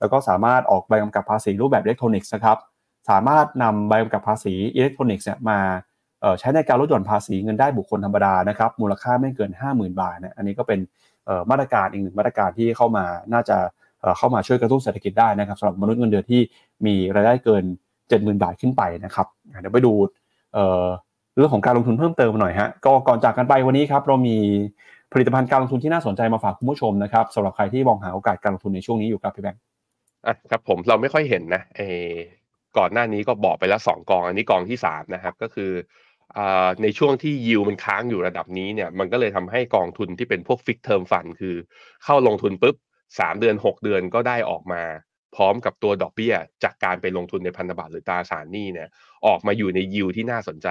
[0.00, 2.56] แล้วก็สามารถออกใบกำกับภาษีรูปแบบอิเล็กทรอนิกส์นะครับ
[3.08, 5.58] สามารถนำใบกำกับภาษีอิเล็กทรอนิกส์เนี่ยมา
[6.38, 10.80] ใช้ในการลดหย่อนภาษีเงินได้บุคคลธรรมดานะครับมูลค่าไม่เกิน 50,000 บาทเนี่ยอันนี้ก็เป็น
[11.50, 13.56] มาตรการอีกหนึ่งมาตรการที่เข้ามาน่าจะ
[14.18, 16.40] เข้ามาช่วยกระตุ้นเศรษฐกิจได้นะครับสำหรับมนุษย์เงินเดือนที่
[16.86, 17.64] มีรายได้เกิน
[18.02, 19.26] 70,000 บาทขึ้นไปนะครับ
[19.60, 19.92] เดี๋ยวไปดู
[21.36, 24.36] เรื่องของการลงทุนเพิ่มเติมหน่อยฮะก็ก่อนจากกันไปวันนี้ครับเรามี
[25.12, 29.60] ผลิตภัณฑ์การลงทุนที่น่าสนใจมาฝากคุณผู้ชมนะครับสำหรับใครที่มองหาโอกาสการลงทุนในช่วงนี้อยู่ครับพี่แบงค์
[30.26, 31.80] อะครับผมเราไม่ค่อยเห็นนะเอ
[32.10, 32.12] อ
[32.78, 35.72] ก่อนหน้านี้ก็บอกไปแล้วสองกอง อันนี้กองที่สามนะครับก็คือ
[36.36, 36.38] อ
[36.82, 41.56] ในช่วงที่ยิวมันค้างอยู่ระดับนี้เนี่ยมันก็เลยทำให้กองทุนที่เป็นพวกฟิกเทอมฟันคือ
[42.04, 42.76] เข้าลงทุนปุ๊บ
[43.18, 44.82] สามเดือนหกเดือนก็ได้ออกมา
[45.36, 48.88] พร้อมกับตัวดอกเบี้ย จากการไปลงทุนในพันธบัตรหรือตราสารหนี้เนี่ย
[49.26, 50.68] ออกมาอยู่ในยิวที่น่าสนใจ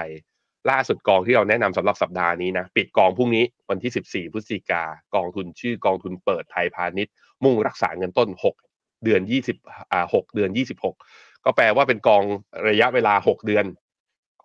[0.69, 4.83] ล่าสุดกองที่เราแนะนำสำหรับสัปดาห์นี้นะปิดกองพรุ่งนี้วันที่ 14 พฤศจิกา
[5.15, 8.29] กองทุนชื่อกองทุนเปิดไทยพาณิชย์ มุ่งรักษาเงินต้น
[8.67, 9.21] 6 เดือน
[9.55, 12.23] 20อ่า6เดือน 26 ก็แปลว่าเป็นกอง
[12.69, 13.65] ระยะเวลา 6 เดือน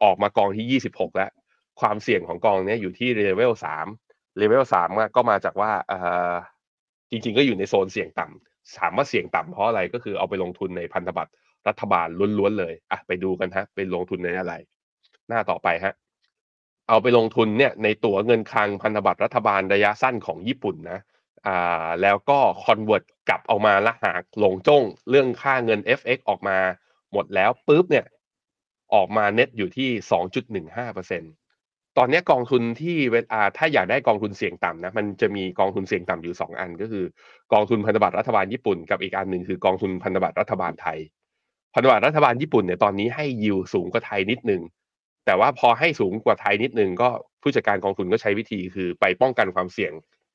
[0.02, 1.30] ออกมากองที่ 26 แล้ว
[1.80, 3.52] ความเสี่ยงของกองนี้อยู่ที่เลเวล
[3.94, 5.70] 3เลเวล3ก็มาจากว่า
[7.10, 11.32] จริงๆ ก็อยู่ในโซนเสี่ยงต่ำถามว่าเสี่ยงต่ำเพราะอะไรก็คือเอาไปลงทุนในพันธบัตร
[11.68, 14.54] รัฐบาลล้วนๆเลยอะไปดูกันฮะไปลงทุนในอะไร
[15.28, 15.94] หน้าต่อไปฮะ
[16.88, 21.00] เอาไปลงทุนเนี่ยในตั๋วเงินคลังพันธบัตรรัฐบาลระยะสั้นของญี่ปุ่นนะ
[21.46, 26.58] อ่าแล้วก็ convert กลับออกมาและหากลงจ้งเรื่องค่าเงิน FX ออกมา
[27.12, 28.06] หมดแล้วปุ๊บเนี่ย
[28.94, 29.88] ออกมาเน็ตอยู่ที่
[30.74, 37.04] 2.15%ตอนนี้กองทุนที่เวลาถ้าอยากได้กองทุนเสี่ยงต่ำนะมันจะมีกองทุนเสี่ยงต่ำอยู่ 2 อันก็คือ
[37.52, 40.98] กองทุนพันธบัตรรัฐบาลญี่ปุ่นกับอีกอันหนึ่งคือกองทุนพันธบัตรรัฐบาลไทย
[41.74, 44.62] พันธบัตรรัฐบาลญี่ปุ่นเนี่ยตอนนี้ให้ยิวสูงกว่าไทยนิดนึง
[45.26, 47.08] แต่ว่าพอให้สูงกว่าไทยนิดนึงก็
[47.42, 49.92] ผู้จัดการกองทุนก็ใช้วิธีคือไปป้องกันความเสี่ยง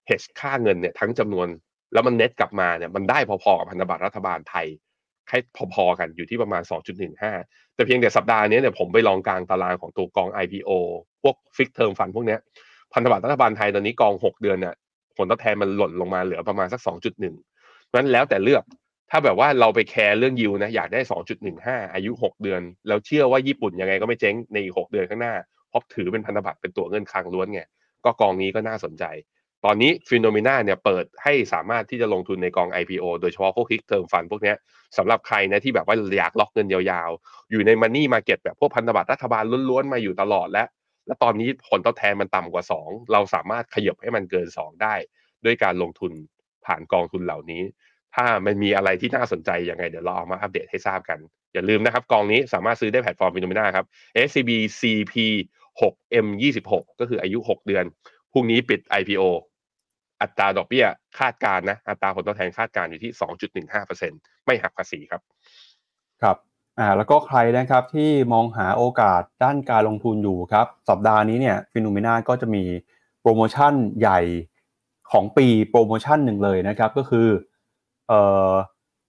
[0.09, 1.47] hedge ค่าเงินเนี่ยทั้งจำนวน
[1.93, 4.67] แล้วมันเน็ตกลับมาเนี่ยมันได้พอๆกับพันธบัตรรัฐบาลไทย
[5.27, 5.37] แค่
[5.73, 6.61] พอๆกันอยู่ที่ประมาณ
[7.19, 10.71] 2.15 แต่เพียงแต่สัปดาห์นี้เนี่ยผมไปลองกางตารางของตัวกอง IPO
[11.23, 12.39] พวก fixed term fund พวกเนี้ย
[12.93, 14.73] พันธบัตรรัฐบาลไทยตอนนี้กอง 6 เดือนเนี่ย
[15.17, 18.63] ผลตอบแทนมันหล่นลงมาเหลือประมาณสัก 2.1นั้นแล้วแต่เลือก
[19.11, 20.99] ถ้าแบบว่าเราไปแคร์เรื่องยิวนะอยากได้
[21.47, 25.33] 2.15 อายุ 6 เดือน แล้วเชื่อว่าญี่ปุ่นยังไงก็ไม่เจ๊งในอีก 6 เดือนข้างหน้า
[25.69, 27.61] เพราะถือเป็นพันธบัตรเป็นตั๋วเงินคลังล้วนไง
[28.05, 29.03] ก็กองนี้ก็น่าสนใจ
[29.67, 34.53] ตอนนี้ FINNOMENA เนี่ยเปิดให้สามารถที่จะลงทุนในกอง IPO โดยเฉพาะพวก fixed term fund พวกนี้
[34.97, 40.67] สำหรับใครนะที่แบบว่าอยากล็อกเงินยาวๆ อยู่ใน money market แบบพวกพันธบัตรรัฐบาลล้วนๆ มาอยู่ตลอดแล้ว
[41.07, 44.95] และตอนนี้ผลตอบแทนมันต่ำกว่า 2 เราสามารถขยับให้มันเกิน 2 ได้
[45.45, 46.11] ด้วยการลงทุน
[46.65, 47.61] ผ่านกองทุนเหล่านี้
[48.15, 51.19] ถ้ามันมีอะไรที่น่าสนใจยังไงเดี๋ยวเราเอามาอัปเดตให้ทราบกัน
[51.53, 53.85] อย่าลืมนะครับกองนี้สามารถซื้อได้แพลตฟอร์ม FINNOMENA ครับ
[54.27, 55.13] SCB CP
[55.81, 56.27] 6 M
[56.63, 57.85] 26ก็คืออายุ 6 เดือน
[58.31, 59.23] พรุ่งนี้ปิด IPO
[60.21, 60.85] อัตราดอกเบี้ย
[61.19, 63.11] คาดการณ์นะอัตราผลตอบแทนคาดการณ์อยู่ที่
[63.59, 65.21] 2.15%ไม่หักภาษีครับ
[66.21, 66.37] ครับ
[66.79, 72.63] อ่าแล้วก็ใครนะครับที่มองหาโอกาสด้านการลงทุนอยู่ครับ สัปดาห์นี้เนี่ย FINNOMENA ก็จะมี
[73.21, 74.19] โปรโมชั่นใหญ่
[75.11, 77.27] ของปีโปรโมชั่นหนึ่งเลยนะครับ ก็คือ
[78.07, 78.51] เอ่อ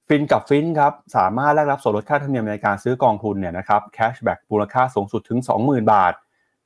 [0.09, 6.15] ฟินกับฟินครับ สามารถแลกรับส่วนลดค่าธรรมเนียมในการซื้อกองทุนเนี่ยนะครับ cashback มูลค่าสูงสุดถึง 20,000 บาท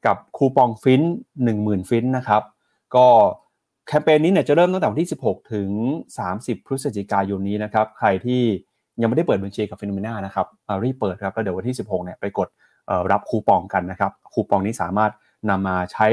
[0.07, 1.03] กับคูปองฟิน
[1.47, 2.43] 10,000 ฟินนะครับ
[2.97, 3.07] ก็
[3.93, 5.71] แคมเปญนี้เนี่ยจะเริ่มตั้งแต่วันที่ 16 ถึง
[6.19, 8.43] 30 พฤศจิกายนนี้นะครับ ใครที่
[9.01, 10.47] ยังไม่ได้เปิดบัญชีกับ FINNOMENA นะครับ
[10.85, 12.49] รีบเปิดครับแล้วเดี๋ยววันที่ 16 เนี่ยไปกด
[13.13, 15.11] รับคูปองกันนะครับ คูปองนี้สามารถ
[15.51, 16.07] นำมาใช้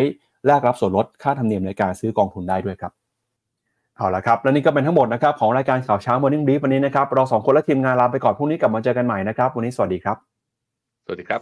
[0.46, 2.92] แลกรับส่วนลดค่าธรรมเนียมในการซื้อกองทุนได้ด้วยครับ
[3.98, 10.18] เอาละครับและนี่ก็เป็นทั้งหมดนะครับของรายการข่าวเช้า Morning Brief วันนี้นะครับเราสองคนและทีมงานลาไปก่อนพรุ่งนี้กลับมาเจอกันใหม่นะครับ วันนี้สวัสดีครับ
[11.06, 11.42] สวัสดีครับ